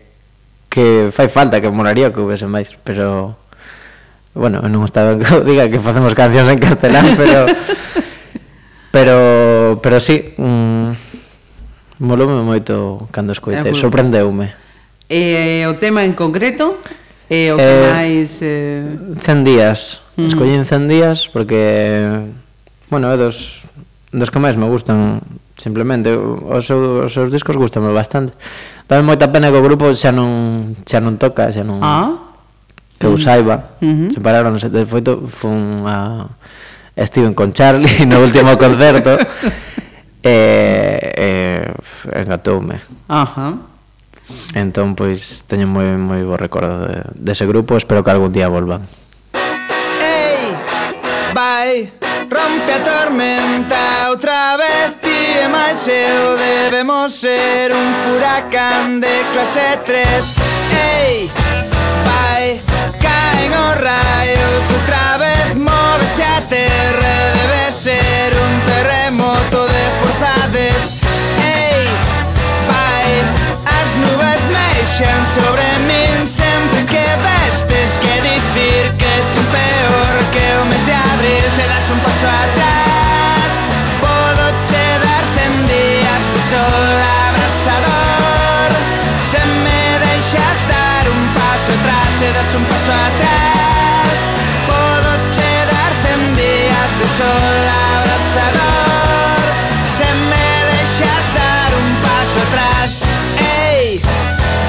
que 0.68 1.10
fai 1.12 1.28
falta 1.28 1.60
que 1.60 1.72
moraría 1.72 2.12
que 2.12 2.20
houvese 2.20 2.46
máis, 2.46 2.76
pero 2.84 3.36
bueno, 4.36 4.62
non 4.68 4.84
está 4.84 5.02
ben 5.08 5.18
que 5.18 5.28
eu 5.32 5.42
diga 5.42 5.66
que 5.66 5.80
facemos 5.80 6.12
cancións 6.12 6.52
en 6.52 6.60
castelán, 6.60 7.12
pero 7.20 7.48
pero 8.92 9.16
pero 9.82 9.96
sí, 9.98 10.36
mm, 10.36 10.88
molome 12.04 12.44
moito 12.44 13.08
cando 13.10 13.32
escoitei, 13.32 13.74
sorprendeume. 13.74 14.52
Eh, 15.08 15.64
o 15.64 15.74
tema 15.80 16.04
en 16.04 16.12
concreto 16.12 16.76
é 17.32 17.48
eh, 17.48 17.52
o 17.52 17.56
que 17.56 17.64
eh, 17.64 17.88
máis 17.88 18.28
eh... 18.44 18.84
100 19.24 19.44
días. 19.44 20.04
Uh 20.16 20.24
-huh. 20.24 20.28
Escollín 20.28 20.64
100 20.68 20.88
días 20.88 21.28
porque 21.32 22.28
bueno, 22.92 23.08
é 23.12 23.16
dos 23.16 23.64
dos 24.12 24.30
que 24.32 24.40
máis 24.40 24.56
me 24.56 24.68
gustan 24.68 25.20
simplemente 25.58 26.14
os, 26.14 26.64
seu, 26.64 27.04
os 27.04 27.12
seus 27.12 27.28
discos 27.28 27.58
gustame 27.58 27.92
bastante. 27.92 28.32
Dame 28.88 29.02
moita 29.02 29.28
pena 29.28 29.50
que 29.50 29.58
o 29.58 29.66
grupo 29.66 29.90
xa 29.92 30.14
non 30.14 30.78
xa 30.86 31.02
non 31.02 31.18
toca, 31.18 31.50
xa 31.50 31.66
non 31.66 31.82
ah. 31.82 32.14
que 32.96 33.10
eu 33.10 33.18
mm. 33.18 33.20
saiba. 33.20 33.76
Mm-hmm. 33.82 33.92
Uh 33.92 34.08
-huh. 34.08 34.14
Separaron, 34.14 34.54
de 34.56 34.82
feito 34.86 35.26
fun 35.26 35.84
a 35.84 36.30
Steven 36.96 37.34
con 37.34 37.52
Charlie 37.52 38.06
no 38.08 38.22
último 38.22 38.54
concerto. 38.56 39.18
e 40.22 40.30
eh, 40.30 41.66
eh, 41.66 42.20
engatoume. 42.22 42.80
Ajá. 43.08 43.54
Entón, 44.54 44.92
pois, 44.92 45.48
teño 45.48 45.64
moi 45.64 45.88
moi 45.96 46.20
bo 46.20 46.36
recordo 46.36 46.84
de, 46.84 47.00
dese 47.16 47.48
de 47.48 47.50
grupo, 47.50 47.80
espero 47.80 48.04
que 48.04 48.12
algún 48.12 48.32
día 48.32 48.48
volvan. 48.52 48.84
Ei, 49.32 50.52
vai, 51.32 51.88
rompe 52.28 52.72
a 52.76 52.80
tormenta 52.84 53.87
máis 55.58 55.88
eu 55.88 56.36
debemos 56.36 57.12
ser 57.12 57.72
un 57.72 57.88
furacán 58.02 59.00
de 59.00 59.14
clase 59.32 59.68
3 59.84 60.34
Ei, 60.94 61.30
vai, 62.06 62.60
caen 63.02 63.50
os 63.66 63.76
raios 63.88 64.64
outra 64.76 65.18
vez 65.18 65.48
Móvese 65.56 66.22
a 66.22 66.40
terra 66.48 67.14
Debe 67.38 67.72
ser 67.72 68.30
un 68.46 68.54
terremoto 68.70 69.60
de 69.74 69.84
forzades 70.00 70.80
Ei, 71.42 71.82
vai, 72.70 73.10
as 73.80 73.90
nubes 74.02 74.42
mexan 74.54 75.22
sobre 75.26 75.66
min 75.90 76.26
sempre 76.26 76.80
que 76.92 77.06
vestes 77.26 77.98
Que 77.98 78.14
dicir 78.28 78.84
que 79.00 79.14
son 79.32 79.46
peor 79.56 80.14
que 80.34 80.46
o 80.60 80.64
mes 80.70 80.82
de 80.86 80.94
abril. 81.12 81.44
Se 81.56 81.64
das 81.72 81.90
un 81.90 82.00
paso 82.00 82.26
atrás. 82.26 82.87
sol 86.48 86.98
abrasador 87.28 88.70
Se 89.30 89.40
me 89.64 89.82
deixas 90.06 90.58
dar 90.72 91.04
un 91.16 91.22
paso 91.36 91.68
atrás 91.76 92.08
Se 92.18 92.28
das 92.36 92.50
un 92.58 92.64
paso 92.64 92.92
atrás 93.08 94.16
Podo 94.68 95.10
che 95.34 95.52
dar 95.72 95.92
cen 96.02 96.22
días 96.40 96.90
de 97.00 97.06
sol 97.18 97.64
abrasador 97.96 99.40
Se 99.96 100.08
me 100.30 100.48
deixas 100.72 101.24
dar 101.40 101.70
un 101.82 101.88
paso 102.06 102.36
atrás 102.46 102.90
Ei, 103.68 104.00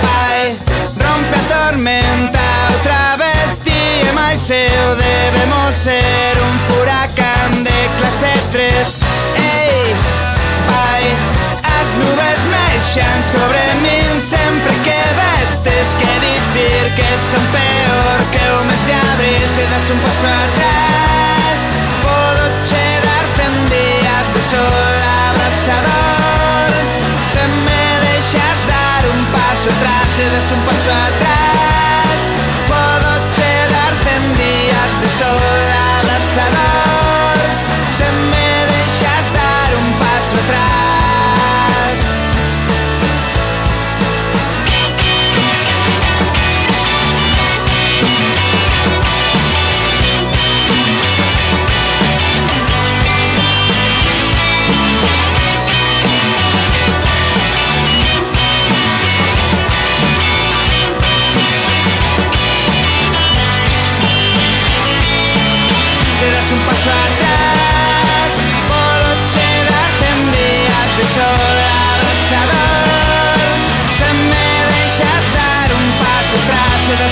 vai, 0.03 0.57
rompe 1.05 1.35
a 1.39 1.43
tormenta 1.55 2.45
outra 2.73 3.15
vez 3.23 3.47
Ti 3.63 3.81
e 4.09 4.11
máis 4.19 4.43
eu 4.51 4.87
debemos 5.07 5.75
ser 5.75 6.33
un 6.47 6.55
furacán 6.67 7.63
de 7.63 7.79
clase 7.97 8.33
3 8.51 9.08
nubes 11.95 12.39
mexan 12.53 13.19
sobre 13.23 13.61
min 13.83 14.21
sempre 14.21 14.73
que 14.85 15.01
vestes. 15.19 15.87
Que 15.99 16.11
dicir 16.25 16.83
que 16.97 17.09
son 17.29 17.45
peor 17.55 18.19
que 18.33 18.43
o 18.57 18.59
mes 18.67 18.81
de 18.87 18.93
abril 18.93 19.43
Se 19.55 19.63
das 19.71 19.87
un 19.93 19.99
paso 20.05 20.27
atrás. 20.45 21.57
Podo 22.05 22.45
che 22.69 22.85
dar 23.07 23.25
cen 23.37 23.55
días 23.73 24.25
de 24.33 24.41
sol 24.51 24.97
abrasador. 25.29 26.71
Se 27.33 27.43
me 27.65 27.85
deixas 28.05 28.59
dar 28.73 29.03
un 29.13 29.21
paso 29.35 29.67
atrás 29.73 30.05
Se 30.15 30.25
das 30.33 30.47
un 30.55 30.61
paso 30.67 30.89
atrás. 31.07 31.28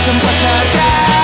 pasan 0.08 0.22
para 0.22 0.62
atrás. 0.62 1.17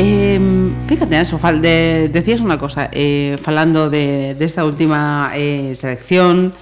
Eh, 0.00 0.38
fíjate, 0.86 1.20
eso, 1.20 1.38
fal 1.38 1.60
de, 1.60 2.08
decías 2.12 2.40
una 2.40 2.56
cosa, 2.56 2.88
eh, 2.92 3.36
falando 3.42 3.90
de, 3.90 4.36
de, 4.38 4.44
esta 4.44 4.64
última 4.64 5.32
eh, 5.34 5.74
selección, 5.74 6.52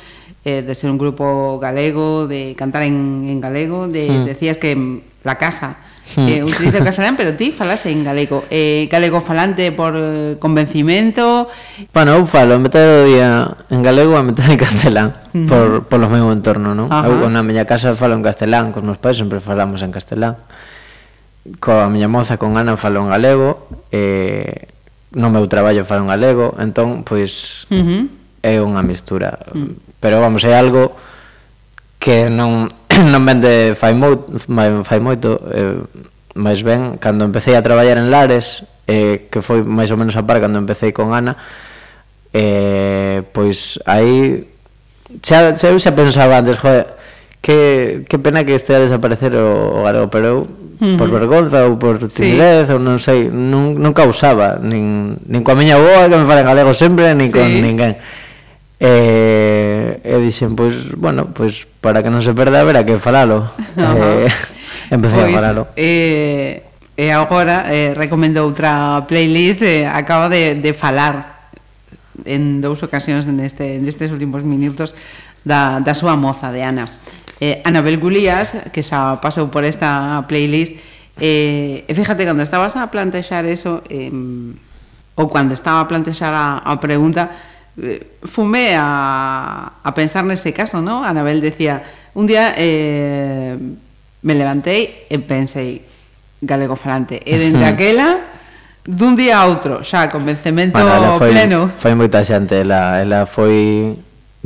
eh, 0.42 0.62
de 0.62 0.74
ser 0.74 0.88
un 0.90 0.96
grupo 0.96 1.58
galego, 1.58 2.26
de 2.26 2.54
cantar 2.56 2.84
en, 2.84 3.26
en 3.28 3.38
galego, 3.38 3.88
de, 3.88 4.08
mm. 4.08 4.24
decías 4.24 4.56
que 4.56 5.02
la 5.22 5.36
casa, 5.36 5.76
mm. 6.16 6.44
utiliza 6.44 6.82
castelán, 6.82 7.14
pero 7.18 7.34
ti 7.34 7.52
falas 7.52 7.84
en 7.84 8.04
galego. 8.04 8.44
Eh, 8.48 8.88
galego 8.90 9.20
falante 9.20 9.70
por 9.70 9.92
eh, 9.94 10.36
convencimento? 10.40 11.50
Bueno, 11.92 12.16
eu 12.16 12.24
falo 12.24 12.56
a 12.56 12.58
metade 12.58 12.88
do 12.88 13.04
día 13.04 13.52
en 13.68 13.84
galego 13.84 14.16
a 14.16 14.24
metade 14.24 14.56
en 14.56 14.60
castelán, 14.64 15.12
hmm. 15.36 15.44
por, 15.44 15.84
por 15.84 16.00
lo 16.00 16.08
meu 16.08 16.32
entorno, 16.32 16.72
non? 16.72 16.88
Eu 16.88 17.28
na 17.28 17.44
miña 17.44 17.68
casa 17.68 17.92
falo 17.92 18.16
en 18.16 18.24
castelán, 18.24 18.72
cos 18.72 18.80
meus 18.80 18.96
pais 18.96 19.20
sempre 19.20 19.44
falamos 19.44 19.84
en 19.84 19.92
castelán 19.92 20.40
coa 21.60 21.88
miña 21.88 22.08
moza 22.08 22.36
con 22.36 22.56
Ana 22.56 22.76
falo 22.76 23.02
en 23.02 23.10
galego 23.10 23.68
e 23.92 24.68
no 25.14 25.30
meu 25.30 25.46
traballo 25.46 25.84
falo 25.84 26.04
en 26.04 26.10
galego 26.10 26.54
entón 26.58 27.04
pois 27.04 27.64
uh 27.70 27.76
-huh. 27.76 28.02
é 28.42 28.58
unha 28.60 28.82
mistura 28.82 29.38
uh 29.50 29.54
-huh. 29.54 29.70
pero 30.00 30.20
vamos 30.20 30.42
é 30.44 30.52
algo 30.56 30.96
que 31.98 32.28
non 32.30 32.68
non 33.12 33.22
vende 33.26 33.74
fai 33.74 33.94
moito, 33.94 34.26
fai 34.82 35.00
moito 35.00 35.40
eh, 35.52 35.80
máis 36.36 36.60
ben 36.64 36.98
cando 36.98 37.24
empecé 37.24 37.56
a 37.56 37.64
traballar 37.64 37.98
en 37.98 38.10
Lares 38.10 38.64
eh, 38.86 39.28
que 39.30 39.40
foi 39.40 39.62
máis 39.64 39.90
ou 39.90 39.98
menos 39.98 40.16
a 40.16 40.22
par 40.22 40.40
cando 40.40 40.58
empecé 40.58 40.92
con 40.92 41.12
Ana 41.12 41.36
eh, 42.32 43.22
pois 43.32 43.80
aí 43.86 44.44
xa, 45.22 45.54
xa, 45.56 45.68
xa 45.78 45.92
pensaba 45.92 46.38
antes 46.38 46.58
joder, 46.58 46.95
que, 47.40 48.04
que 48.08 48.18
pena 48.18 48.44
que 48.44 48.54
este 48.54 48.74
a 48.74 48.80
desaparecer 48.80 49.34
o, 49.36 49.80
o 49.80 49.82
galego, 49.84 50.10
pero 50.10 50.26
eu, 50.26 50.38
uh 50.40 50.46
-huh. 50.80 50.96
por 50.98 51.08
vergonza 51.10 51.66
ou 51.66 51.78
por 51.78 51.98
timidez, 52.10 52.68
sí. 52.68 52.72
ou 52.74 52.80
non 52.82 52.98
sei, 52.98 53.30
nun, 53.30 53.78
nunca 53.78 54.04
usaba, 54.04 54.58
nin, 54.60 55.16
nin 55.24 55.40
coa 55.46 55.56
miña 55.56 55.78
boa 55.78 56.10
que 56.10 56.16
me 56.16 56.26
fala 56.26 56.42
galego 56.42 56.74
sempre, 56.74 57.14
nin 57.14 57.30
sí. 57.30 57.34
con 57.34 57.46
ninguén. 57.46 57.96
E, 58.76 60.04
e 60.04 60.14
dixen, 60.20 60.52
pois, 60.52 60.92
bueno, 60.92 61.32
pois 61.32 61.64
para 61.80 62.04
que 62.04 62.12
non 62.12 62.20
se 62.20 62.36
perda, 62.36 62.60
verá 62.66 62.84
que 62.84 63.00
falalo. 63.00 63.48
Uh 63.76 63.94
-huh. 63.94 64.28
Empecé 64.94 65.16
pois, 65.16 65.32
a 65.32 65.38
falalo. 65.38 65.62
Eh, 65.76 66.62
e 66.96 67.06
agora 67.12 67.68
eh, 67.68 67.92
recomendo 67.92 68.40
outra 68.44 69.04
playlist, 69.04 69.60
eh, 69.60 69.84
acaba 69.84 70.32
de, 70.32 70.56
de 70.56 70.72
falar 70.72 71.36
en 72.24 72.64
dous 72.64 72.80
ocasións 72.82 73.28
neste, 73.28 73.78
nestes 73.78 74.08
últimos 74.08 74.40
minutos 74.42 74.96
da, 75.44 75.78
da 75.78 75.94
súa 75.94 76.16
moza, 76.16 76.48
de 76.50 76.64
Ana 76.64 76.88
eh, 77.40 77.62
Anabel 77.64 77.98
Gulías, 77.98 78.56
que 78.72 78.82
xa 78.82 79.20
pasou 79.20 79.48
por 79.52 79.64
esta 79.64 80.24
playlist, 80.28 80.76
eh, 81.20 81.84
e 81.84 81.92
fíjate, 81.92 82.24
cando 82.24 82.42
estabas 82.42 82.76
a 82.76 82.88
plantexar 82.88 83.44
eso, 83.44 83.84
eh, 83.88 84.12
ou 85.16 85.26
cando 85.32 85.52
estaba 85.52 85.80
a 85.80 85.88
plantexar 85.88 86.32
a, 86.32 86.60
a 86.64 86.76
pregunta, 86.80 87.32
eh, 87.80 88.20
fumé 88.24 88.76
a, 88.76 89.80
a 89.84 89.90
pensar 89.92 90.24
nese 90.24 90.52
caso, 90.52 90.80
¿no? 90.80 91.04
Anabel 91.04 91.40
decía, 91.40 91.84
un 92.16 92.26
día 92.26 92.52
eh, 92.56 93.56
me 94.22 94.34
levantei 94.34 95.08
e 95.08 95.16
pensei, 95.20 95.84
galego 96.40 96.76
falante, 96.76 97.20
e 97.20 97.36
dende 97.36 97.64
aquela 97.72 98.36
dun 98.86 99.18
día 99.18 99.42
a 99.42 99.50
outro, 99.50 99.82
xa, 99.82 100.08
convencemento 100.08 100.78
bueno, 100.78 101.18
foi, 101.18 101.30
pleno. 101.34 101.60
Foi 101.74 101.92
moita 101.98 102.22
xente, 102.22 102.54
ela, 102.62 103.02
ela 103.02 103.26
foi 103.26 103.98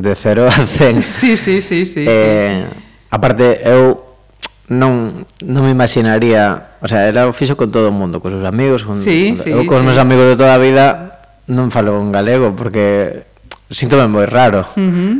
de 0.02 0.14
0 0.14 0.48
a 0.48 0.66
100. 0.66 1.02
Sí, 1.20 1.36
sí, 1.36 1.60
sí, 1.60 1.86
sí. 1.86 2.04
Eh, 2.06 2.66
sí. 2.68 2.80
aparte 3.10 3.60
eu 3.64 4.10
non 4.70 5.26
non 5.42 5.66
me 5.66 5.74
imaginaría, 5.74 6.78
o 6.78 6.86
sea, 6.86 7.10
era 7.10 7.26
o 7.26 7.34
fixo 7.34 7.58
con 7.58 7.74
todo 7.74 7.90
o 7.90 7.94
mundo, 7.94 8.22
cos 8.22 8.30
seus 8.30 8.46
amigos, 8.46 8.86
con, 8.86 8.96
sí, 8.96 9.34
sí, 9.34 9.50
eu 9.50 9.66
cos 9.66 9.82
sí. 9.82 9.86
meus 9.86 9.98
amigos 9.98 10.30
de 10.30 10.36
toda 10.38 10.54
a 10.54 10.62
vida 10.62 11.20
non 11.50 11.74
falo 11.74 11.98
en 11.98 12.14
galego 12.14 12.54
porque 12.54 13.26
síntome 13.66 14.06
moi 14.06 14.26
raro. 14.26 14.66
Uh 14.78 14.80
-huh. 14.80 15.14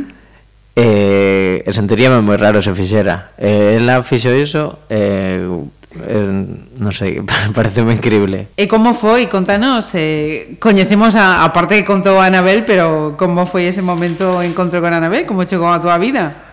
Eh, 0.71 1.67
sentiríame 1.67 2.23
moi 2.23 2.39
raro 2.39 2.63
se 2.63 2.71
fixera. 2.71 3.35
Eh, 3.35 3.75
ela 3.75 3.99
fixo 4.07 4.31
iso, 4.31 4.87
eh, 4.87 5.43
Eh, 5.91 6.31
non 6.79 6.91
sei, 6.95 7.19
parece 7.57 7.83
moi 7.83 7.99
increíble. 7.99 8.47
Eh, 8.55 8.63
e 8.63 8.71
como 8.71 8.95
foi? 8.95 9.27
Contanos, 9.27 9.91
eh, 9.99 10.55
coñecemos 10.63 11.19
a, 11.19 11.43
a 11.43 11.51
parte 11.51 11.75
que 11.75 11.83
contou 11.83 12.23
Anabel, 12.23 12.63
pero 12.63 13.19
como 13.19 13.43
foi 13.43 13.67
ese 13.67 13.83
momento 13.83 14.39
o 14.39 14.43
encontro 14.45 14.79
con 14.79 14.95
Anabel? 14.95 15.27
Como 15.27 15.43
chegou 15.43 15.67
a 15.67 15.83
túa 15.83 15.99
vida? 15.99 16.47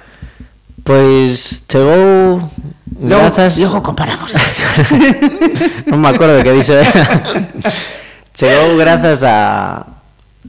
Pois 0.83 1.63
chegou 1.71 2.43
Logo, 2.99 3.31
grazas... 3.31 3.61
logo 3.61 3.79
comparamos 3.85 4.33
Non 5.87 6.01
me 6.03 6.09
acordo 6.09 6.41
que 6.43 6.51
dixo 6.51 6.75
Chegou 8.35 8.75
grazas 8.83 9.23
a 9.23 9.85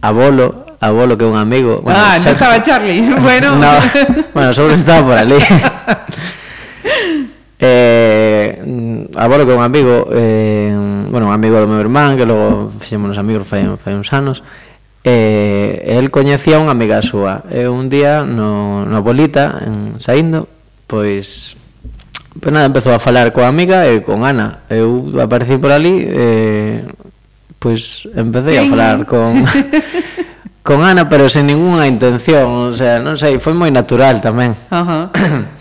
a 0.01 0.09
Bolo 0.15 0.79
a 0.79 0.89
Bolo 0.95 1.19
que 1.19 1.27
é 1.27 1.29
un 1.29 1.35
amigo 1.35 1.83
bueno, 1.83 1.99
Ah, 1.99 2.15
xa... 2.17 2.31
non 2.31 2.39
estaba 2.39 2.55
Charlie 2.63 3.03
Bueno, 3.19 3.59
no, 3.59 3.69
bueno 4.33 4.49
sobre 4.55 4.79
estaba 4.79 5.03
por 5.03 5.17
ali 5.19 5.37
Eh, 7.61 9.05
agora 9.15 9.45
que 9.45 9.53
un 9.53 9.61
amigo 9.61 10.07
eh, 10.13 10.71
Bueno, 11.11 11.27
un 11.27 11.33
amigo 11.33 11.59
do 11.59 11.67
meu 11.67 11.83
irmán 11.83 12.15
Que 12.15 12.23
logo 12.23 12.71
fixémonos 12.79 13.19
amigos 13.19 13.43
fai, 13.43 13.67
fai 13.75 13.99
uns 13.99 14.07
anos. 14.15 14.43
Eh, 15.03 15.83
El 15.99 16.07
coñecía 16.07 16.63
unha 16.63 16.71
amiga 16.71 17.03
súa. 17.03 17.43
E 17.51 17.67
un 17.67 17.91
día 17.91 18.23
no, 18.23 18.87
no 18.87 19.03
Bolita 19.03 19.59
en, 19.59 19.99
Saindo 19.99 20.47
Pois 20.87 21.59
Pois 22.39 22.51
nada, 22.55 22.71
empezou 22.71 22.95
a 22.95 23.03
falar 23.03 23.35
coa 23.35 23.51
amiga 23.51 23.83
e 23.91 23.99
con 24.07 24.23
Ana. 24.23 24.63
Eu 24.71 25.11
apareci 25.19 25.59
por 25.59 25.75
ali 25.75 25.99
eh, 26.07 26.87
Pois 27.59 28.07
empecé 28.15 28.55
a 28.55 28.63
falar 28.71 29.03
con 29.03 29.43
Con 30.63 30.85
Ana, 30.85 31.09
pero 31.09 31.27
sen 31.27 31.47
ninguna 31.47 31.87
intención. 31.87 32.69
O 32.69 32.75
sea, 32.77 33.01
non 33.01 33.17
sei, 33.17 33.41
foi 33.41 33.57
moi 33.57 33.73
natural 33.73 34.21
tamén. 34.21 34.53
Ajá. 34.69 35.09
uh 35.09 35.17
-huh 35.17 35.58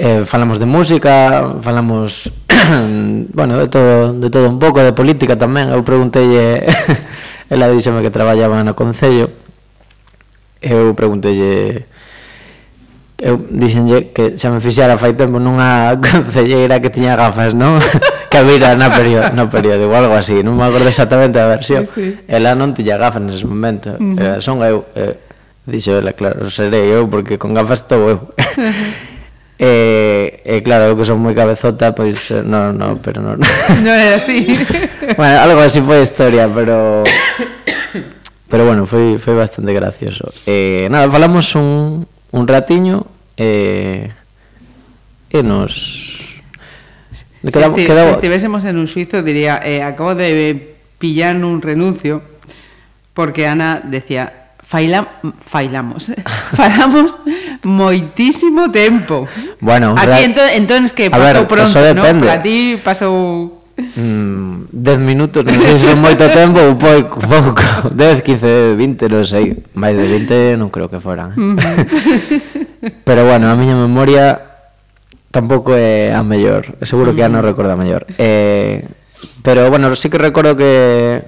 eh, 0.00 0.24
falamos 0.24 0.58
de 0.58 0.64
música, 0.64 1.54
falamos 1.60 2.32
bueno, 3.34 3.58
de 3.58 3.68
todo, 3.68 4.14
de 4.14 4.30
todo 4.30 4.48
un 4.48 4.58
pouco, 4.58 4.80
de 4.80 4.96
política 4.96 5.36
tamén. 5.36 5.68
Eu 5.68 5.84
preguntelle, 5.84 6.64
ela 7.52 7.68
díxeme 7.68 8.00
que 8.00 8.08
traballaba 8.08 8.64
no 8.64 8.72
concello. 8.72 9.28
Eu 10.64 10.96
preguntelle, 10.96 11.84
eu 13.20 13.36
dixenlle 13.52 14.16
que 14.16 14.40
xa 14.40 14.48
me 14.48 14.64
fixara 14.64 14.96
fai 14.96 15.12
tempo 15.12 15.36
nunha 15.36 15.92
concelleira 16.04 16.80
que 16.80 16.88
tiña 16.88 17.12
gafas, 17.12 17.52
non? 17.52 17.76
que 18.32 18.40
vira 18.48 18.72
na 18.80 18.88
periódico, 18.88 19.36
no 19.36 19.52
periódico 19.52 19.92
algo 19.92 20.16
así, 20.16 20.40
non 20.40 20.56
me 20.56 20.64
acordo 20.64 20.88
exactamente 20.88 21.36
a 21.36 21.44
versión. 21.44 21.84
Sí, 21.84 22.16
sí. 22.16 22.24
Ela 22.24 22.56
non 22.56 22.72
tiña 22.72 22.96
gafas 22.96 23.20
nese 23.20 23.44
momento. 23.44 23.92
Uh 24.00 24.16
eh, 24.16 24.36
-huh. 24.36 24.40
son 24.40 24.64
eu, 24.64 24.88
eh, 24.96 25.20
dixo 25.68 25.92
ela, 25.92 26.16
claro, 26.16 26.48
serei 26.48 26.88
eu 26.88 27.04
porque 27.12 27.36
con 27.36 27.52
gafas 27.52 27.84
estou 27.84 28.00
eu. 28.08 28.18
E, 29.60 30.40
e 30.40 30.64
claro, 30.64 30.88
eu 30.88 30.96
que 30.96 31.04
son 31.04 31.20
moi 31.20 31.36
cabezota, 31.36 31.92
pois 31.92 32.32
eh, 32.32 32.40
non, 32.40 32.72
non, 32.80 32.96
pero 33.04 33.20
non. 33.20 33.36
non 33.84 33.92
eras 33.92 34.24
ti. 34.24 34.48
bueno, 35.20 35.36
algo 35.36 35.60
así 35.60 35.84
foi 35.84 36.00
a 36.00 36.06
historia, 36.08 36.48
pero 36.48 37.04
pero 38.48 38.64
bueno, 38.64 38.88
foi 38.88 39.20
foi 39.20 39.36
bastante 39.36 39.76
gracioso. 39.76 40.32
Eh, 40.48 40.88
nada, 40.88 41.12
falamos 41.12 41.52
un 41.60 42.08
un 42.32 42.44
ratiño 42.48 43.04
e 43.36 44.08
e 45.28 45.40
nos 45.44 46.08
Si, 47.40 47.48
esti, 47.48 47.86
quedamos, 47.86 48.12
si 48.12 48.20
estivésemos 48.20 48.64
en 48.64 48.76
un 48.76 48.86
suizo 48.86 49.22
diría, 49.22 49.60
eh, 49.64 49.82
acabo 49.82 50.14
de 50.14 50.76
pillar 50.98 51.36
un 51.36 51.62
renuncio 51.62 52.20
porque 53.14 53.46
Ana 53.46 53.80
decía 53.82 54.39
faila, 54.70 55.02
failamos, 55.42 56.10
eh? 56.10 56.22
falamos 56.54 57.18
moitísimo 57.66 58.70
tempo. 58.70 59.26
Bueno, 59.58 59.98
aquí 59.98 60.22
entón, 60.22 60.46
entón 60.54 60.86
que 60.94 61.10
pasou 61.10 61.26
ver, 61.26 61.50
pronto, 61.50 61.78
non? 61.98 62.22
Para 62.22 62.38
ti 62.38 62.78
pasou... 62.78 63.58
Mm, 63.80 64.70
10 64.70 65.00
minutos, 65.00 65.40
non 65.42 65.56
sei 65.58 65.74
se 65.74 65.96
moito 65.98 66.22
tempo 66.30 66.62
ou 66.62 66.78
pouco, 66.78 67.18
pouco. 67.32 67.64
10, 67.90 68.22
15, 68.22 68.78
20, 68.78 69.10
non 69.10 69.24
sei. 69.26 69.58
Máis 69.74 69.98
de 69.98 70.06
20 70.06 70.60
non 70.60 70.70
creo 70.70 70.86
que 70.86 71.02
foran 71.02 71.34
eh? 71.34 71.40
pero 73.08 73.24
bueno, 73.24 73.48
a 73.48 73.56
miña 73.56 73.74
memoria 73.74 74.38
tampouco 75.34 75.74
é 75.74 76.14
a 76.14 76.22
mellor. 76.22 76.78
Seguro 76.86 77.10
que 77.10 77.26
a 77.26 77.32
non 77.32 77.42
recorda 77.42 77.74
mellor. 77.74 78.06
Eh, 78.22 78.86
pero 79.42 79.66
bueno, 79.66 79.90
sí 79.96 80.06
que 80.12 80.20
recordo 80.20 80.54
que 80.54 81.24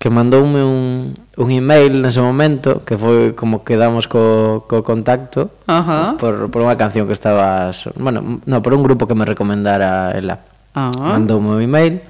que 0.00 0.08
mandoume 0.08 0.64
un, 0.64 1.12
un 1.36 1.48
email 1.52 2.00
nese 2.00 2.24
momento 2.24 2.88
que 2.88 2.96
foi 2.96 3.36
como 3.36 3.68
quedamos 3.68 4.08
co, 4.08 4.64
co 4.64 4.80
contacto 4.80 5.52
Ajá. 5.68 6.16
por, 6.16 6.48
por 6.48 6.64
unha 6.64 6.80
canción 6.80 7.04
que 7.04 7.12
estabas 7.12 7.84
bueno, 8.00 8.40
no, 8.48 8.56
por 8.64 8.72
un 8.72 8.80
grupo 8.80 9.04
que 9.04 9.12
me 9.12 9.28
recomendara 9.28 10.16
ela 10.16 10.40
uh 10.72 10.88
ah. 10.88 11.20
mandoume 11.20 11.52
un 11.52 11.60
email 11.60 12.00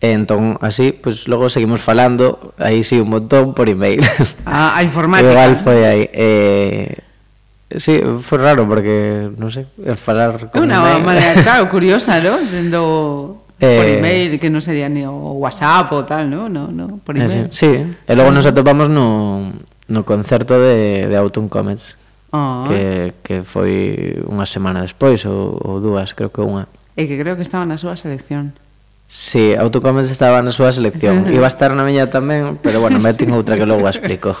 E 0.00 0.16
entón, 0.16 0.56
así, 0.64 0.96
pues 0.96 1.28
logo 1.28 1.52
seguimos 1.52 1.84
falando, 1.84 2.56
aí 2.56 2.80
sí 2.84 2.96
un 2.98 3.12
montón 3.12 3.52
por 3.52 3.68
email. 3.68 4.00
Ah, 4.48 4.72
a 4.72 4.80
informática. 4.88 5.28
Igual 5.28 5.60
foi 5.60 5.84
aí. 5.84 6.08
Eh, 6.08 6.96
sí, 7.76 8.00
foi 8.24 8.38
raro 8.40 8.64
porque, 8.64 9.28
non 9.36 9.52
sei, 9.52 9.68
falar 10.00 10.48
con 10.48 10.64
Una 10.64 10.96
maneira, 11.04 11.44
claro, 11.44 11.68
curiosa, 11.74 12.16
non? 12.16 12.40
Tendo 12.48 13.39
Eh, 13.60 13.76
por 13.76 13.86
email, 13.86 14.40
que 14.40 14.48
non 14.48 14.64
sería 14.64 14.88
ni 14.88 15.04
o 15.04 15.36
WhatsApp 15.36 15.92
ou 15.92 16.08
tal, 16.08 16.32
non? 16.32 16.48
No, 16.48 16.72
no, 16.72 16.98
por 17.04 17.12
email. 17.12 17.46
Eh, 17.46 17.52
sí. 17.52 17.68
sí. 17.68 17.84
E 18.08 18.12
logo 18.16 18.32
ah. 18.32 18.36
nos 18.40 18.48
atopamos 18.48 18.88
no, 18.88 19.52
no 19.86 20.00
concerto 20.08 20.56
de, 20.56 21.04
de 21.04 21.16
Autumn 21.20 21.52
Comets. 21.52 22.00
Oh. 22.32 22.64
Que, 22.64 23.12
que 23.20 23.42
foi 23.42 24.16
unha 24.24 24.46
semana 24.48 24.80
despois 24.80 25.26
ou, 25.28 25.60
ou 25.60 25.76
dúas, 25.82 26.16
creo 26.16 26.32
que 26.32 26.40
unha. 26.40 26.64
E 26.96 27.04
que 27.04 27.20
creo 27.20 27.36
que 27.36 27.44
estaba 27.44 27.68
na 27.68 27.76
súa 27.76 28.00
selección. 28.00 28.56
Sí, 29.12 29.56
Autocomets 29.58 30.08
estaba 30.08 30.38
na 30.38 30.54
súa 30.54 30.70
selección. 30.70 31.26
Iba 31.34 31.50
a 31.50 31.52
estar 31.52 31.74
na 31.74 31.82
miña 31.82 32.06
tamén, 32.06 32.62
pero 32.62 32.78
bueno, 32.78 33.02
metin 33.02 33.34
outra 33.34 33.58
que 33.58 33.66
logo 33.66 33.84
a 33.84 33.92
explico. 33.92 34.38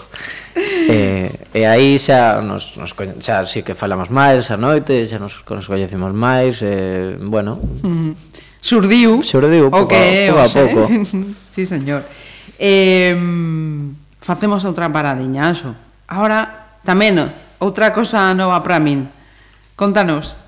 Eh, 0.90 1.30
e 1.54 1.62
aí 1.70 2.02
xa 2.02 2.42
nos, 2.42 2.74
nos 2.74 2.90
xa 3.22 3.46
sí 3.46 3.62
que 3.62 3.78
falamos 3.78 4.10
máis 4.10 4.50
a 4.50 4.58
noite, 4.58 5.06
xa 5.06 5.22
nos, 5.22 5.38
nos 5.46 5.70
coñecimos 5.70 6.10
máis, 6.10 6.66
eh, 6.66 7.14
bueno, 7.22 7.62
uh 7.62 7.86
-huh 7.86 7.99
surdiu, 8.70 9.18
surdiu 9.26 9.66
pouco, 9.66 9.84
o 9.84 9.86
que 9.90 9.98
é 9.98 10.30
pouco, 10.30 10.46
a 10.46 10.48
pouco. 10.48 10.80
Eh? 10.86 11.34
sí, 11.50 11.66
señor. 11.66 12.06
Eh, 12.54 13.18
facemos 14.22 14.62
outra 14.62 14.86
paradiña, 14.86 15.50
Anxo. 15.50 15.74
Ahora, 16.06 16.78
tamén, 16.86 17.18
outra 17.58 17.90
cosa 17.90 18.30
nova 18.30 18.62
para 18.62 18.78
min. 18.78 19.10
Contanos. 19.74 20.38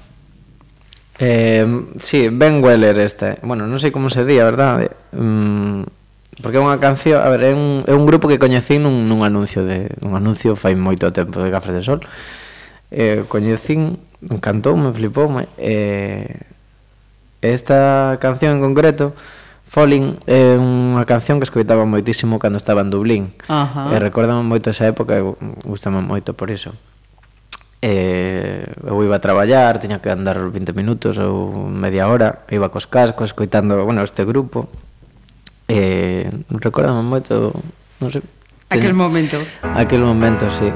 Eh, 1.19 1.67
sí, 1.99 2.31
Ben 2.31 2.63
Weller 2.63 2.99
este. 3.03 3.43
Bueno, 3.43 3.67
non 3.67 3.83
sei 3.83 3.91
como 3.91 4.07
se 4.07 4.23
día, 4.23 4.47
verdade? 4.47 4.95
Mm, 5.11 5.83
porque 6.39 6.59
é 6.59 6.63
unha 6.63 6.79
canción, 6.79 7.19
a 7.19 7.29
ver, 7.29 7.51
é 7.51 7.53
un, 7.53 7.83
é 7.91 7.95
un 7.95 8.07
grupo 8.07 8.31
que 8.31 8.39
coñecín 8.39 8.87
nun, 8.87 9.11
nun 9.11 9.27
anuncio 9.27 9.67
de 9.67 9.91
un 10.07 10.15
anuncio 10.15 10.55
fai 10.55 10.79
moito 10.79 11.11
tempo 11.11 11.43
de 11.43 11.51
Café 11.51 11.75
de 11.75 11.83
Sol. 11.83 12.01
Eh, 12.95 13.27
coñecín, 13.27 13.99
encantoume, 14.31 14.95
flipoume, 14.95 15.49
eh, 15.59 16.52
Esta 17.43 18.17
canción 18.23 18.57
en 18.57 18.61
concreto 18.63 19.13
Falling 19.73 20.21
é 20.29 20.61
unha 20.61 21.01
canción 21.09 21.41
que 21.41 21.49
escoitaba 21.49 21.89
moitísimo 21.89 22.37
cando 22.37 22.61
estaba 22.61 22.85
en 22.85 22.93
Dublín. 22.93 23.33
Ajá. 23.49 23.89
E 23.89 23.97
recordame 23.97 24.45
moito 24.45 24.69
esa 24.69 24.85
época 24.85 25.17
e 25.17 25.25
gustame 25.65 26.05
moito 26.05 26.37
por 26.37 26.53
iso. 26.53 26.77
E, 27.81 28.69
eu 28.85 29.01
iba 29.01 29.17
a 29.17 29.25
traballar, 29.25 29.81
tiña 29.81 30.05
que 30.05 30.13
andar 30.13 30.37
20 30.39 30.77
minutos 30.77 31.17
ou 31.17 31.73
media 31.73 32.05
hora, 32.13 32.45
iba 32.53 32.69
cos 32.69 32.85
cascos 32.85 33.33
escoitando, 33.33 33.81
bueno, 33.81 34.05
este 34.05 34.29
grupo. 34.29 34.69
E 35.73 36.29
recordame 36.53 37.01
moito, 37.01 37.57
non 37.97 38.13
sei, 38.13 38.21
Aquel 38.73 38.95
momento. 38.95 39.37
Aquel 39.63 40.01
momento, 40.01 40.49
sí. 40.49 40.69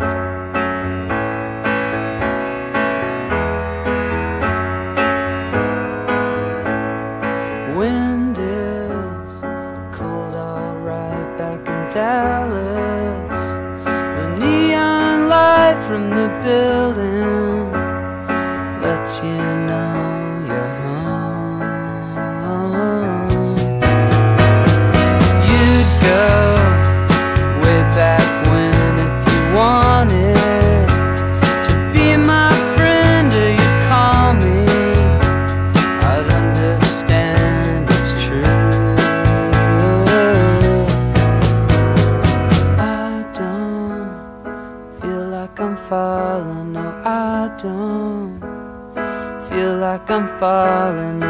I'm 50.16 50.26
falling 50.40 51.25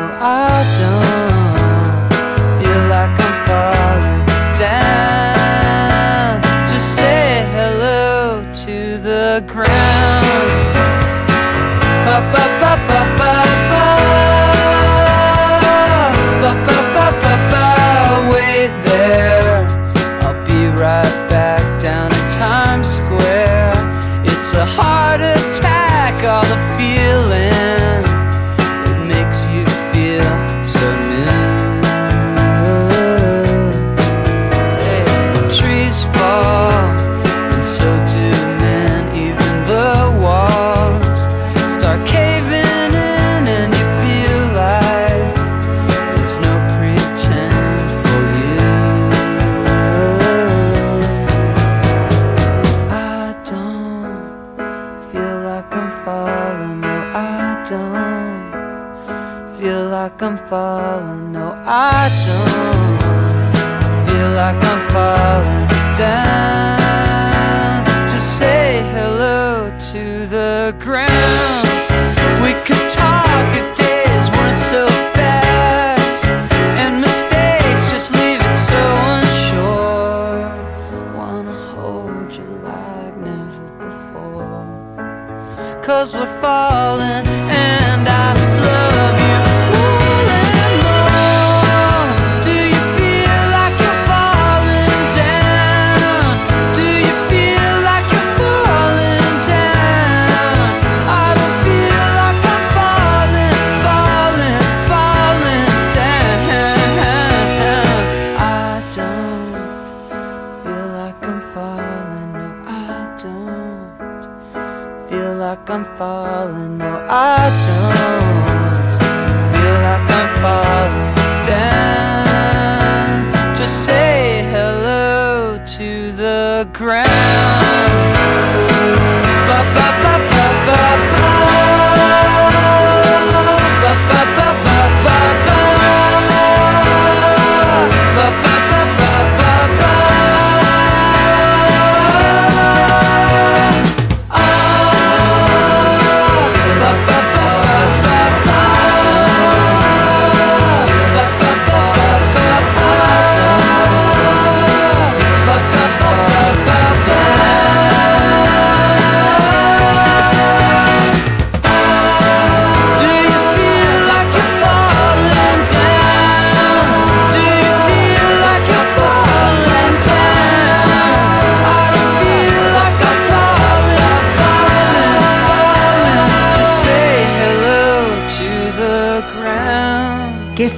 I'm 115.76 115.84
far 115.84 116.35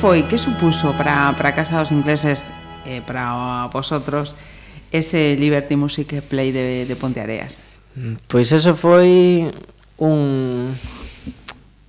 foi, 0.09 0.24
que 0.24 0.40
supuso 0.40 0.97
para, 0.97 1.36
para 1.36 1.52
a 1.52 1.52
Casa 1.52 1.76
dos 1.76 1.93
Ingleses 1.93 2.48
eh, 2.89 3.05
para 3.05 3.68
vosotros 3.68 4.32
ese 4.89 5.36
Liberty 5.36 5.76
Music 5.76 6.24
Play 6.24 6.48
de, 6.48 6.89
de 6.89 6.97
Ponteareas? 6.97 7.60
Mm, 7.93 8.16
pois 8.24 8.48
eso 8.48 8.72
foi 8.72 9.52
un... 10.01 10.72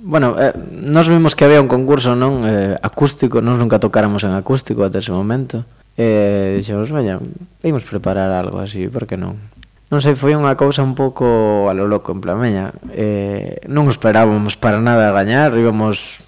Bueno, 0.04 0.36
eh, 0.36 0.52
nos 0.68 1.08
vimos 1.08 1.32
que 1.32 1.48
había 1.48 1.64
un 1.64 1.72
concurso 1.72 2.12
non 2.12 2.44
eh, 2.44 2.76
acústico, 2.84 3.40
nos 3.40 3.56
nunca 3.56 3.80
tocáramos 3.80 4.28
en 4.28 4.36
acústico 4.36 4.84
até 4.84 5.00
ese 5.00 5.16
momento. 5.16 5.64
E 5.96 6.04
eh, 6.04 6.60
dixemos, 6.60 6.92
veña, 6.92 7.24
vimos 7.64 7.88
preparar 7.88 8.36
algo 8.36 8.60
así, 8.60 8.92
por 8.92 9.08
que 9.08 9.16
non? 9.16 9.40
Non 9.88 10.04
sei, 10.04 10.20
foi 10.20 10.36
unha 10.36 10.60
cousa 10.60 10.84
un 10.84 10.92
pouco 10.92 11.72
a 11.72 11.74
lo 11.74 11.88
loco, 11.88 12.12
en 12.12 12.20
plan, 12.20 12.36
veña, 12.36 12.76
eh, 12.92 13.64
non 13.72 13.88
esperábamos 13.88 14.60
para 14.60 14.84
nada 14.84 15.08
a 15.08 15.16
gañar, 15.16 15.56
íbamos 15.56 16.20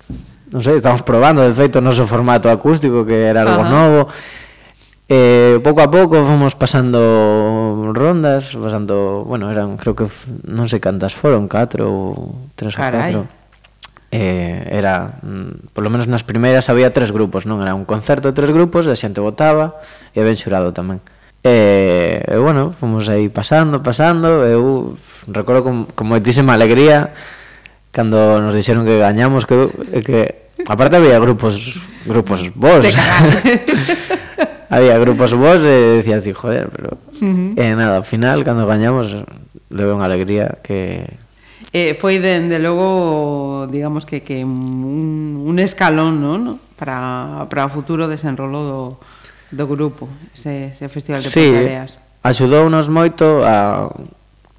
non 0.51 0.61
sei, 0.61 0.77
estamos 0.77 1.01
probando, 1.01 1.41
de 1.41 1.55
feito, 1.55 1.79
o 1.79 1.83
noso 1.83 2.03
formato 2.05 2.51
acústico, 2.51 3.07
que 3.07 3.31
era 3.31 3.47
algo 3.47 3.63
Ajá. 3.63 3.71
novo, 3.71 4.01
Eh, 5.13 5.59
pouco 5.59 5.83
a 5.83 5.91
pouco 5.91 6.23
fomos 6.23 6.55
pasando 6.55 7.91
rondas, 7.91 8.55
pasando, 8.55 9.27
bueno, 9.27 9.51
eran 9.51 9.75
creo 9.75 9.91
que 9.91 10.07
non 10.47 10.71
sei 10.71 10.79
cantas 10.79 11.11
foron, 11.11 11.51
4 11.51 11.83
ou 11.83 12.47
3 12.55 12.71
ou 12.71 12.79
4 12.79 13.41
eh, 14.11 14.67
era, 14.71 15.19
mm, 15.19 15.75
polo 15.75 15.91
menos 15.91 16.07
nas 16.07 16.23
primeiras 16.23 16.71
había 16.71 16.95
tres 16.95 17.11
grupos, 17.11 17.43
non? 17.43 17.59
Era 17.59 17.75
un 17.75 17.83
concerto 17.83 18.31
de 18.31 18.35
tres 18.39 18.55
grupos, 18.55 18.87
a 18.87 18.95
xente 18.95 19.19
votaba 19.19 19.83
e 20.15 20.23
ben 20.23 20.39
xurado 20.39 20.71
tamén. 20.71 21.03
E, 21.43 22.23
eh, 22.23 22.35
eh, 22.35 22.39
bueno, 22.39 22.71
fomos 22.71 23.11
aí 23.11 23.27
pasando, 23.27 23.83
pasando, 23.83 24.47
eu 24.47 24.95
recordo 25.27 25.63
con, 25.63 25.91
con 25.91 26.07
moitísima 26.07 26.55
alegría 26.55 27.11
cando 27.91 28.39
nos 28.39 28.55
dixeron 28.55 28.87
que 28.87 28.97
gañamos 28.97 29.45
que, 29.45 29.67
que 30.03 30.47
aparte 30.67 30.95
había 30.95 31.19
grupos 31.19 31.79
grupos 32.07 32.49
vos 32.55 32.87
había 34.71 34.97
grupos 34.97 35.35
vos 35.35 35.59
e 35.67 35.99
decía 35.99 36.17
así, 36.17 36.31
joder 36.31 36.71
pero 36.71 36.95
uh 36.95 37.21
-huh. 37.21 37.59
e 37.59 37.63
eh, 37.67 37.75
nada 37.75 37.99
ao 37.99 38.07
final 38.07 38.47
cando 38.47 38.63
gañamos 38.63 39.11
leve 39.67 39.91
unha 39.91 40.07
alegría 40.07 40.57
que 40.63 41.05
Eh, 41.71 41.95
foi 41.95 42.19
dende 42.19 42.59
logo 42.59 43.63
digamos 43.71 44.03
que, 44.03 44.19
que 44.27 44.43
un, 44.43 45.39
un 45.39 45.55
escalón 45.55 46.19
¿no? 46.19 46.35
¿no? 46.35 46.59
Para, 46.75 47.47
para 47.47 47.63
o 47.63 47.71
futuro 47.71 48.11
desenrolo 48.11 48.59
do, 48.67 48.81
do 49.55 49.65
grupo 49.71 50.11
ese, 50.35 50.75
ese 50.75 50.91
festival 50.91 51.23
de 51.23 51.31
sí, 51.31 51.47
Pontareas 51.47 51.95
axudounos 52.27 52.91
moito 52.91 53.47
a 53.47 53.87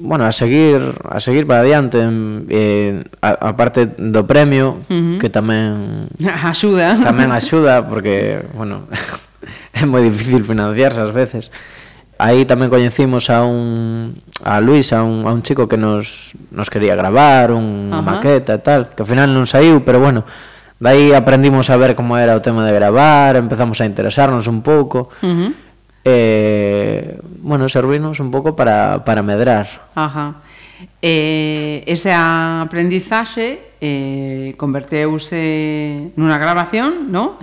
bueno, 0.02 0.26
a 0.26 0.32
seguir 0.32 0.94
a 1.08 1.20
seguir 1.20 1.46
para 1.46 1.60
adiante 1.60 1.98
eh, 2.50 3.04
a, 3.22 3.30
a 3.30 3.56
parte 3.56 3.86
do 3.86 4.26
premio 4.26 4.82
uh 4.82 4.92
-huh. 4.92 5.18
que 5.22 5.30
tamén 5.30 6.10
axuda 6.42 6.98
tamén 6.98 7.30
axuda 7.38 7.86
porque 7.86 8.42
bueno 8.52 8.90
é 9.78 9.86
moi 9.86 10.02
difícil 10.02 10.42
financiarse 10.42 10.98
ás 10.98 11.14
veces 11.14 11.54
aí 12.18 12.42
tamén 12.44 12.66
coñecimos 12.66 13.30
a 13.30 13.46
un 13.46 14.18
a 14.42 14.58
Luis 14.58 14.90
a 14.90 15.06
un, 15.06 15.22
a 15.22 15.30
un 15.30 15.46
chico 15.46 15.70
que 15.70 15.78
nos, 15.78 16.34
nos 16.50 16.66
quería 16.66 16.98
gravar 16.98 17.54
un 17.54 17.94
uh 17.94 17.98
-huh. 17.98 18.02
maqueta 18.02 18.58
e 18.58 18.60
tal 18.60 18.90
que 18.90 19.06
ao 19.06 19.08
final 19.08 19.30
non 19.30 19.46
saiu 19.46 19.86
pero 19.86 20.02
bueno 20.02 20.26
dai 20.82 21.14
aprendimos 21.14 21.70
a 21.70 21.78
ver 21.78 21.94
como 21.94 22.18
era 22.18 22.34
o 22.34 22.42
tema 22.42 22.66
de 22.66 22.74
gravar 22.74 23.38
empezamos 23.38 23.78
a 23.78 23.86
interesarnos 23.86 24.50
un 24.50 24.66
pouco 24.66 25.14
uh 25.22 25.30
-huh 25.30 25.71
eh, 26.04 27.18
bueno, 27.40 27.68
servimos 27.68 28.20
un 28.20 28.30
pouco 28.30 28.56
para, 28.56 29.04
para 29.04 29.22
medrar. 29.22 29.88
Ajá. 29.94 30.42
Eh, 31.00 31.84
esa 31.86 32.62
aprendizaxe 32.62 33.74
eh, 33.80 34.54
converteuse 34.56 36.14
nunha 36.14 36.38
grabación, 36.38 37.10
¿no? 37.10 37.38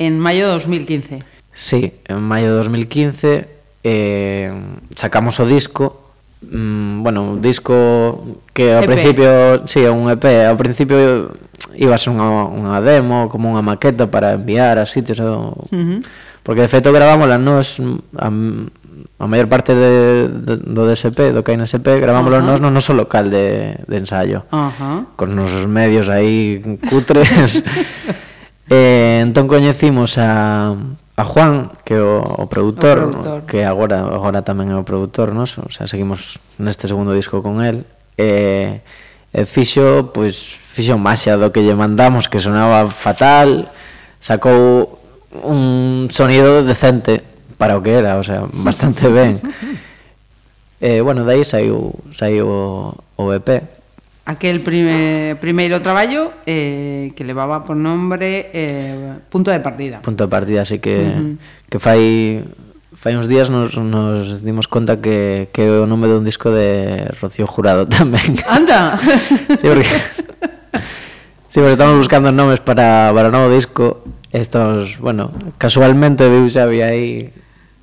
En 0.00 0.16
maio 0.16 0.48
de 0.48 0.52
2015. 0.56 1.20
Sí, 1.52 1.92
en 2.08 2.20
maio 2.24 2.52
de 2.52 2.56
2015 2.64 3.48
eh, 3.84 4.52
sacamos 4.96 5.40
o 5.40 5.44
disco 5.44 6.00
mm, 6.40 7.02
bueno, 7.02 7.36
un 7.36 7.42
disco 7.42 8.40
que 8.56 8.72
ao 8.72 8.84
EP. 8.84 8.88
principio, 8.88 9.28
sí, 9.68 9.84
un 9.84 10.08
EP, 10.08 10.24
ao 10.48 10.56
principio 10.56 11.32
iba 11.74 11.94
a 11.94 12.00
ser 12.00 12.12
unha, 12.12 12.48
unha 12.48 12.78
demo, 12.82 13.28
como 13.30 13.50
unha 13.50 13.62
maqueta 13.62 14.10
para 14.10 14.34
enviar 14.34 14.78
a 14.78 14.86
sitios. 14.86 15.20
O... 15.20 15.68
Uh 15.70 15.76
-huh. 15.76 16.00
Porque 16.42 16.62
de 16.62 16.70
feito 16.70 16.90
gravámola 16.90 17.38
nos 17.38 17.78
a, 18.18 18.28
a 18.28 19.26
maior 19.30 19.46
parte 19.46 19.74
de, 19.74 20.26
de, 20.28 20.54
do 20.58 20.82
DSP, 20.90 21.30
do 21.30 21.46
que 21.46 21.54
hai 21.54 21.58
na 21.58 21.70
SP, 21.70 22.02
gravámoslo 22.02 22.38
uh 22.38 22.42
-huh. 22.42 22.50
nos 22.50 22.58
no 22.58 22.74
noso 22.74 22.92
local 22.92 23.30
de, 23.30 23.78
de 23.86 23.96
ensayo. 23.96 24.42
Uh 24.50 24.70
-huh. 24.74 24.98
Con 25.14 25.34
nosos 25.38 25.70
medios 25.70 26.10
aí 26.10 26.58
cutres. 26.90 27.62
eh, 28.68 29.22
entón 29.22 29.46
coñecimos 29.46 30.18
a 30.18 30.74
a 31.16 31.24
Juan, 31.24 31.70
que 31.84 31.94
é 31.94 32.02
o, 32.02 32.24
o 32.24 32.46
produtor, 32.48 32.98
o 32.98 33.10
produtor. 33.10 33.38
Que 33.44 33.64
agora 33.68 34.00
agora 34.08 34.40
tamén 34.40 34.72
é 34.72 34.76
o 34.76 34.82
produtor, 34.82 35.36
nos, 35.36 35.60
o 35.60 35.68
sea, 35.68 35.84
seguimos 35.84 36.40
neste 36.56 36.88
segundo 36.88 37.12
disco 37.12 37.44
con 37.44 37.60
el. 37.60 37.84
Eh, 38.16 38.80
e 39.32 39.46
fixo, 39.48 40.12
pois, 40.12 40.60
fixo 40.60 41.00
máxia 41.00 41.40
do 41.40 41.48
que 41.48 41.64
lle 41.64 41.72
mandamos, 41.72 42.28
que 42.28 42.36
sonaba 42.36 42.84
fatal, 42.92 43.72
sacou 44.20 45.00
un 45.32 46.12
sonido 46.12 46.60
decente 46.62 47.24
para 47.56 47.76
o 47.76 47.82
que 47.82 47.96
era, 47.96 48.20
o 48.20 48.24
sea, 48.24 48.44
bastante 48.52 49.08
ben. 49.08 49.40
E, 50.82 51.00
bueno, 51.00 51.24
dai 51.24 51.46
saiu, 51.48 51.94
saiu 52.12 52.44
o, 52.50 52.92
o 53.16 53.32
EP. 53.32 53.80
Aquel 54.26 54.60
prime, 54.62 55.34
primeiro 55.40 55.80
traballo 55.80 56.30
eh, 56.46 57.10
que 57.16 57.24
levaba 57.24 57.64
por 57.64 57.74
nombre 57.74 58.50
eh, 58.54 59.18
Punto 59.30 59.50
de 59.50 59.58
Partida. 59.58 60.02
Punto 60.02 60.26
de 60.26 60.30
Partida, 60.30 60.62
así 60.62 60.78
que, 60.78 60.94
uh 60.94 61.10
-huh. 61.10 61.36
que 61.70 61.78
fai 61.78 62.44
fai 63.02 63.18
uns 63.18 63.26
días 63.26 63.50
nos, 63.50 63.74
nos 63.74 64.46
dimos 64.46 64.70
conta 64.70 65.02
que, 65.02 65.50
que 65.50 65.66
é 65.66 65.70
o 65.82 65.90
nome 65.90 66.06
dun 66.06 66.22
disco 66.22 66.54
de 66.54 67.10
Rocío 67.18 67.50
Jurado 67.50 67.82
tamén. 67.90 68.38
Anda! 68.46 68.94
sí, 69.58 69.66
porque 69.66 69.90
Sí, 71.52 71.60
porque 71.60 71.76
estamos 71.76 71.98
buscando 71.98 72.30
nomes 72.32 72.64
para, 72.64 73.12
para 73.12 73.28
o 73.28 73.34
novo 73.34 73.52
disco. 73.52 74.00
Estamos, 74.32 74.96
bueno, 74.96 75.28
casualmente 75.60 76.24
viu 76.30 76.48
xa 76.48 76.64
había 76.64 76.88
aí 76.94 77.28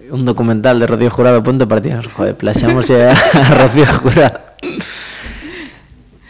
un 0.10 0.26
documental 0.26 0.82
de 0.82 0.88
Rocío 0.90 1.12
Jurado 1.14 1.44
punto 1.46 1.68
de 1.68 1.70
partida. 1.70 2.02
Nos, 2.02 2.10
Joder, 2.10 2.34
plaxamos 2.34 2.90
a, 2.90 3.14
a 3.14 3.44
Rocío 3.60 3.86
Jurado. 3.86 4.40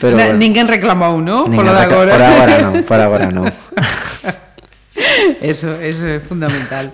Pero 0.04 0.18
Na- 0.20 0.34
bueno, 0.34 0.40
Ninguén 0.42 0.68
reclamou, 0.68 1.22
¿no? 1.24 1.48
ninguén 1.48 1.64
Polo 1.64 1.72
de 1.78 1.84
agora. 1.86 2.12
Por 2.12 2.24
agora 2.28 2.56
non, 2.60 2.74
por 2.84 3.00
agora 3.00 3.28
non. 3.32 3.46
Eso, 5.40 5.80
eso 5.80 6.04
é 6.12 6.20
fundamental. 6.20 6.92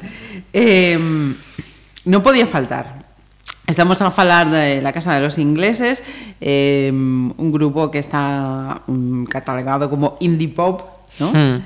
Eh, 0.53 0.93
Non 2.05 2.21
podía 2.21 2.45
faltar. 2.45 3.01
Estamos 3.65 3.97
a 4.05 4.13
falar 4.13 4.53
de 4.53 4.77
La 4.77 4.93
Casa 4.93 5.17
de 5.17 5.25
los 5.25 5.41
Ingleses, 5.41 6.05
eh, 6.37 6.93
un 6.93 7.49
grupo 7.49 7.89
que 7.89 7.97
está 7.97 8.85
um, 8.85 9.25
catalogado 9.25 9.89
como 9.89 10.21
indie 10.21 10.53
pop, 10.53 10.85
¿no? 11.17 11.33
Mm. 11.33 11.65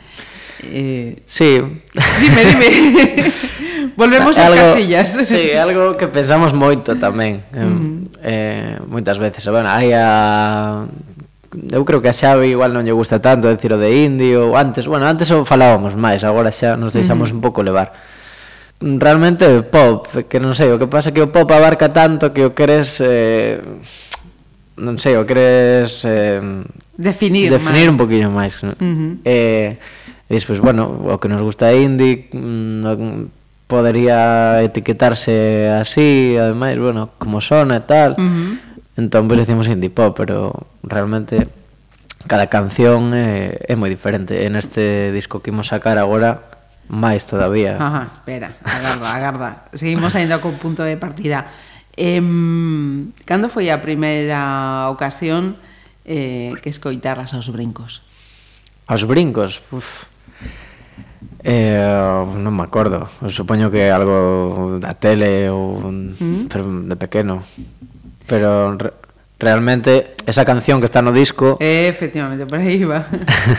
Eh, 0.64 1.24
sí. 1.28 1.60
Dime, 1.60 2.42
dime. 2.56 3.34
Volvemos 4.00 4.38
ás 4.38 4.50
casillas. 4.56 5.12
Sí, 5.28 5.52
algo 5.52 6.00
que 6.00 6.08
pensamos 6.08 6.56
moito 6.56 6.96
tamén. 6.96 7.44
Uh 7.52 7.60
-huh. 7.60 8.08
eh, 8.24 8.80
moitas 8.88 9.20
veces. 9.20 9.44
Bueno, 9.52 9.68
hai 9.68 9.92
a 9.92 10.88
eu 11.52 11.84
creo 11.84 12.00
que 12.00 12.08
a 12.08 12.16
Xavi 12.16 12.56
igual 12.56 12.72
non 12.72 12.88
lle 12.88 12.96
gusta 12.96 13.20
tanto 13.20 13.52
decir 13.52 13.76
o 13.76 13.78
de 13.82 13.92
indie 13.92 14.40
ou 14.40 14.56
antes, 14.56 14.88
bueno, 14.88 15.04
antes 15.04 15.28
o 15.36 15.44
falábamos 15.44 16.00
máis, 16.00 16.24
agora 16.24 16.48
xa 16.48 16.80
nos 16.80 16.96
deixamos 16.96 17.28
uh 17.28 17.36
-huh. 17.36 17.38
un 17.38 17.42
pouco 17.44 17.60
levar 17.60 17.92
realmente 18.80 19.62
pop, 19.64 20.08
que 20.32 20.40
non 20.40 20.56
sei, 20.56 20.72
o 20.72 20.80
que 20.80 20.88
pasa 20.88 21.12
que 21.12 21.20
o 21.20 21.28
pop 21.28 21.52
abarca 21.52 21.92
tanto 21.92 22.32
que 22.32 22.48
o 22.48 22.56
queres 22.56 23.04
eh, 23.04 23.60
non 24.80 24.96
sei, 24.96 25.20
o 25.20 25.28
queres 25.28 26.08
eh, 26.08 26.40
definir 26.96 27.52
definir 27.52 27.92
máis. 27.92 27.94
un 27.94 27.98
poquinho 28.00 28.30
máis. 28.32 28.64
¿no? 28.64 28.72
Uh 28.80 28.80
-huh. 28.80 29.12
Eh, 29.28 29.76
e 30.30 30.32
despois, 30.32 30.64
bueno, 30.64 30.88
o 30.88 31.20
que 31.20 31.28
nos 31.28 31.44
gusta 31.44 31.76
indie 31.76 32.32
mmm, 32.32 33.28
podería 33.68 34.64
etiquetarse 34.64 35.70
así, 35.76 36.40
ademais, 36.40 36.80
bueno, 36.80 37.12
como 37.20 37.44
sona 37.44 37.78
e 37.78 37.84
tal. 37.84 38.16
Uh 38.16 38.24
-huh. 38.24 38.52
Entón, 38.96 39.28
pois 39.28 39.40
pues, 39.40 39.48
decimos 39.48 39.68
indie 39.68 39.92
pop, 39.92 40.16
pero 40.16 40.68
realmente 40.84 41.48
cada 42.28 42.48
canción 42.48 43.12
é, 43.12 43.60
é 43.68 43.76
moi 43.76 43.92
diferente. 43.92 44.48
En 44.48 44.56
este 44.56 45.12
disco 45.12 45.44
que 45.44 45.52
imos 45.52 45.72
sacar 45.72 46.00
agora 46.00 46.49
Máis 46.90 47.30
todavía. 47.30 47.78
Ajá, 47.78 48.10
espera, 48.10 48.58
agarda, 48.66 49.08
agarda. 49.14 49.50
Seguimos 49.78 50.18
ainda 50.18 50.42
co 50.42 50.50
punto 50.58 50.82
de 50.82 50.98
partida. 50.98 51.46
Eh, 51.94 52.18
cando 53.30 53.54
foi 53.54 53.70
a 53.70 53.78
primeira 53.78 54.90
ocasión 54.90 55.54
eh, 56.10 56.58
que 56.66 56.74
escoitaras 56.74 57.38
aos 57.38 57.54
brincos? 57.54 58.02
Aos 58.90 59.06
brincos? 59.06 59.62
Uf. 59.70 60.10
Eh, 61.46 61.78
non 62.42 62.58
me 62.58 62.66
acordo. 62.66 63.06
Supoño 63.30 63.70
que 63.70 63.94
algo 63.94 64.82
da 64.82 64.98
tele 64.98 65.48
ou 65.54 65.78
mm. 65.94 66.50
de 66.90 66.96
pequeno. 66.98 67.46
Pero 68.26 68.74
realmente 69.40 70.16
esa 70.28 70.44
canción 70.44 70.80
que 70.80 70.86
está 70.86 71.02
no 71.02 71.16
disco 71.16 71.58
eh, 71.60 71.88
efectivamente, 71.88 72.46
por 72.46 72.60
aí 72.60 72.84
va 72.84 73.08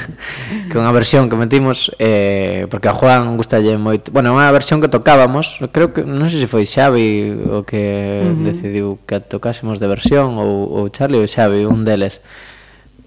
que 0.69 0.77
unha 0.77 0.93
versión 0.93 1.33
que 1.33 1.41
metimos 1.41 1.89
eh, 1.97 2.69
porque 2.69 2.93
a 2.93 2.95
Juan 2.95 3.41
gustalle 3.41 3.81
moito 3.81 4.13
bueno, 4.13 4.37
unha 4.37 4.53
versión 4.53 4.85
que 4.85 4.93
tocábamos 4.93 5.57
creo 5.73 5.97
que, 5.97 6.05
non 6.05 6.29
sei 6.29 6.45
se 6.45 6.53
foi 6.53 6.69
Xavi 6.69 7.33
o 7.49 7.65
que 7.65 8.21
uh 8.23 8.29
-huh. 8.29 8.45
decidiu 8.45 8.87
que 9.09 9.25
tocásemos 9.25 9.81
de 9.81 9.89
versión 9.89 10.37
ou, 10.37 10.69
ou 10.69 10.93
Charlie 10.93 11.25
ou 11.25 11.27
Xavi, 11.27 11.65
un 11.65 11.89
deles 11.89 12.21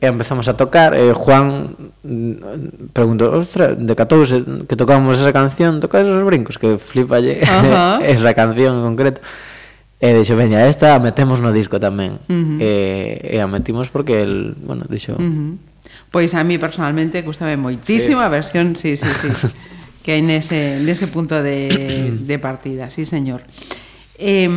e 0.02 0.10
empezamos 0.10 0.50
a 0.50 0.58
tocar 0.58 0.98
e 0.98 1.14
Juan 1.14 1.78
mm, 2.04 2.90
preguntou, 2.92 3.32
ostra, 3.38 3.72
decatouse 3.78 4.66
que 4.68 4.76
tocábamos 4.76 5.16
esa 5.22 5.32
canción, 5.32 5.78
tocáis 5.80 6.10
os 6.10 6.26
brincos 6.26 6.58
que 6.58 6.82
flipalle 6.82 7.40
uh 7.40 8.02
-huh. 8.02 8.04
esa 8.04 8.34
canción 8.34 8.82
en 8.82 8.84
concreto 8.84 9.22
E 10.04 10.12
dixo, 10.12 10.36
veña, 10.36 10.68
esta 10.68 10.92
a 10.92 11.00
metemos 11.00 11.40
no 11.40 11.56
disco 11.56 11.80
tamén. 11.80 12.20
Uh 12.28 12.36
-huh. 12.36 12.58
e, 12.60 12.72
e 13.24 13.38
a 13.40 13.48
metimos 13.48 13.88
porque 13.88 14.20
el, 14.20 14.52
bueno, 14.60 14.84
dixo... 14.92 15.16
Uh 15.16 15.24
-huh. 15.24 15.56
Pois 16.12 16.36
a 16.36 16.44
mí 16.44 16.60
personalmente 16.60 17.24
gustame 17.24 17.56
moitísimo 17.56 18.20
sí. 18.20 18.26
a 18.26 18.28
versión, 18.28 18.76
sí, 18.76 19.00
sí, 19.00 19.08
sí, 19.08 19.32
que 20.04 20.12
hai 20.12 20.20
nese, 20.20 20.84
nese 20.84 21.08
punto 21.08 21.40
de, 21.40 22.12
de 22.20 22.36
partida, 22.36 22.92
sí, 22.92 23.08
señor. 23.08 23.48
Eh, 24.20 24.52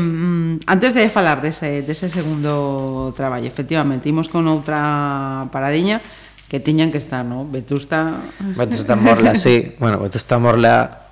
antes 0.66 0.98
de 0.98 1.06
falar 1.14 1.38
dese, 1.38 1.86
dese 1.86 2.10
segundo 2.10 3.14
traballo, 3.14 3.46
efectivamente, 3.46 4.10
imos 4.10 4.26
con 4.26 4.50
outra 4.50 5.46
paradiña 5.54 6.02
que 6.50 6.58
tiñan 6.58 6.90
que 6.90 6.98
estar, 6.98 7.22
non? 7.22 7.54
Vetusta... 7.54 8.18
Vetusta 8.58 8.98
Morla, 8.98 9.38
sí. 9.38 9.78
Bueno, 9.78 10.02
Vetusta 10.02 10.42
Morla 10.42 11.06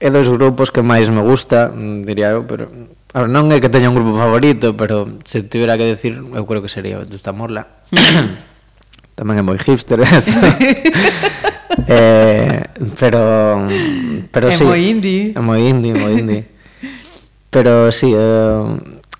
é 0.00 0.08
dos 0.08 0.32
grupos 0.32 0.72
que 0.72 0.80
máis 0.80 1.12
me 1.12 1.20
gusta, 1.20 1.68
diría 2.08 2.32
eu, 2.32 2.48
pero 2.48 2.72
A 3.12 3.26
ver, 3.26 3.28
non 3.28 3.50
é 3.50 3.58
que 3.58 3.66
teña 3.66 3.90
un 3.90 3.98
grupo 3.98 4.14
favorito, 4.14 4.78
pero 4.78 5.18
se 5.26 5.42
tivera 5.42 5.74
que 5.74 5.82
decir, 5.82 6.14
eu 6.14 6.46
creo 6.46 6.62
que 6.62 6.70
sería 6.70 7.02
Vetusta 7.02 7.34
Morla. 7.34 7.82
Mm. 7.90 8.50
Tamén 9.18 9.36
é 9.36 9.44
moi 9.44 9.58
hipster 9.58 9.98
esto. 10.06 10.30
Sí. 10.30 10.50
eh, 11.90 12.62
pero 12.94 13.66
pero 14.30 14.46
é 14.46 14.54
sí. 14.54 14.62
moi 14.62 14.78
indie. 14.78 15.34
É 15.34 15.42
moi 15.42 15.58
indie, 15.58 15.90
moi 15.90 16.14
indie. 16.14 16.46
pero 17.50 17.90
sí, 17.90 18.14
eh, 18.14 18.62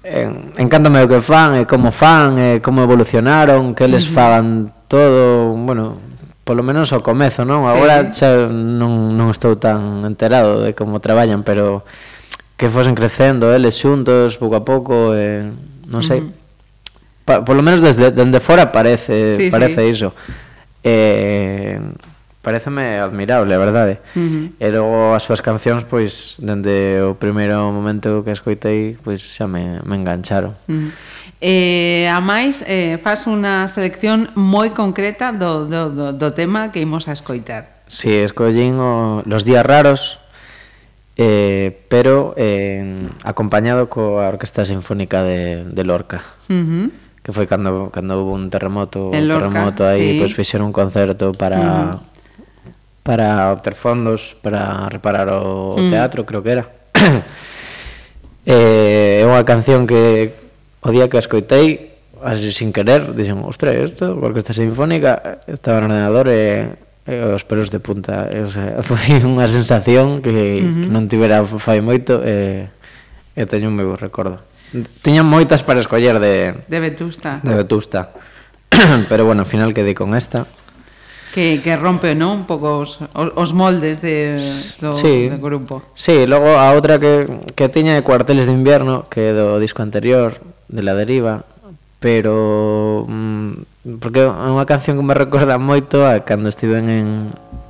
eh, 0.04 0.30
encántame 0.56 1.02
o 1.02 1.10
que 1.10 1.18
fan, 1.18 1.58
e 1.58 1.66
como 1.66 1.90
fan, 1.90 2.38
e 2.38 2.62
como 2.62 2.86
evolucionaron, 2.86 3.74
que 3.74 3.90
eles 3.90 4.06
fagan 4.06 4.70
todo, 4.86 5.50
bueno, 5.52 5.98
polo 6.46 6.62
menos 6.62 6.94
ao 6.94 7.02
comezo, 7.02 7.42
non? 7.42 7.66
Agora 7.66 8.14
sí. 8.14 8.22
xa 8.22 8.46
non, 8.46 9.18
non 9.18 9.34
estou 9.34 9.58
tan 9.58 10.06
enterado 10.06 10.62
de 10.62 10.78
como 10.78 11.02
traballan, 11.02 11.42
pero 11.42 11.82
que 12.60 12.68
fosen 12.68 12.92
crecendo 12.92 13.48
eh, 13.48 13.56
eles 13.56 13.80
xuntos 13.80 14.36
pouco 14.36 14.60
a 14.60 14.60
pouco, 14.60 15.16
eh, 15.16 15.48
non 15.88 16.04
sei. 16.04 16.20
Pa, 17.24 17.40
por 17.40 17.56
lo 17.56 17.64
menos 17.64 17.80
desde 17.80 18.12
dende 18.12 18.36
fora 18.36 18.68
parece 18.68 19.32
sí, 19.40 19.48
parece 19.48 19.80
sí. 19.80 19.96
iso. 19.96 20.12
Eh, 20.84 21.80
pareceme 22.44 23.00
admirable, 23.00 23.56
a 23.56 23.60
verdade. 23.64 24.04
Uh. 24.12 24.52
E 24.60 24.68
logo 24.68 25.16
as 25.16 25.24
súas 25.24 25.40
cancións 25.40 25.88
pois 25.88 26.36
dende 26.36 27.00
o 27.00 27.16
primeiro 27.16 27.72
momento 27.72 28.20
que 28.20 28.36
escoitei, 28.36 29.00
pois 29.00 29.24
xa 29.24 29.48
me 29.48 29.80
me 29.80 29.96
engancharon. 29.96 30.52
Mm. 30.68 30.92
Eh, 31.40 32.12
a 32.12 32.20
máis, 32.20 32.60
eh, 32.68 33.00
faz 33.00 33.24
unha 33.24 33.64
selección 33.72 34.28
moi 34.36 34.76
concreta 34.76 35.32
do, 35.32 35.64
do, 35.64 35.88
do, 35.88 36.06
do 36.12 36.28
tema 36.36 36.68
que 36.68 36.84
imos 36.84 37.08
a 37.08 37.16
escoitar. 37.16 37.80
Si, 37.88 38.12
sí, 38.12 38.20
escollín 38.20 38.76
o, 38.76 39.24
Los 39.24 39.48
días 39.48 39.64
raros 39.64 40.19
eh, 41.20 41.84
pero 41.92 42.32
eh, 42.40 43.04
acompañado 43.28 43.92
coa 43.92 44.32
Orquesta 44.32 44.64
Sinfónica 44.64 45.20
de, 45.20 45.68
de 45.68 45.82
Lorca. 45.84 46.24
Uh 46.48 46.64
-huh. 46.64 46.86
Que 47.20 47.36
foi 47.36 47.44
cando, 47.44 47.92
cando 47.92 48.24
hubo 48.24 48.32
un 48.32 48.48
terremoto, 48.48 49.12
en 49.12 49.28
Lorca, 49.28 49.44
un 49.44 49.52
terremoto 49.52 49.84
aí, 49.84 50.16
sí. 50.16 50.18
pois 50.24 50.32
fixeron 50.32 50.72
un 50.72 50.74
concerto 50.74 51.36
para... 51.36 51.60
Uh 51.60 51.92
-huh. 51.92 52.10
para 53.04 53.52
obter 53.52 53.74
fondos 53.76 54.36
para 54.40 54.88
reparar 54.88 55.28
o, 55.28 55.76
mm. 55.76 55.90
teatro, 55.90 56.24
creo 56.24 56.40
que 56.44 56.52
era. 56.52 56.64
eh, 58.46 59.20
é 59.20 59.24
unha 59.28 59.44
canción 59.44 59.84
que 59.84 60.32
o 60.80 60.88
día 60.88 61.08
que 61.12 61.20
a 61.20 61.24
escoitei, 61.24 61.96
así 62.24 62.52
sin 62.52 62.72
querer, 62.72 63.12
dixen, 63.12 63.44
ostra, 63.44 63.76
isto, 63.76 64.16
porque 64.16 64.40
esta 64.40 64.56
sinfónica 64.56 65.40
estaba 65.48 65.80
no 65.80 65.92
ordenador 65.92 66.28
e 66.32 66.32
eh, 66.32 66.89
Eh, 67.06 67.32
os 67.32 67.48
pelos 67.48 67.72
de 67.72 67.80
punta 67.80 68.28
eh, 68.28 68.44
o 68.44 68.50
sea, 68.52 68.82
foi 68.88 69.24
unha 69.24 69.48
sensación 69.48 70.20
que, 70.20 70.60
uh 70.60 70.68
-huh. 70.68 70.84
que 70.84 70.92
non 70.92 71.08
tivera 71.08 71.40
fai 71.42 71.80
moito 71.80 72.20
e, 72.20 72.68
e 73.32 73.42
teño 73.48 73.72
un 73.72 73.76
meu 73.80 73.96
recordo. 73.96 74.36
Tiñan 75.02 75.26
moitas 75.26 75.64
para 75.64 75.80
escoller 75.80 76.20
de 76.20 76.60
de 76.68 76.78
Vetusta. 76.78 77.40
de 77.42 77.56
Vetusta. 77.56 78.12
Pero 79.10 79.24
bueno, 79.24 79.42
ao 79.42 79.48
final 79.48 79.72
quedei 79.72 79.96
con 79.96 80.12
esta. 80.12 80.44
Que, 81.32 81.62
que 81.64 81.78
rompe 81.78 82.12
non 82.12 82.42
un 82.42 82.44
pouco 82.44 82.84
os, 82.84 83.00
os 83.16 83.50
moldes 83.56 84.04
de, 84.04 84.36
do, 84.82 84.92
sí, 84.92 85.32
do 85.32 85.40
grupo. 85.40 85.80
Sí, 85.96 86.28
logo 86.28 86.52
a 86.58 86.68
outra 86.74 87.00
que, 87.00 87.26
que 87.56 87.72
tiña 87.72 87.96
de 87.96 88.04
Cuarteles 88.04 88.50
de 88.50 88.54
Invierno 88.54 89.08
que 89.08 89.32
do 89.32 89.56
disco 89.56 89.80
anterior 89.80 90.42
de 90.68 90.82
La 90.84 90.92
Deriva 90.92 91.48
pero 92.00 93.06
mm, 93.06 93.52
porque 93.80 94.20
é 94.20 94.28
unha 94.28 94.68
canción 94.68 95.00
que 95.00 95.04
me 95.04 95.16
recorda 95.16 95.56
moito 95.56 96.04
a 96.04 96.20
cando 96.20 96.52
estiven 96.52 96.92
en 96.92 97.06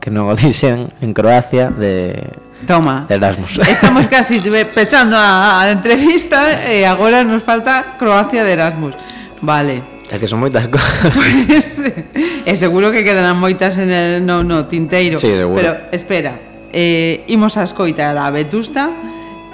que 0.02 0.10
non 0.10 0.26
o 0.26 0.34
dixen 0.38 0.90
en 0.98 1.14
Croacia 1.14 1.70
de 1.70 2.18
Toma. 2.66 3.06
De 3.06 3.14
Erasmus. 3.14 3.62
Estamos 3.70 4.10
casi 4.10 4.42
pechando 4.74 5.16
a, 5.16 5.62
a 5.62 5.70
entrevista 5.70 6.66
eh, 6.66 6.82
e 6.82 6.84
agora 6.84 7.22
nos 7.22 7.46
falta 7.46 7.94
Croacia 7.94 8.42
de 8.42 8.52
Erasmus. 8.58 8.98
Vale. 9.40 9.86
É 10.10 10.18
que 10.18 10.26
son 10.26 10.42
moitas 10.42 10.66
cosas. 10.66 11.14
e 11.46 12.42
eh, 12.42 12.56
seguro 12.58 12.90
que 12.90 13.06
quedarán 13.06 13.38
moitas 13.38 13.78
en 13.78 13.94
el 13.94 14.26
no, 14.26 14.42
no 14.42 14.66
tinteiro. 14.66 15.22
Sí, 15.22 15.30
seguro. 15.30 15.62
Pero 15.62 15.70
espera, 15.94 16.34
eh, 16.74 17.22
imos 17.30 17.54
a 17.54 17.62
escoitar 17.62 18.18
a 18.18 18.26
Vetusta 18.34 18.90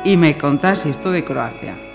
e 0.08 0.16
me 0.16 0.40
contás 0.40 0.88
isto 0.88 1.12
de 1.12 1.20
Croacia. 1.20 1.85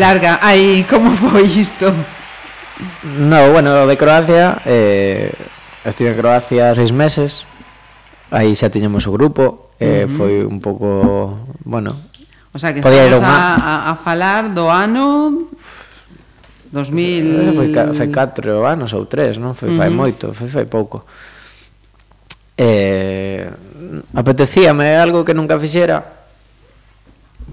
larga. 0.00 0.40
Ai, 0.40 0.88
como 0.88 1.12
foi 1.12 1.44
isto? 1.44 1.92
No, 3.04 3.52
bueno, 3.52 3.86
de 3.86 3.96
Croacia 3.96 4.56
eh, 4.64 5.32
Estive 5.84 6.10
en 6.10 6.16
Croacia 6.16 6.74
seis 6.74 6.92
meses 6.92 7.44
Aí 8.30 8.56
xa 8.56 8.72
tiñamos 8.72 9.04
o 9.04 9.12
grupo 9.12 9.72
eh, 9.76 10.04
uh 10.04 10.08
-huh. 10.08 10.16
Foi 10.16 10.34
un 10.48 10.60
pouco, 10.64 11.36
bueno 11.64 11.92
O 12.52 12.58
sea, 12.58 12.72
que 12.72 12.80
estamos 12.80 13.20
a, 13.20 13.92
a 13.92 13.94
falar 14.00 14.48
do 14.50 14.72
ano 14.72 15.48
2000 16.72 16.80
eh, 16.80 17.52
foi, 17.52 17.68
foi 17.94 18.08
4 18.08 18.64
anos 18.64 18.94
ou 18.94 19.04
3, 19.04 19.36
non? 19.36 19.52
Foi 19.58 19.68
uh 19.68 19.72
-huh. 19.74 19.78
fai 19.78 19.90
moito, 19.90 20.32
foi 20.32 20.48
fai 20.48 20.64
pouco 20.64 21.04
eh, 22.56 23.44
Apetecíame 24.14 24.96
algo 24.96 25.24
que 25.24 25.34
nunca 25.34 25.60
fixera 25.60 26.19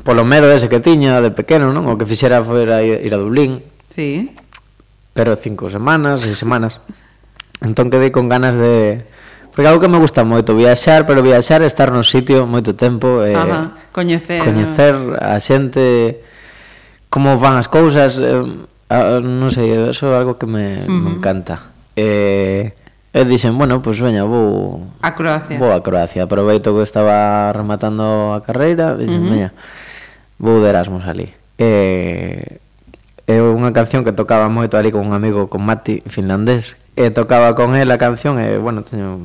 polo 0.08 0.24
medo 0.24 0.48
ese 0.48 0.72
que 0.72 0.80
tiña 0.80 1.20
de 1.20 1.36
pequeno, 1.36 1.76
non? 1.76 1.84
O 1.92 2.00
que 2.00 2.08
fixera 2.08 2.40
foi 2.40 2.64
ir 2.64 3.12
a 3.12 3.20
Dublín. 3.20 3.60
Sí. 3.92 4.32
Pero 5.12 5.36
cinco 5.36 5.68
semanas, 5.68 6.24
seis 6.24 6.40
semanas. 6.40 6.80
Entón 7.60 7.92
quedei 7.92 8.16
con 8.16 8.32
ganas 8.32 8.56
de 8.56 9.04
Porque 9.58 9.70
algo 9.70 9.82
que 9.82 9.88
me 9.90 9.98
gusta 9.98 10.22
moito 10.22 10.54
viaxar, 10.54 11.10
pero 11.10 11.26
viaxar 11.26 11.66
é 11.66 11.66
estar 11.66 11.90
no 11.90 12.06
sitio 12.06 12.46
moito 12.46 12.78
tempo 12.78 13.26
e 13.26 13.34
Ajá, 13.34 13.74
coñecer, 13.90 14.46
coñecer 14.46 14.94
eh. 14.94 15.34
a 15.34 15.42
xente 15.42 16.22
como 17.10 17.42
van 17.42 17.58
as 17.58 17.66
cousas, 17.66 18.22
eh, 18.22 18.38
a, 18.94 19.18
non 19.18 19.50
sei, 19.50 19.74
eso 19.90 20.14
é 20.14 20.16
algo 20.22 20.38
que 20.38 20.46
me, 20.46 20.78
uh 20.78 20.86
-huh. 20.86 21.02
me 21.02 21.10
encanta. 21.18 21.74
Eh, 21.98 22.70
e 23.10 23.20
dixen, 23.26 23.58
bueno, 23.58 23.82
pois 23.82 23.98
pues, 23.98 24.06
veña, 24.06 24.30
vou 24.30 24.94
a 25.02 25.18
Croacia. 25.18 25.58
Vou 25.58 25.74
a 25.74 25.82
Croacia, 25.82 26.30
aproveito 26.30 26.78
que 26.78 26.86
estaba 26.86 27.50
rematando 27.50 28.38
a 28.38 28.46
carreira, 28.46 28.94
dixen, 28.94 29.26
uh 29.26 29.26
-huh. 29.26 29.32
veña, 29.34 29.50
vou 30.40 30.62
de 30.62 30.70
Erasmus 30.70 31.06
ali. 31.06 31.34
E, 31.58 32.62
é 33.28 33.44
unha 33.44 33.76
canción 33.76 34.08
que 34.08 34.16
tocaba 34.16 34.48
moito 34.48 34.80
ali 34.80 34.94
con 34.94 35.04
un 35.04 35.12
amigo, 35.12 35.52
con 35.52 35.66
Mati, 35.66 36.00
finlandés, 36.08 36.80
e 36.96 37.12
tocaba 37.12 37.54
con 37.54 37.76
él 37.76 37.92
a 37.92 38.00
canción 38.00 38.40
e, 38.40 38.56
bueno, 38.58 38.88
teño 38.88 39.20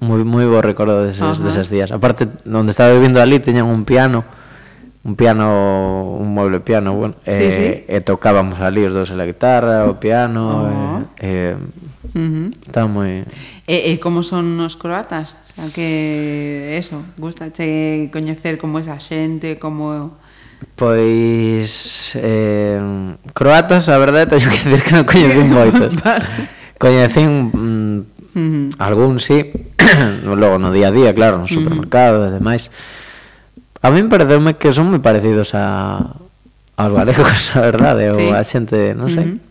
moi 0.00 0.24
moi 0.24 0.48
bo 0.48 0.60
recordo 0.64 1.04
deses, 1.04 1.22
Ajá. 1.22 1.44
deses 1.44 1.68
días. 1.68 1.92
Aparte, 1.92 2.28
onde 2.48 2.72
estaba 2.72 2.92
vivindo 2.92 3.20
ali, 3.20 3.40
teñan 3.40 3.68
un 3.68 3.84
piano, 3.84 4.24
un 5.04 5.16
piano, 5.16 6.16
un 6.16 6.32
mueble 6.32 6.60
piano, 6.60 6.92
bueno, 6.92 7.14
sí, 7.24 7.48
e, 7.48 7.52
sí. 7.52 7.68
e 7.88 8.00
tocábamos 8.00 8.60
ali 8.60 8.84
os 8.84 8.92
dous 8.92 9.12
a 9.12 9.16
la 9.16 9.24
guitarra, 9.24 9.88
o 9.88 9.96
piano, 10.00 10.44
uh 10.44 10.68
-huh. 10.68 11.00
e, 11.20 11.56
e 11.56 11.89
Uh 12.14 12.18
-huh. 12.18 12.66
Está 12.66 12.86
moi... 12.86 13.22
E, 13.66 13.94
e 13.94 13.98
como 14.02 14.22
son 14.26 14.58
os 14.58 14.74
croatas? 14.74 15.38
O 15.38 15.46
sea, 15.54 15.66
que 15.70 16.74
eso, 16.74 17.02
gustache 17.14 18.10
coñecer 18.10 18.58
como 18.58 18.82
esa 18.82 18.98
xente, 18.98 19.58
como... 19.62 20.18
Pois... 20.74 22.12
Eh, 22.18 22.80
croatas, 23.32 23.88
a 23.88 23.98
verdade, 23.98 24.26
teño 24.26 24.50
que 24.50 24.58
dizer 24.58 24.82
que 24.82 24.92
non 24.94 25.06
coñecín 25.06 25.48
moitos. 25.54 25.94
vale. 26.02 26.50
Coñecín 26.80 27.30
mm, 27.54 27.98
uh 27.98 28.40
-huh. 28.40 28.66
algún, 28.82 29.22
sí. 29.22 29.46
Logo, 30.26 30.58
no 30.58 30.74
día 30.74 30.90
a 30.90 30.94
día, 30.94 31.14
claro, 31.14 31.38
no 31.38 31.46
supermercado 31.46 32.18
uh 32.18 32.22
-huh. 32.26 32.34
e 32.34 32.36
demais. 32.42 32.74
A 33.80 33.88
mí 33.94 34.02
pareceume 34.10 34.58
que 34.58 34.74
son 34.74 34.90
moi 34.90 34.98
parecidos 34.98 35.54
a 35.54 36.18
aos 36.74 36.92
galegos, 36.96 37.50
a 37.56 37.60
verdade, 37.62 38.10
sí. 38.10 38.18
ou 38.18 38.34
a 38.34 38.42
xente, 38.42 38.98
non 38.98 39.06
sei. 39.06 39.30
Uh 39.30 39.38
-huh. 39.38 39.46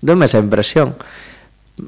Dome 0.00 0.24
esa 0.24 0.40
impresión. 0.40 0.96
Uh 0.96 1.24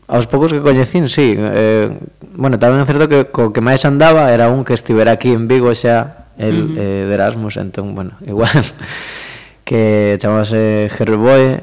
aos 0.06 0.26
poucos 0.26 0.52
que 0.52 0.60
coñecín, 0.60 1.08
sí. 1.08 1.34
Eh, 1.38 1.94
bueno, 2.34 2.58
tamén 2.58 2.82
é 2.82 2.86
certo 2.86 3.06
que 3.06 3.30
co 3.30 3.54
que 3.54 3.62
máis 3.62 3.86
andaba 3.86 4.28
era 4.34 4.50
un 4.50 4.66
que 4.66 4.74
estivera 4.74 5.14
aquí 5.14 5.30
en 5.30 5.46
Vigo 5.46 5.70
xa 5.74 6.26
el 6.38 6.56
uh 6.56 6.66
-huh. 6.68 6.78
eh, 6.78 7.02
de 7.06 7.14
Erasmus, 7.14 7.56
entón, 7.56 7.94
bueno, 7.94 8.18
igual 8.26 8.50
que 9.66 10.18
chamase 10.18 10.90
Herboy, 10.90 11.58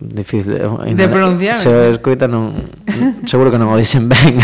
difícil 0.00 0.56
eh, 0.56 0.94
de 0.94 1.08
pronunciar. 1.08 1.54
Se 1.54 1.92
escoita 1.92 2.26
non 2.26 2.72
seguro 3.28 3.52
que 3.52 3.60
non 3.60 3.68
o 3.70 3.76
dicen 3.76 4.08
ben. 4.08 4.40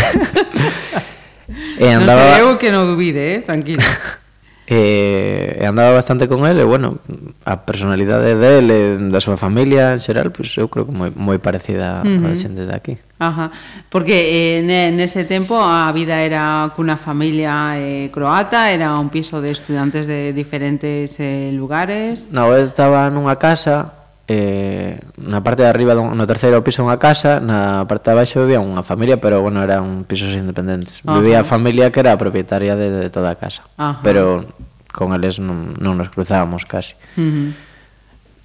e 1.81 1.85
andaba 1.91 2.21
Non 2.21 2.33
sei 2.33 2.41
eu 2.45 2.49
que 2.61 2.69
non 2.71 2.87
dubide, 2.87 3.35
eh, 3.35 3.39
tranquilo. 3.41 3.83
e, 4.69 5.59
e 5.59 5.63
andaba 5.65 5.93
bastante 5.93 6.25
con 6.31 6.45
ele, 6.45 6.63
bueno, 6.63 6.97
a 7.45 7.67
personalidade 7.67 8.33
dele, 8.37 8.97
da 9.11 9.19
súa 9.21 9.37
familia 9.37 9.93
en 9.93 10.01
xeral, 10.01 10.31
pois 10.31 10.49
pues, 10.49 10.61
eu 10.61 10.71
creo 10.71 10.87
que 10.87 10.95
moi 10.95 11.11
moi 11.13 11.37
parecida 11.37 12.01
uh 12.01 12.07
-huh. 12.07 12.31
a 12.31 12.37
xente 12.37 12.65
de 12.65 12.73
aquí. 12.73 12.95
Ajá. 13.17 13.51
Porque 13.89 14.59
eh, 14.59 14.91
nese 14.91 15.23
tempo 15.23 15.55
a 15.55 15.87
vida 15.95 16.19
era 16.19 16.67
cunha 16.75 16.99
familia 16.99 17.79
eh, 17.79 18.11
croata, 18.11 18.71
era 18.71 18.99
un 18.99 19.07
piso 19.07 19.39
de 19.39 19.51
estudantes 19.55 20.03
de 20.07 20.35
diferentes 20.35 21.15
eh, 21.23 21.51
lugares. 21.55 22.27
Na 22.35 22.43
no, 22.43 22.59
estaba 22.59 23.07
nunha 23.07 23.39
casa 23.39 24.05
eh, 24.27 24.99
na 25.17 25.43
parte 25.43 25.63
de 25.63 25.69
arriba 25.69 25.93
dun, 25.93 26.17
no 26.17 26.25
terceiro 26.25 26.59
piso 26.65 26.81
unha 26.81 26.97
casa, 26.97 27.37
na 27.37 27.85
parte 27.85 28.09
de 28.09 28.13
abaixo 28.17 28.41
vivía 28.41 28.59
unha 28.59 28.81
familia, 28.81 29.21
pero 29.21 29.39
bueno, 29.39 29.61
eran 29.61 30.03
pisos 30.03 30.33
independentes. 30.33 30.99
Ajá. 31.05 31.21
Vivía 31.21 31.39
a 31.41 31.45
familia 31.45 31.93
que 31.93 32.01
era 32.01 32.11
a 32.11 32.19
propietaria 32.19 32.75
de, 32.75 32.89
de 32.89 33.09
toda 33.13 33.31
a 33.31 33.37
casa, 33.37 33.63
Ajá. 33.77 34.01
pero 34.01 34.43
con 34.89 35.13
eles 35.13 35.37
non, 35.37 35.77
non 35.77 35.95
nos 35.95 36.09
cruzábamos 36.09 36.65
casi. 36.65 36.97
Uh 37.15 37.21
-huh. 37.21 37.47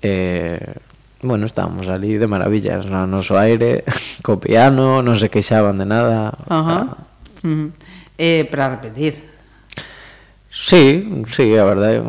eh, 0.05 0.90
bueno, 1.23 1.47
estábamos 1.47 1.89
ali 1.89 2.17
de 2.17 2.27
maravillas, 2.27 2.87
no 2.87 3.07
noso 3.07 3.37
aire, 3.37 3.85
co 4.25 4.41
piano, 4.41 5.05
non 5.05 5.17
se 5.21 5.29
queixaban 5.29 5.77
de 5.77 5.87
nada. 5.87 6.33
Ajá. 6.49 6.79
Ah. 6.89 7.45
Uh 7.45 7.49
-huh. 7.49 7.69
eh, 8.17 8.45
para 8.49 8.77
repetir. 8.77 9.31
Sí, 10.51 11.23
sí, 11.31 11.57
a 11.57 11.65
verdade 11.65 12.03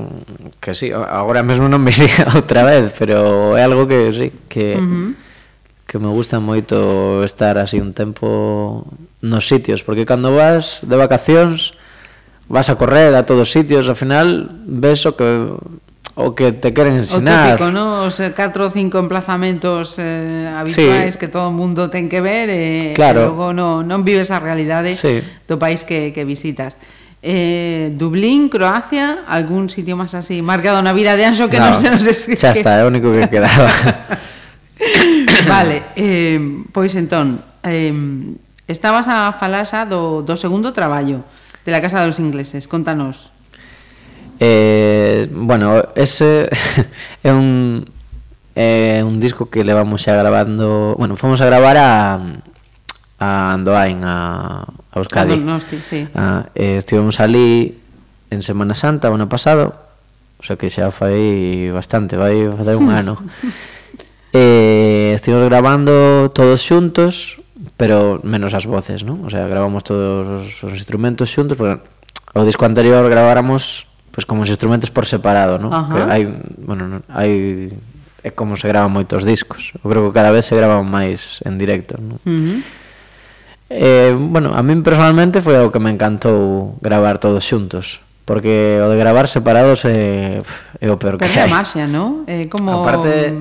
que 0.59 0.73
sí, 0.73 0.91
agora 0.91 1.43
mesmo 1.43 1.69
non 1.69 1.83
me 1.83 1.93
iría 1.95 2.25
outra 2.33 2.65
vez, 2.65 2.89
pero 2.97 3.53
é 3.53 3.61
algo 3.61 3.85
que 3.85 4.09
sí, 4.15 4.27
que 4.49 4.75
uh 4.75 4.81
-huh. 4.81 5.09
que 5.85 5.99
me 5.99 6.09
gusta 6.09 6.39
moito 6.41 7.21
estar 7.27 7.59
así 7.59 7.77
un 7.77 7.93
tempo 7.93 8.87
nos 9.21 9.45
sitios, 9.45 9.83
porque 9.83 10.09
cando 10.09 10.33
vas 10.33 10.81
de 10.81 10.95
vacacións 10.97 11.77
vas 12.49 12.67
a 12.71 12.75
correr 12.75 13.13
a 13.13 13.27
todos 13.29 13.47
os 13.47 13.51
sitios, 13.53 13.85
ao 13.85 13.95
final 13.95 14.49
ves 14.65 15.05
o 15.05 15.13
que 15.13 15.53
o 16.15 16.35
que 16.35 16.51
te 16.51 16.73
queren 16.73 16.97
ensinar. 16.97 17.55
O 17.55 17.57
típico, 17.57 17.71
¿no? 17.71 18.03
Os 18.03 18.19
eh, 18.19 18.35
catro 18.35 18.67
ou 18.67 18.71
cinco 18.71 18.99
emplazamentos 18.99 19.95
eh, 19.97 20.51
habituais 20.51 21.15
sí. 21.15 21.19
que 21.19 21.31
todo 21.31 21.47
o 21.47 21.55
mundo 21.55 21.87
ten 21.87 22.11
que 22.11 22.19
ver 22.19 22.51
eh, 22.51 22.91
e, 22.91 22.97
claro. 22.97 23.23
e 23.23 23.31
logo 23.31 23.55
non, 23.55 23.87
non 23.87 24.03
vives 24.03 24.29
a 24.29 24.43
realidade 24.43 24.93
sí. 24.93 25.23
do 25.47 25.55
país 25.55 25.87
que, 25.87 26.11
que 26.11 26.27
visitas. 26.27 26.75
Eh, 27.23 27.93
Dublín, 27.95 28.49
Croacia, 28.49 29.23
algún 29.29 29.69
sitio 29.69 29.95
máis 29.95 30.11
así 30.17 30.41
marcado 30.41 30.81
na 30.83 30.91
vida 30.91 31.15
de 31.15 31.23
Anxo 31.23 31.47
que 31.47 31.61
no, 31.61 31.71
non 31.71 31.77
se 31.77 31.87
nos 31.87 32.03
esquece. 32.03 32.43
Xa 32.43 32.51
está, 32.57 32.81
é 32.81 32.83
o 32.83 32.91
único 32.91 33.07
que 33.13 33.29
quedaba. 33.31 33.71
vale, 35.47 35.95
eh, 35.95 36.41
pois 36.75 36.91
entón, 36.97 37.39
eh, 37.63 37.95
estabas 38.67 39.07
a 39.07 39.31
falar 39.31 39.63
xa 39.63 39.87
do, 39.87 40.25
do 40.27 40.35
segundo 40.35 40.75
traballo 40.75 41.23
de 41.63 41.71
la 41.71 41.79
Casa 41.79 42.03
dos 42.03 42.19
Ingleses. 42.19 42.67
Contanos. 42.67 43.30
Eh, 44.43 45.29
bueno, 45.31 45.83
ese 45.93 46.49
é 47.23 47.29
un 47.29 47.85
é 48.57 49.05
un 49.05 49.21
disco 49.21 49.53
que 49.53 49.61
levamos 49.61 50.01
xa 50.01 50.17
grabando, 50.17 50.97
bueno, 50.97 51.13
fomos 51.13 51.37
a 51.41 51.45
gravar 51.45 51.77
a 51.77 52.41
a 53.21 53.53
Andoain 53.53 54.01
a 54.01 54.65
a 54.65 54.97
Euskadi. 54.97 55.33
A 55.33 55.37
Donosti, 55.37 55.77
sí. 55.77 56.09
Ah, 56.17 56.49
eh, 56.57 56.81
estivemos 56.81 57.21
ali 57.21 57.77
en 58.33 58.41
Semana 58.41 58.73
Santa 58.73 59.13
o 59.13 59.13
ano 59.13 59.29
pasado, 59.29 59.77
o 60.41 60.43
sea 60.43 60.57
que 60.57 60.73
xa 60.73 60.89
fai 60.89 61.69
bastante, 61.69 62.17
vai 62.17 62.49
facer 62.49 62.81
un 62.81 62.89
ano. 62.89 63.21
eh, 64.33 65.13
estivemos 65.13 65.53
grabando 65.53 66.33
todos 66.33 66.65
xuntos, 66.65 67.37
pero 67.77 68.17
menos 68.25 68.57
as 68.57 68.65
voces, 68.65 69.05
non? 69.05 69.21
O 69.21 69.29
sea, 69.29 69.45
grabamos 69.45 69.85
todos 69.85 70.25
os, 70.25 70.65
os 70.65 70.73
instrumentos 70.73 71.29
xuntos, 71.29 71.61
porque 71.61 71.77
o 72.33 72.41
disco 72.41 72.65
anterior 72.65 73.05
grabáramos 73.05 73.90
pois 74.11 74.27
como 74.27 74.43
os 74.43 74.51
instrumentos 74.51 74.91
por 74.91 75.07
separado, 75.07 75.57
non? 75.57 75.71
Uh 75.71 76.07
hai, 76.07 76.27
bueno, 76.61 77.01
hai 77.09 77.71
é 78.21 78.29
como 78.29 78.53
se 78.53 78.69
gravan 78.69 78.93
moitos 78.93 79.25
discos. 79.25 79.73
Eu 79.81 79.89
creo 79.89 80.03
que 80.07 80.13
cada 80.13 80.29
vez 80.29 80.45
se 80.45 80.53
graban 80.53 80.85
máis 80.85 81.41
en 81.47 81.57
directo, 81.57 81.97
non? 81.97 82.21
Uh 82.21 82.29
-huh. 82.29 82.59
Eh, 83.71 84.11
bueno, 84.13 84.51
a 84.51 84.61
min 84.61 84.83
personalmente 84.83 85.39
foi 85.39 85.55
o 85.63 85.71
que 85.71 85.79
me 85.79 85.89
encantou 85.89 86.75
gravar 86.83 87.17
todos 87.17 87.47
xuntos 87.47 88.03
porque 88.31 88.79
o 88.79 88.87
de 88.87 88.97
gravar 88.97 89.27
separados 89.27 89.83
é, 89.83 90.39
é 90.79 90.87
o 90.87 90.95
peor 90.95 91.17
Pero 91.17 91.31
que 91.31 91.39
hai. 91.39 91.49
a 91.49 91.55
maxia, 91.55 91.83
non? 91.83 92.23
Eh, 92.27 92.47
como... 92.47 92.79
Aparte, 92.79 93.33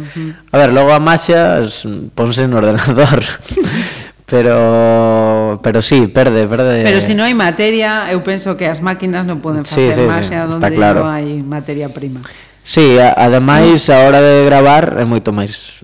a 0.51 0.57
ver, 0.57 0.75
logo 0.75 0.91
a 0.91 0.99
maxia 0.99 1.63
ponse 2.17 2.49
no 2.49 2.59
ordenador 2.59 3.23
Pero 4.31 5.59
pero 5.63 5.83
sí, 5.83 6.07
perde, 6.07 6.47
perde. 6.47 6.87
Pero 6.87 7.01
se 7.03 7.13
si 7.13 7.15
non 7.19 7.27
hai 7.27 7.35
materia, 7.35 8.07
eu 8.15 8.23
penso 8.23 8.55
que 8.55 8.71
as 8.71 8.79
máquinas 8.79 9.27
non 9.27 9.43
poden 9.43 9.67
facer 9.67 9.91
sí, 9.91 10.01
sí, 10.01 10.07
máis 10.07 10.31
sí, 10.31 10.39
onde 10.39 10.71
claro. 10.71 11.03
non 11.03 11.11
hai 11.11 11.43
materia 11.43 11.91
prima. 11.91 12.23
Sí, 12.63 12.97
a, 13.03 13.11
ademais 13.19 13.91
a 13.91 14.07
hora 14.07 14.23
de 14.23 14.47
gravar 14.47 15.03
é 15.03 15.05
moito 15.05 15.35
máis 15.35 15.83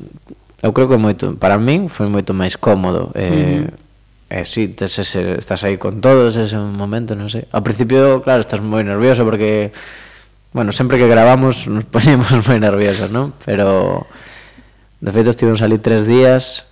eu 0.63 0.71
creo 0.71 0.87
que 0.87 0.95
moito 0.95 1.35
para 1.35 1.59
min 1.59 1.91
foi 1.91 2.07
moito 2.07 2.31
máis 2.31 2.55
cómodo. 2.55 3.11
Eh, 3.19 3.27
uh 3.27 3.35
-huh. 3.67 3.85
Eh, 4.29 4.45
sí, 4.45 4.67
tes 4.67 4.99
ese, 4.99 5.39
estás 5.39 5.63
aí 5.63 5.79
con 5.79 6.01
todos 6.01 6.35
ese 6.35 6.59
momento, 6.59 7.15
non 7.15 7.31
sei. 7.31 7.47
Ao 7.55 7.63
principio, 7.63 8.27
claro, 8.27 8.43
estás 8.43 8.59
moi 8.59 8.83
nervioso 8.83 9.23
porque 9.23 9.71
bueno, 10.51 10.75
sempre 10.75 10.99
que 10.99 11.07
gravamos 11.07 11.67
nos 11.67 11.87
poñemos 11.95 12.31
moi 12.47 12.59
nerviosos, 12.59 13.11
non? 13.11 13.35
Pero 13.43 14.07
de 15.03 15.11
feito 15.11 15.31
estivemos 15.31 15.63
ali 15.63 15.79
tres 15.79 16.07
días 16.07 16.67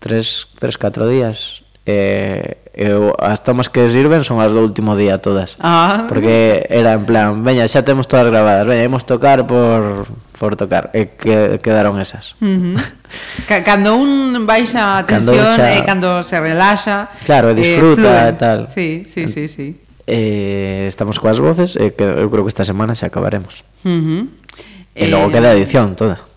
tres, 0.00 0.48
tres 0.58 0.76
catro 0.76 1.06
días 1.06 1.62
e, 1.86 2.56
eu, 2.74 3.12
as 3.20 3.44
tomas 3.44 3.68
que 3.68 3.88
sirven 3.92 4.24
son 4.24 4.40
as 4.40 4.52
do 4.52 4.64
último 4.64 4.96
día 4.96 5.20
todas 5.20 5.60
ah. 5.60 6.08
porque 6.08 6.66
era 6.72 6.96
en 6.96 7.04
plan 7.04 7.44
veña, 7.44 7.68
xa 7.68 7.84
temos 7.84 8.08
todas 8.08 8.26
grabadas 8.26 8.64
veña, 8.66 8.88
imos 8.88 9.04
tocar 9.04 9.44
por, 9.44 10.08
por 10.40 10.56
tocar 10.56 10.88
e 10.96 11.12
que, 11.12 11.60
quedaron 11.60 12.00
esas 12.00 12.34
uh 12.40 12.48
-huh. 12.48 13.60
cando 13.62 14.00
un 14.00 14.44
baixa 14.48 14.98
a 14.98 15.04
tensión 15.04 15.56
xa... 15.56 15.76
e 15.76 15.84
cando 15.84 16.24
se 16.24 16.40
relaxa 16.40 17.12
claro, 17.28 17.52
e 17.52 17.52
eh, 17.52 17.60
disfruta 17.60 18.26
eh, 18.26 18.32
e 18.32 18.34
tal 18.40 18.58
sí, 18.72 19.04
sí, 19.04 19.28
sí, 19.28 19.46
sí. 19.46 19.68
Eh, 20.10 20.88
estamos 20.88 21.20
coas 21.20 21.38
voces 21.38 21.76
e 21.76 21.92
que 21.92 22.02
eu 22.02 22.26
creo 22.32 22.42
que 22.48 22.52
esta 22.54 22.64
semana 22.64 22.96
xa 22.96 23.12
acabaremos 23.12 23.66
uh 23.84 23.92
-huh. 23.92 24.22
e 24.96 25.04
eh... 25.04 25.10
logo 25.12 25.28
queda 25.28 25.52
a 25.52 25.56
edición 25.58 25.98
toda 25.98 26.29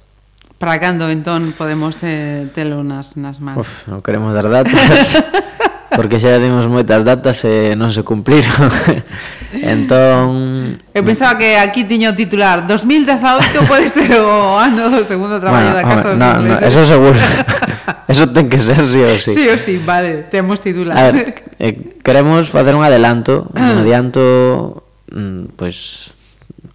Para 0.63 0.79
cando 0.79 1.11
entón 1.11 1.51
podemos 1.51 1.99
te, 1.99 2.47
telo 2.55 2.87
nas, 2.87 3.19
nas 3.19 3.43
mans? 3.43 3.59
Uf, 3.59 3.83
non 3.91 3.99
queremos 3.99 4.31
dar 4.31 4.47
datas 4.47 5.19
porque 5.91 6.23
xa 6.23 6.39
dimos 6.39 6.71
moitas 6.71 7.03
datas 7.03 7.43
e 7.43 7.75
non 7.75 7.91
se 7.91 8.07
cumpliron. 8.07 8.71
entón... 9.59 10.79
Eu 10.95 11.03
pensaba 11.03 11.35
que 11.35 11.59
aquí 11.59 11.83
tiño 11.83 12.15
titular 12.15 12.63
2018 12.63 13.67
pode 13.67 13.91
ser 13.91 14.15
o 14.23 14.55
ano 14.55 14.87
do 14.87 15.03
segundo 15.03 15.35
traballo 15.43 15.75
bueno, 15.75 15.83
da 15.83 15.99
Casa 15.99 16.15
dos 16.15 16.19
no, 16.23 16.31
Ingleses. 16.31 16.63
No, 16.63 16.67
eso 16.71 16.81
seguro. 16.87 17.19
Eso 18.07 18.31
ten 18.31 18.47
que 18.47 18.59
ser 18.63 18.87
sí 18.87 19.03
ou 19.03 19.19
sí. 19.19 19.31
Sí 19.35 19.43
ou 19.51 19.59
sí, 19.59 19.75
vale, 19.83 20.31
temos 20.31 20.63
titular. 20.63 20.95
A 20.95 21.11
ver, 21.11 21.43
eh, 21.59 21.99
queremos 21.99 22.47
facer 22.47 22.71
un 22.71 22.87
adelanto, 22.87 23.51
un 23.51 23.59
ah. 23.59 23.83
adianto, 23.83 24.87
pois, 25.11 25.51
pues, 25.59 25.77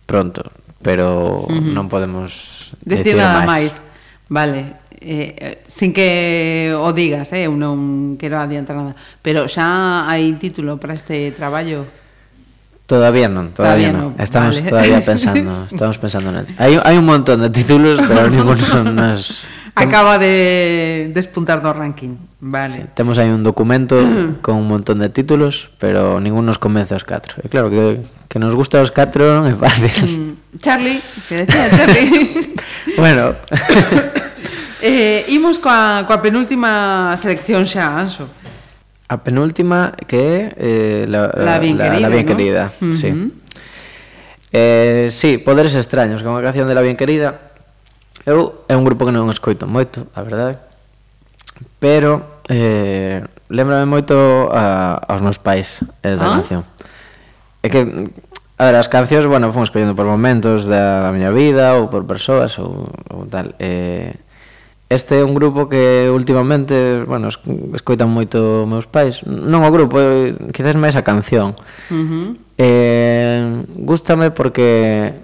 pronto, 0.04 0.44
pero 0.84 1.44
uh 1.44 1.52
-huh. 1.52 1.72
non 1.72 1.88
podemos 1.88 2.57
decir, 2.84 3.16
nada 3.16 3.46
máis. 3.46 3.74
máis. 3.78 3.88
Vale. 4.28 4.60
Eh, 5.00 5.36
eh, 5.38 5.62
sin 5.66 5.92
que 5.92 6.74
o 6.74 6.92
digas, 6.92 7.32
eh, 7.32 7.46
eu 7.46 7.54
non 7.54 8.18
quero 8.18 8.42
adiantar 8.42 8.74
nada, 8.74 8.98
pero 9.22 9.46
xa 9.46 10.10
hai 10.10 10.34
título 10.42 10.76
para 10.82 10.98
este 10.98 11.30
traballo. 11.30 11.86
Todavía 12.88 13.30
non, 13.30 13.54
todavía, 13.54 13.88
todavía 13.88 13.90
non. 13.94 14.16
non. 14.16 14.20
Estamos 14.20 14.58
vale. 14.58 14.70
todavía 14.74 14.98
pensando, 15.10 15.52
estamos 15.70 15.96
pensando 16.02 16.34
en 16.34 16.36
él. 16.42 16.46
Hai, 16.58 16.74
hai 16.82 16.96
un 16.98 17.06
montón 17.06 17.38
de 17.46 17.50
títulos, 17.54 18.02
pero 18.02 18.26
ninguno 18.34 18.58
nos 18.90 19.46
acaba 19.78 20.18
de 20.18 21.14
despuntar 21.14 21.62
do 21.62 21.70
ranking. 21.70 22.18
Vale. 22.42 22.74
Sí, 22.74 22.82
temos 22.98 23.22
aí 23.22 23.30
un 23.30 23.46
documento 23.46 24.02
con 24.42 24.58
un 24.58 24.66
montón 24.66 24.98
de 24.98 25.14
títulos, 25.14 25.70
pero 25.78 26.18
ninguno 26.18 26.50
nos 26.50 26.58
convence 26.58 26.98
os 26.98 27.06
catro. 27.06 27.38
E 27.38 27.46
claro 27.46 27.70
que 27.70 28.02
que 28.28 28.38
nos 28.38 28.54
gusta 28.54 28.82
os 28.82 28.90
catro 28.90 29.40
non 29.40 29.46
é 29.48 29.54
fácil. 29.54 29.94
Mm. 30.10 30.32
Charlie, 30.60 31.00
que 31.28 31.44
decía 31.44 31.70
Charlie. 31.70 32.54
bueno. 32.96 33.36
eh, 34.82 35.24
imos 35.28 35.58
coa, 35.58 36.04
coa 36.08 36.18
penúltima 36.22 37.12
selección 37.20 37.68
xa, 37.68 37.92
Anso. 37.98 38.28
A 39.08 39.16
penúltima 39.20 39.96
que 40.04 40.20
é 40.20 40.52
eh, 40.56 41.04
la, 41.08 41.32
la, 41.32 41.56
bien 41.58 41.78
la, 41.78 41.88
querida, 41.88 42.00
la 42.00 42.08
bien 42.12 42.26
¿no? 42.26 42.30
querida 42.32 42.62
uh 42.76 42.84
-huh. 42.84 42.92
sí. 42.92 43.08
Eh, 44.52 45.08
sí, 45.10 45.38
Poderes 45.38 45.74
Extraños, 45.74 46.22
que 46.22 46.28
é 46.28 46.32
unha 46.32 46.40
canción 46.40 46.64
de 46.64 46.72
La 46.72 46.80
Bien 46.80 46.96
Querida. 46.96 47.52
Eu 48.24 48.64
é 48.68 48.74
un 48.76 48.84
grupo 48.84 49.04
que 49.04 49.12
non 49.12 49.28
escoito 49.28 49.68
moito, 49.68 50.08
a 50.16 50.24
verdade. 50.24 50.56
Pero 51.76 52.40
eh, 52.48 53.20
lembrame 53.52 53.84
moito 53.84 54.48
a, 54.48 54.96
aos 55.04 55.20
meus 55.20 55.36
pais 55.36 55.84
eh, 56.00 56.16
esa 56.16 56.24
ah? 56.24 56.34
canción. 56.40 56.62
É 57.60 57.68
que 57.68 57.84
A 58.58 58.66
ver, 58.66 58.74
as 58.74 58.90
cancións, 58.90 59.30
bueno, 59.30 59.54
fomos 59.54 59.70
collendo 59.70 59.94
por 59.94 60.10
momentos 60.10 60.66
da 60.66 61.14
miña 61.14 61.30
vida 61.30 61.78
ou 61.78 61.86
por 61.86 62.02
persoas 62.10 62.58
ou, 62.58 62.90
ou 63.06 63.22
tal. 63.30 63.54
Eh, 63.62 64.18
este 64.90 65.20
é 65.20 65.24
un 65.24 65.30
grupo 65.30 65.70
que 65.70 66.10
últimamente, 66.10 67.06
bueno, 67.06 67.30
escoitan 67.30 68.10
moito 68.10 68.66
meus 68.66 68.90
pais. 68.90 69.22
Non 69.22 69.62
o 69.62 69.70
grupo, 69.70 70.02
eh, 70.02 70.34
quizás 70.50 70.74
máis 70.74 70.98
a 70.98 71.06
canción. 71.06 71.54
Uh 71.86 72.02
-huh. 72.02 72.28
Eh, 72.58 73.62
gústame 73.78 74.34
porque 74.34 75.14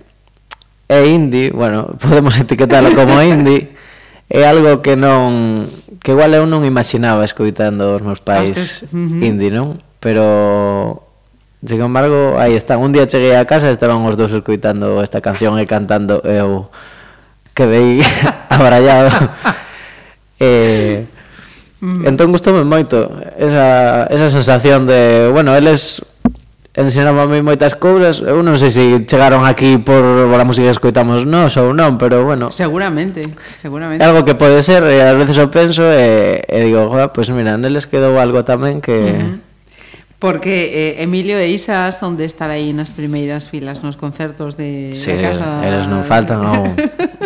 é 0.86 1.00
indie, 1.10 1.50
bueno, 1.50 1.90
podemos 2.02 2.38
etiquetarlo 2.38 2.94
como 2.94 3.18
indie. 3.18 3.74
é 4.30 4.46
algo 4.48 4.80
que 4.80 4.96
non 4.96 5.66
que 6.00 6.14
igual 6.16 6.32
eu 6.32 6.46
non 6.48 6.64
imaginaba 6.64 7.26
escoitando 7.26 7.92
os 7.94 8.02
meus 8.02 8.24
pais 8.24 8.56
Hostes. 8.56 8.88
uh 8.88 8.96
-huh. 8.96 9.26
indie, 9.26 9.50
non? 9.52 9.78
Pero 10.00 11.03
Sin 11.66 11.80
embargo, 11.80 12.36
aí 12.38 12.54
está. 12.54 12.76
Un 12.76 12.92
día 12.92 13.06
cheguei 13.06 13.32
a 13.34 13.48
casa 13.48 13.68
e 13.68 13.72
estaban 13.72 14.04
os 14.04 14.20
dous 14.20 14.32
escoitando 14.36 15.00
esta 15.00 15.24
canción 15.24 15.56
e 15.56 15.64
cantando 15.64 16.20
e 16.20 16.36
eu 16.36 16.68
quedei 17.56 18.04
abrallado. 18.52 19.08
eh. 20.40 21.08
Mm. 21.80 22.04
Entón 22.04 22.36
gustoume 22.36 22.64
moito 22.68 23.08
esa, 23.36 24.04
esa 24.08 24.28
sensación 24.28 24.84
de, 24.88 25.28
bueno, 25.32 25.56
eles 25.56 26.04
ensinábame 26.76 27.40
moitas 27.40 27.76
cousas, 27.76 28.20
eu 28.20 28.44
non 28.44 28.60
sei 28.60 28.68
se 28.68 28.84
chegaron 29.08 29.44
aquí 29.48 29.80
por, 29.80 30.00
por 30.00 30.38
a 30.40 30.44
música 30.44 30.68
que 30.68 30.76
escoitamos 30.76 31.24
nós 31.24 31.56
ou 31.56 31.72
non, 31.72 31.96
pero 31.96 32.24
bueno. 32.28 32.52
Seguramente, 32.52 33.24
seguramente. 33.56 34.04
Algo 34.04 34.24
que 34.24 34.36
pode 34.36 34.60
ser, 34.60 34.84
e 34.84 35.00
ás 35.00 35.16
veces 35.16 35.40
o 35.40 35.48
penso 35.48 35.84
e, 35.86 36.44
e 36.44 36.56
digo, 36.60 36.88
joder, 36.92 37.12
pois 37.12 37.28
pues 37.28 37.36
mira, 37.36 37.56
neles 37.56 37.88
quedou 37.88 38.20
algo 38.20 38.44
tamén 38.44 38.84
que... 38.84 38.96
Uh 39.00 39.16
-huh 39.16 39.53
Porque 40.24 40.96
eh, 40.96 41.02
Emilio 41.02 41.36
e 41.36 41.52
Isa 41.52 41.92
son 41.92 42.16
de 42.16 42.24
estar 42.24 42.48
aí 42.48 42.72
nas 42.72 42.96
primeiras 42.96 43.52
filas 43.52 43.84
nos 43.84 44.00
concertos 44.00 44.56
de 44.56 44.88
sí, 44.96 45.12
da 45.12 45.20
casa. 45.20 45.60
eles 45.60 45.84
non 45.84 46.00
faltan 46.00 46.40
ao 46.40 46.64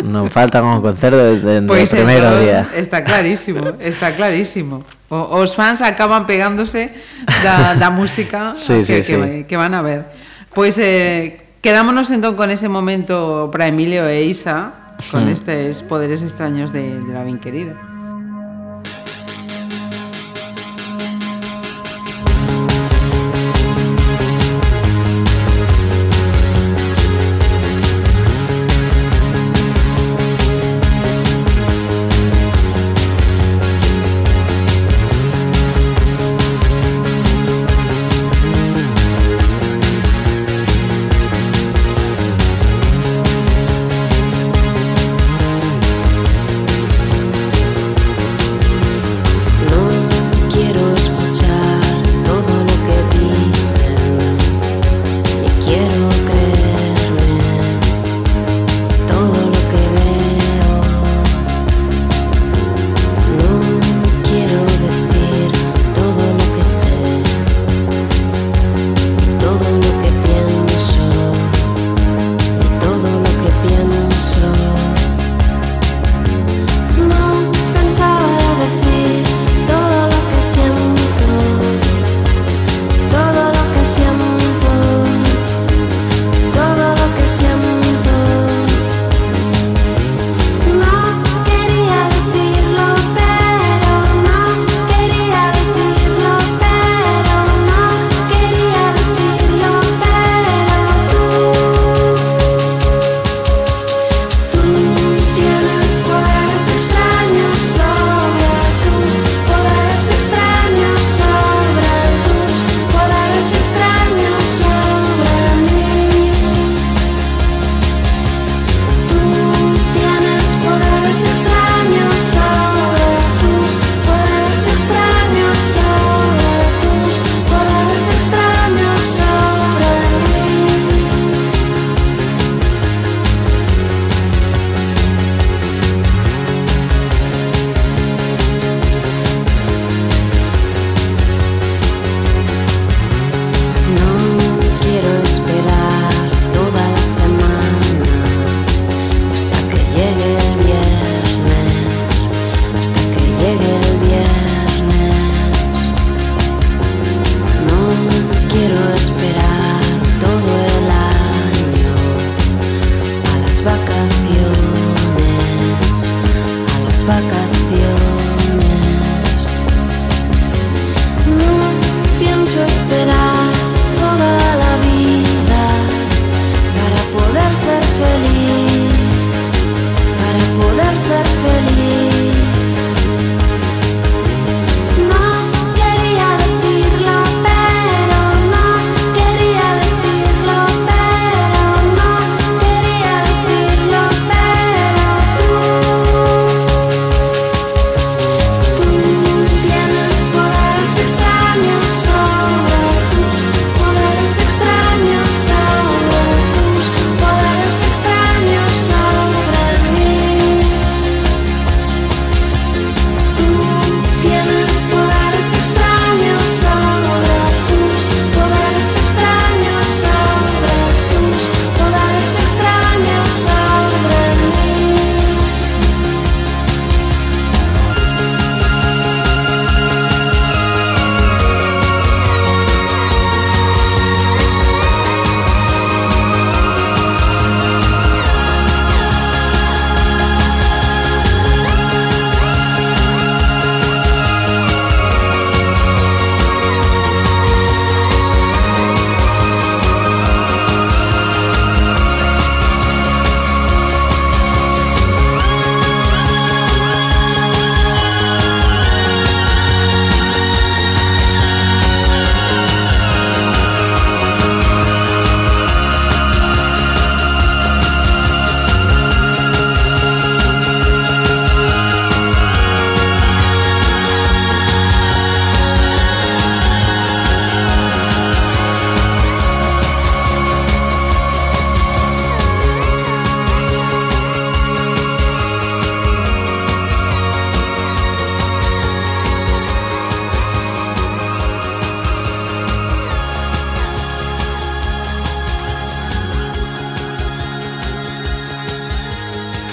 non 0.03 0.27
faltan 0.27 0.67
ao 0.67 0.83
concerto 0.83 1.15
de, 1.15 1.63
pois 1.63 1.87
pues 1.87 1.95
primeiro 1.95 2.27
entón, 2.27 2.43
día. 2.43 2.59
Está 2.75 3.07
clarísimo, 3.07 3.79
está 3.79 4.11
clarísimo. 4.11 4.83
O, 5.07 5.39
os 5.39 5.55
fans 5.55 5.79
acaban 5.79 6.27
pegándose 6.27 6.91
da, 7.39 7.79
da 7.79 7.87
música 7.87 8.51
sí, 8.59 8.83
que, 8.83 8.99
sí, 8.99 9.15
que, 9.15 9.15
sí. 9.15 9.31
que 9.47 9.55
van 9.55 9.79
a 9.79 9.81
ver. 9.81 10.11
Pois 10.51 10.75
eh, 10.75 11.55
quedámonos 11.63 12.11
entón 12.11 12.35
con 12.35 12.51
ese 12.51 12.67
momento 12.67 13.47
para 13.47 13.71
Emilio 13.71 14.11
e 14.11 14.27
Isa, 14.27 14.91
con 15.07 15.31
mm. 15.31 15.39
estes 15.39 15.87
poderes 15.87 16.19
extraños 16.19 16.75
de, 16.75 16.99
de 16.99 17.11
la 17.15 17.23
bien 17.23 17.39
querida. 17.39 17.79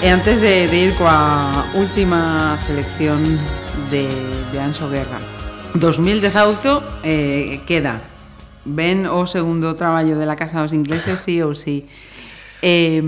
Antes 0.09 0.39
de, 0.39 0.67
de 0.67 0.77
ir 0.87 0.93
coa 0.95 1.67
última 1.75 2.55
selección 2.57 3.19
de, 3.91 4.07
de 4.51 4.57
Anxo 4.59 4.89
Guerra. 4.89 5.19
2018 5.75 7.03
eh, 7.03 7.59
queda. 7.67 7.99
Ben 8.67 9.07
o 9.07 9.23
segundo 9.27 9.75
traballo 9.75 10.19
de 10.19 10.25
la 10.27 10.35
Casa 10.35 10.59
dos 10.63 10.71
Ingleses 10.75 11.19
sí 11.19 11.41
ou 11.43 11.55
sí. 11.55 11.87
Eh, 12.63 13.03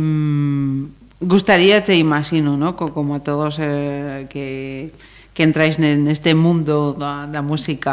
Gustaría, 1.20 1.84
te 1.84 1.96
imagino, 2.00 2.56
¿no? 2.56 2.80
Co- 2.80 2.94
como 2.96 3.16
a 3.16 3.20
todos 3.20 3.60
eh, 3.60 4.28
que, 4.32 4.92
que 5.36 5.44
entráis 5.44 5.76
ne- 5.76 6.00
neste 6.00 6.32
mundo 6.32 6.96
da, 6.96 7.28
da 7.28 7.44
música 7.44 7.92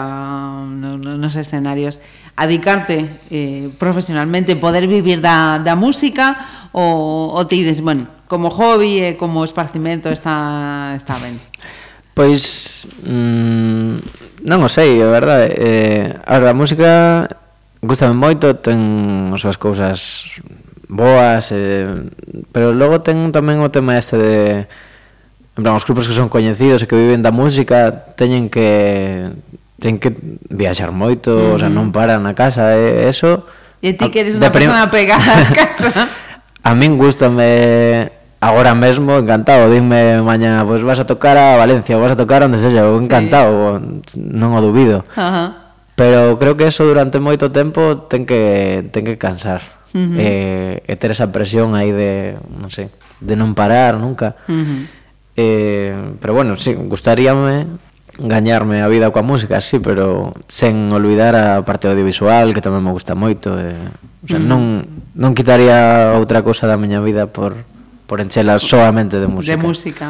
no, 0.62 0.94
no, 0.94 1.18
escenarios 1.34 1.98
a 2.38 2.46
dedicarte 2.46 3.18
eh, 3.30 3.66
profesionalmente, 3.82 4.54
poder 4.54 4.86
vivir 4.86 5.18
da, 5.18 5.58
da 5.58 5.74
música 5.74 6.38
ou, 6.70 7.34
ou 7.34 7.42
te 7.50 7.58
dices, 7.58 7.82
bueno, 7.82 8.06
como 8.28 8.50
hobby 8.50 9.02
e 9.02 9.14
como 9.14 9.42
esparcimento 9.46 10.10
está, 10.10 10.94
está 10.94 11.18
ben? 11.18 11.38
Pois 12.16 12.88
mm, 13.04 14.46
non 14.46 14.58
o 14.64 14.68
sei, 14.70 14.98
a 15.02 15.08
verdade. 15.10 15.52
Eh, 15.52 16.06
ahora, 16.24 16.52
a 16.52 16.56
música 16.56 16.90
gustame 17.82 18.16
moito, 18.16 18.56
ten 18.58 19.30
as 19.34 19.40
súas 19.40 19.58
cousas 19.60 19.98
boas, 20.88 21.50
eh, 21.52 21.86
pero 22.50 22.72
logo 22.72 23.02
ten 23.02 23.30
tamén 23.30 23.60
o 23.62 23.70
tema 23.70 23.98
este 23.98 24.16
de 24.16 24.36
en 25.56 25.62
plan, 25.64 25.72
os 25.72 25.84
grupos 25.88 26.04
que 26.04 26.12
son 26.12 26.28
coñecidos 26.28 26.84
e 26.84 26.88
que 26.88 26.96
viven 26.96 27.24
da 27.24 27.32
música 27.32 28.12
teñen 28.16 28.52
que 28.52 29.32
ten 29.80 29.96
que 30.00 30.12
viaxar 30.52 30.92
moito, 30.92 31.32
mm 31.32 31.40
-hmm. 31.40 31.54
o 31.54 31.58
sea, 31.60 31.70
non 31.72 31.92
paran 31.92 32.24
na 32.24 32.36
casa, 32.36 32.76
e 32.76 33.06
eh, 33.06 33.12
eso... 33.12 33.44
E 33.84 33.92
ti 33.92 34.08
que 34.08 34.24
eres 34.24 34.40
unha 34.40 34.52
persona 34.52 34.88
pegada 34.88 35.20
á 35.20 35.52
casa. 35.52 35.88
a 36.68 36.70
min 36.74 36.96
gustame 36.96 38.08
agora 38.46 38.74
mesmo 38.74 39.18
encantado, 39.18 39.66
dime 39.70 40.22
mañá, 40.22 40.62
pois 40.62 40.80
pues, 40.80 40.82
vas 40.86 41.00
a 41.02 41.06
tocar 41.06 41.36
a 41.36 41.56
Valencia, 41.56 41.98
vas 41.98 42.14
a 42.14 42.16
tocar 42.16 42.46
onde 42.46 42.62
sexa, 42.62 42.86
eu 42.86 42.94
encantado, 42.94 43.82
sí. 44.06 44.22
non 44.22 44.54
o 44.54 44.60
dubido. 44.62 45.02
Ajá. 45.18 45.74
Pero 45.98 46.38
creo 46.38 46.54
que 46.54 46.68
eso 46.70 46.86
durante 46.86 47.18
moito 47.18 47.50
tempo 47.50 48.06
ten 48.06 48.22
que 48.22 48.86
ten 48.94 49.02
que 49.02 49.18
cansar. 49.18 49.64
Uh 49.96 49.98
-huh. 49.98 50.18
eh, 50.20 50.74
e 50.84 50.92
ter 51.00 51.10
esa 51.10 51.32
presión 51.32 51.72
aí 51.72 51.88
de, 51.90 52.36
non 52.52 52.68
sei, 52.68 52.92
de 53.18 53.34
non 53.34 53.56
parar 53.56 53.96
nunca. 53.96 54.38
Uh 54.46 54.52
-huh. 54.52 54.80
eh, 55.34 55.96
pero 56.20 56.36
bueno, 56.36 56.54
sí, 56.60 56.76
gustaríame 56.76 57.66
gañarme 58.18 58.80
a 58.80 58.88
vida 58.88 59.12
coa 59.12 59.24
música, 59.24 59.60
sí, 59.60 59.80
pero 59.80 60.32
sen 60.48 60.88
olvidar 60.92 61.36
a 61.36 61.64
parte 61.64 61.88
audiovisual, 61.88 62.52
que 62.54 62.64
tamén 62.64 62.84
me 62.84 62.92
gusta 62.92 63.16
moito. 63.16 63.56
Eh, 63.56 63.76
o 64.24 64.26
sea, 64.28 64.40
non, 64.40 64.84
non 65.16 65.32
quitaría 65.36 66.12
outra 66.16 66.44
cousa 66.44 66.68
da 66.68 66.80
miña 66.80 67.00
vida 67.00 67.28
por, 67.28 67.56
por 68.06 68.20
enchela 68.20 68.58
solamente 68.58 69.18
de 69.18 69.26
música. 69.26 69.56
De 69.56 69.62
música. 69.62 70.06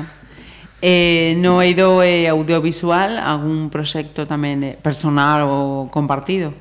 Eh, 0.82 1.34
no 1.40 1.64
eido 1.64 2.02
eh, 2.04 2.28
audiovisual 2.28 3.16
algún 3.16 3.72
proxecto 3.72 4.28
tamén 4.28 4.60
eh, 4.60 4.76
personal 4.76 5.48
ou 5.48 5.88
compartido? 5.88 6.52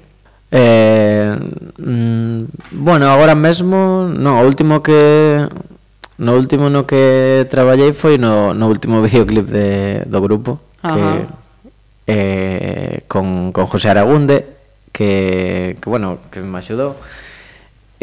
Eh, 0.56 1.36
mm, 1.78 2.48
bueno, 2.72 3.12
agora 3.12 3.36
mesmo, 3.36 4.08
no, 4.08 4.40
o 4.40 4.48
último 4.48 4.80
que 4.80 5.44
no 6.18 6.32
último 6.40 6.72
no 6.72 6.88
que 6.88 7.44
traballei 7.52 7.92
foi 7.92 8.16
no, 8.16 8.56
no 8.56 8.72
último 8.72 9.04
videoclip 9.04 9.52
de, 9.52 10.08
do 10.08 10.24
grupo 10.24 10.64
Ajá. 10.80 10.96
que 10.96 11.04
eh, 12.08 13.04
con, 13.12 13.52
con 13.52 13.66
José 13.68 13.90
Aragunde 13.92 14.48
que, 14.96 15.76
que 15.82 15.90
bueno, 15.90 16.20
que 16.32 16.40
me 16.40 16.60
axudou 16.60 16.96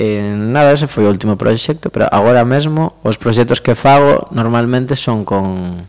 Eh, 0.03 0.35
nada, 0.35 0.75
ese 0.75 0.91
foi 0.91 1.07
o 1.07 1.13
último 1.15 1.39
proxecto, 1.39 1.87
pero 1.95 2.11
agora 2.11 2.43
mesmo 2.43 2.99
os 3.07 3.23
proxectos 3.23 3.63
que 3.63 3.79
fago 3.79 4.27
normalmente 4.35 4.99
son 4.99 5.23
con 5.23 5.87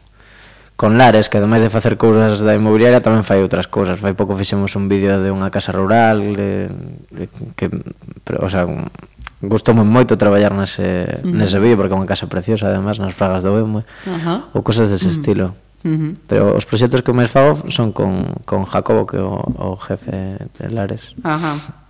con 0.78 0.98
Lares, 0.98 1.30
que 1.30 1.38
ademais 1.38 1.62
de 1.66 1.74
facer 1.74 1.98
cousas 1.98 2.46
da 2.46 2.54
inmobiliaria 2.54 3.02
tamén 3.02 3.26
fai 3.26 3.42
outras 3.42 3.66
cousas. 3.66 3.98
Fai 3.98 4.14
pouco 4.14 4.38
fixemos 4.38 4.78
un 4.78 4.86
vídeo 4.86 5.18
de 5.18 5.34
unha 5.34 5.50
casa 5.50 5.74
rural 5.74 6.38
de, 6.38 6.70
de, 7.10 7.26
que 7.58 7.74
pero, 8.22 8.46
o 8.46 8.50
sea, 8.54 8.70
gustoume 9.42 9.82
moito 9.82 10.14
traballar 10.14 10.54
nese, 10.54 11.10
uh 11.10 11.26
-huh. 11.26 11.34
nese 11.34 11.58
vídeo 11.58 11.82
porque 11.82 11.94
é 11.94 11.98
unha 11.98 12.06
casa 12.06 12.30
preciosa, 12.30 12.70
además, 12.70 13.02
nas 13.02 13.18
fragas 13.18 13.42
do 13.42 13.58
Eume, 13.58 13.82
uh 13.82 14.54
ou 14.54 14.62
cosas 14.62 14.94
dese 14.94 15.10
uh 15.10 15.10
-huh. 15.10 15.18
estilo. 15.18 15.48
Uh 15.82 15.90
-huh. 15.90 16.12
Pero 16.30 16.54
os 16.54 16.70
proxectos 16.70 17.02
que 17.02 17.18
máis 17.18 17.34
fago 17.34 17.66
son 17.74 17.90
con, 17.90 18.30
con 18.46 18.70
Jacobo, 18.70 19.10
que 19.10 19.18
é 19.18 19.26
o, 19.26 19.42
o 19.58 19.74
jefe 19.82 20.38
de 20.38 20.66
Lares. 20.70 21.18
Ajá. 21.26 21.82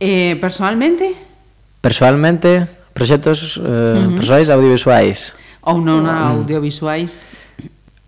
Eh, 0.00 0.40
personalmente, 0.40 1.29
Personalmente, 1.80 2.68
proxectos 2.92 3.56
eh, 3.56 3.64
uh 3.64 4.12
-huh. 4.12 4.16
persoais 4.16 4.48
audiovisuais. 4.52 5.32
Ou 5.64 5.80
non 5.80 6.04
uh, 6.04 6.40
audiovisuais? 6.40 7.24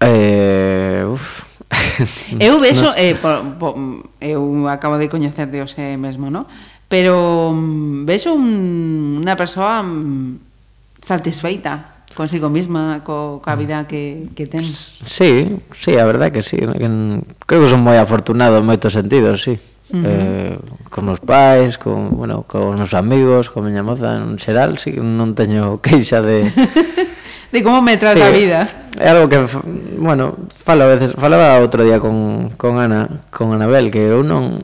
Eh, 0.00 1.04
uf. 1.08 1.44
eu 2.38 2.60
vexo, 2.64 2.84
no. 2.84 2.92
eh, 2.96 3.16
por, 3.16 3.56
por, 3.56 3.72
eu 4.20 4.68
acabo 4.68 5.00
de 5.00 5.08
coñecer 5.08 5.48
de 5.48 5.64
hoxe 5.64 5.96
mesmo, 5.96 6.28
no? 6.28 6.44
Pero 6.88 7.52
mm, 7.56 8.04
vexo 8.04 8.36
un, 8.36 9.24
unha 9.24 9.36
persoa 9.36 9.80
mm, 9.80 11.00
satisfeita 11.00 12.04
consigo 12.12 12.52
mesma, 12.52 13.00
co, 13.00 13.40
coa 13.40 13.56
vida 13.56 13.88
que, 13.88 14.28
que 14.36 14.44
ten. 14.46 14.60
Sí, 14.62 15.56
sí, 15.72 15.96
a 15.96 16.04
verdad 16.04 16.28
que 16.28 16.44
sí. 16.44 16.60
Creo 16.60 17.60
que 17.64 17.72
son 17.72 17.80
moi 17.80 17.96
afortunado 17.96 18.60
en 18.60 18.68
moitos 18.68 18.92
sentidos, 18.92 19.40
sí. 19.40 19.56
Uh 19.90 19.96
-huh. 19.96 20.04
eh, 20.06 20.58
con 20.90 21.08
os 21.08 21.18
pais, 21.18 21.76
con, 21.76 22.16
bueno, 22.16 22.44
con 22.46 22.76
meus 22.76 22.94
amigos, 22.94 23.50
con 23.50 23.66
miña 23.66 23.82
moza 23.82 24.14
en 24.14 24.38
xeral, 24.38 24.78
sí, 24.78 24.94
non 25.02 25.34
teño 25.34 25.78
queixa 25.84 26.22
de 26.22 26.46
de 27.52 27.58
como 27.66 27.82
me 27.82 27.98
trata 27.98 28.22
sí, 28.22 28.22
a 28.22 28.30
vida. 28.30 28.60
É 29.00 29.08
algo 29.10 29.26
que 29.28 29.42
bueno, 29.98 30.36
falo 30.64 30.84
a 30.84 30.92
veces, 30.92 31.18
falaba 31.18 31.58
outro 31.58 31.82
día 31.82 31.98
con 31.98 32.54
con 32.54 32.78
Ana, 32.78 33.26
con 33.34 33.50
Anabel 33.50 33.90
que 33.90 34.06
eu 34.06 34.22
non 34.22 34.62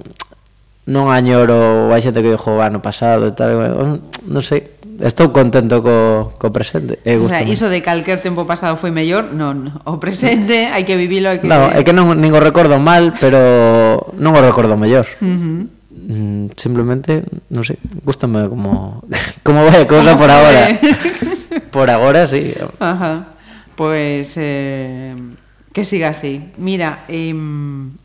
non 0.88 1.10
añoro 1.10 1.90
a 1.90 1.98
xente 1.98 2.22
que 2.22 2.32
dixo 2.32 2.62
ano 2.62 2.78
pasado 2.80 3.28
e 3.28 3.32
tal, 3.34 4.00
non 4.24 4.42
sei, 4.44 4.77
estou 5.00 5.30
contento 5.30 5.82
co, 5.82 6.32
co 6.38 6.50
presente, 6.50 6.98
e 7.06 7.14
O 7.16 7.30
sea, 7.30 7.46
iso 7.46 7.70
de 7.70 7.82
calquer 7.82 8.18
tempo 8.18 8.46
pasado 8.46 8.74
foi 8.74 8.90
mellor, 8.90 9.30
non. 9.30 9.70
O 9.86 10.02
presente 10.02 10.66
hai 10.74 10.82
que 10.82 10.98
vivilo, 10.98 11.30
hai 11.30 11.38
que... 11.38 11.46
No, 11.46 11.70
é 11.70 11.86
que 11.86 11.94
non 11.94 12.18
nin 12.18 12.34
o 12.34 12.42
recordo 12.42 12.78
mal, 12.82 13.14
pero 13.22 14.10
non 14.18 14.34
o 14.34 14.40
recordo 14.42 14.74
mellor. 14.74 15.06
Uh 15.22 15.26
-huh. 15.26 15.60
Mm, 16.08 16.56
simplemente, 16.56 17.20
non 17.52 17.62
sei, 17.68 17.76
gustame 18.00 18.48
como 18.48 19.04
como 19.46 19.60
vai 19.66 19.84
a 19.84 19.86
cousa 19.86 20.16
Como 20.16 20.24
por 20.24 20.30
foi? 20.30 20.38
agora. 20.40 20.62
por 21.74 21.88
agora 21.92 22.20
sí. 22.26 22.54
Ajá. 22.80 23.36
Pois 23.76 24.34
eh, 24.40 25.14
que 25.72 25.84
siga 25.84 26.10
así. 26.10 26.50
Mira, 26.56 27.04
eh, 27.06 27.36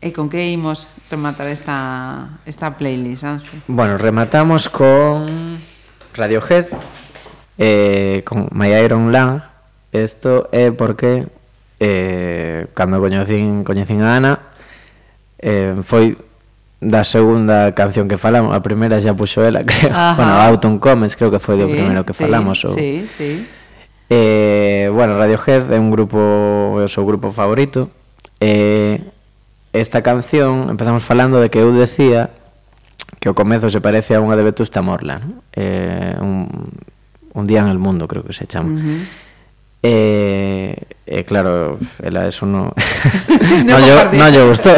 e 0.04 0.08
con 0.12 0.28
que 0.28 0.46
imos 0.52 0.86
rematar 1.10 1.48
esta 1.48 2.38
esta 2.44 2.76
playlist, 2.76 3.24
Anxo? 3.24 3.50
Bueno, 3.66 3.96
rematamos 3.98 4.68
con 4.68 5.58
Radiohead 6.14 6.66
eh, 7.58 8.22
con 8.24 8.48
My 8.52 8.72
Iron 8.72 9.12
Lang 9.12 9.42
isto 9.92 10.48
é 10.50 10.72
porque 10.72 11.26
eh, 11.78 12.66
cando 12.74 12.98
coñecín, 12.98 13.62
coñecín 13.62 14.02
a 14.02 14.16
Ana 14.16 14.38
eh, 15.38 15.74
foi 15.84 16.16
da 16.80 17.04
segunda 17.04 17.72
canción 17.72 18.08
que 18.08 18.18
falamos 18.18 18.52
a 18.52 18.60
primeira 18.60 19.00
xa 19.00 19.14
puxo 19.16 19.40
ela 19.40 19.64
creo. 19.68 19.90
Ajá. 19.90 20.14
bueno, 20.16 20.34
Autumn 20.40 20.78
Comes 20.78 21.16
creo 21.16 21.30
que 21.30 21.38
foi 21.38 21.56
sí, 21.56 21.62
do 21.62 21.68
primeiro 21.70 22.02
que 22.04 22.12
sí, 22.12 22.24
falamos 22.24 22.64
ou... 22.64 22.74
sí, 22.74 23.06
sí. 23.08 23.46
Eh, 24.10 24.92
bueno, 24.92 25.16
Radiohead 25.16 25.72
é 25.72 25.78
un 25.80 25.88
grupo 25.88 26.18
é 26.82 26.84
o 26.84 26.90
seu 26.90 27.06
grupo 27.08 27.32
favorito 27.32 27.88
eh, 28.40 29.00
esta 29.72 30.02
canción 30.02 30.68
empezamos 30.70 31.02
falando 31.02 31.40
de 31.40 31.48
que 31.48 31.58
eu 31.58 31.72
decía 31.72 32.30
que 33.20 33.28
o 33.30 33.34
comezo 33.34 33.70
se 33.70 33.80
parece 33.80 34.14
a 34.14 34.20
unha 34.20 34.36
de 34.36 34.44
Vetusta 34.44 34.80
Morla, 34.84 35.18
¿no? 35.20 35.40
eh, 35.56 36.14
un, 36.20 36.48
un 37.34 37.44
día 37.46 37.60
en 37.64 37.68
el 37.72 37.78
mundo, 37.78 38.06
creo 38.08 38.22
que 38.24 38.32
se 38.32 38.46
chama. 38.46 38.70
Uh 38.70 38.78
-huh. 38.78 39.00
Eh, 39.84 40.76
eh, 41.06 41.24
claro, 41.24 41.76
ela 42.02 42.26
eso 42.26 42.46
no 42.48 42.72
no, 43.64 43.76
compartí. 43.76 44.16
no 44.16 44.26
lle 44.32 44.42
gustou. 44.48 44.72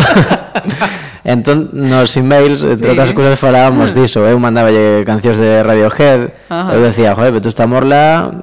entón, 1.24 1.70
nos 1.72 2.10
emails, 2.18 2.62
entre 2.62 2.90
Sí. 2.90 2.90
outras 2.90 3.10
cousas, 3.14 3.38
falábamos 3.38 3.94
diso. 3.94 4.26
Eu 4.26 4.38
mandaballe 4.42 5.06
cancións 5.06 5.38
de 5.38 5.62
Radiohead. 5.62 6.34
Ajá. 6.50 6.74
Eu 6.74 6.82
decía, 6.82 7.14
joder, 7.14 7.30
Vetusta 7.38 7.66
Morla 7.70 8.34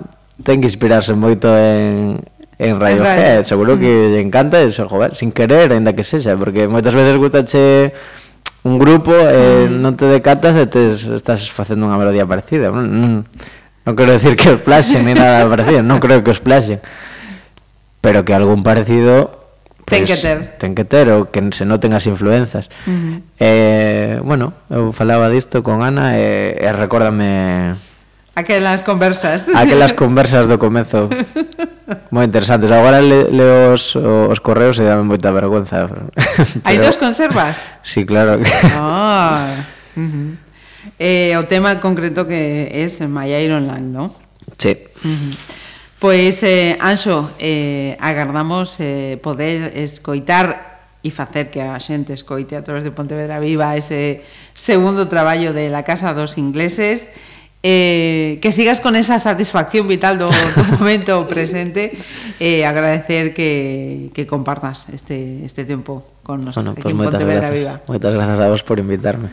ten 0.43 0.60
que 0.64 0.68
inspirarse 0.72 1.11
moito 1.15 1.51
en, 1.51 2.23
en 2.60 2.80
Radiohead. 2.80 3.43
radio. 3.43 3.43
Seguro 3.43 3.76
que 3.76 4.15
lle 4.15 4.19
encanta 4.23 4.64
eso, 4.64 4.88
joder, 4.88 5.11
sin 5.15 5.31
querer, 5.35 5.72
ainda 5.76 5.91
que 5.91 6.03
sexa. 6.07 6.35
Porque 6.39 6.68
moitas 6.72 6.95
veces 6.95 7.19
gustache 7.19 7.91
un 8.64 8.80
grupo 8.80 9.11
e 9.11 9.68
eh, 9.68 9.68
mm. 9.68 9.76
non 9.80 9.99
te 9.99 10.07
decatas 10.07 10.56
e 10.56 10.65
tes, 10.68 11.03
estás 11.07 11.48
facendo 11.52 11.84
unha 11.88 11.99
melodía 11.99 12.23
parecida. 12.23 12.72
Non, 12.72 12.88
non, 12.88 13.11
non 13.84 13.94
quero 13.99 14.15
decir 14.15 14.40
que 14.40 14.56
os 14.56 14.61
plaxen 14.64 15.03
ni 15.03 15.15
nada 15.15 15.44
parecido, 15.52 15.84
non 15.84 15.99
creo 15.99 16.23
que 16.23 16.31
os 16.31 16.40
plaxen. 16.40 16.80
Pero 17.99 18.23
que 18.23 18.31
algún 18.35 18.64
parecido 18.64 19.44
Pues, 19.84 19.99
ten 19.99 20.07
que 20.07 20.15
ter. 20.15 20.38
Ten 20.57 20.72
que 20.76 20.85
ter, 20.88 21.11
ou 21.11 21.27
que 21.27 21.44
se 21.52 21.68
noten 21.68 21.91
as 21.91 22.07
influenzas. 22.07 22.72
Uh 22.88 23.19
eh, 23.35 24.15
bueno, 24.23 24.56
eu 24.72 24.95
falaba 24.95 25.27
disto 25.27 25.60
con 25.60 25.84
Ana 25.84 26.15
e, 26.15 26.56
e 26.56 26.69
recórdame... 26.72 27.76
Aquelas 28.34 28.81
conversas. 28.81 29.52
Aquelas 29.52 29.91
conversas 29.99 30.48
do 30.48 30.56
comezo. 30.56 31.11
Moi 32.11 32.23
interesantes. 32.23 32.72
Agora 32.72 33.01
le, 33.01 33.27
leo 33.31 33.73
os, 33.76 33.95
os 33.95 34.39
correos 34.39 34.80
e 34.80 34.88
dame 34.88 35.03
moita 35.03 35.31
vergonza. 35.35 35.85
Pero... 35.91 36.07
Hai 36.64 36.80
dos 36.80 36.95
conservas? 36.95 37.60
Sí, 37.84 38.07
claro. 38.07 38.39
Ah, 38.76 39.64
oh. 39.95 39.99
Uh 39.99 40.07
-huh. 40.07 40.30
eh, 40.97 41.35
o 41.38 41.43
tema 41.45 41.77
concreto 41.84 42.26
que 42.26 42.72
es 42.72 43.03
My 43.03 43.30
Iron 43.30 43.68
Land, 43.68 43.91
¿no? 43.91 44.15
Sí. 44.57 44.80
Uh 45.03 45.11
-huh. 45.11 45.34
Pois, 46.03 46.43
eh, 46.43 46.76
Anxo, 46.81 47.31
eh, 47.39 47.95
agardamos 47.99 48.76
eh, 48.80 49.15
poder 49.23 49.72
escoitar 49.80 50.73
e 51.03 51.11
facer 51.11 51.51
que 51.51 51.60
a 51.60 51.80
xente 51.84 52.15
escoite 52.15 52.55
a 52.55 52.64
través 52.64 52.88
de 52.88 52.91
Pontevedra 52.91 53.39
Viva 53.39 53.76
ese 53.76 54.23
segundo 54.55 55.11
traballo 55.11 55.51
de 55.51 55.68
La 55.68 55.84
Casa 55.84 56.15
dos 56.15 56.39
Ingleses 56.39 57.11
eh, 57.64 58.40
que 58.41 58.52
sigas 58.52 58.81
con 58.81 58.95
esa 58.95 59.18
satisfacción 59.19 59.88
vital 59.88 60.19
do 60.19 60.27
momento 60.76 61.23
presente 61.31 61.95
eh, 62.44 62.68
agradecer 62.68 63.31
que, 63.31 64.11
que 64.11 64.27
compartas 64.27 64.91
este, 64.91 65.48
este 65.48 65.64
tempo 65.64 66.03
con 66.27 66.44
nos 66.44 66.56
Bueno, 66.56 66.76
aquí 66.76 66.91
pues 66.91 66.94
en. 67.15 67.53
Viva. 67.56 67.80
Moitas 67.88 68.14
grazas 68.14 68.40
a 68.44 68.52
vos 68.52 68.64
por 68.68 68.80
invitarme. 68.80 69.31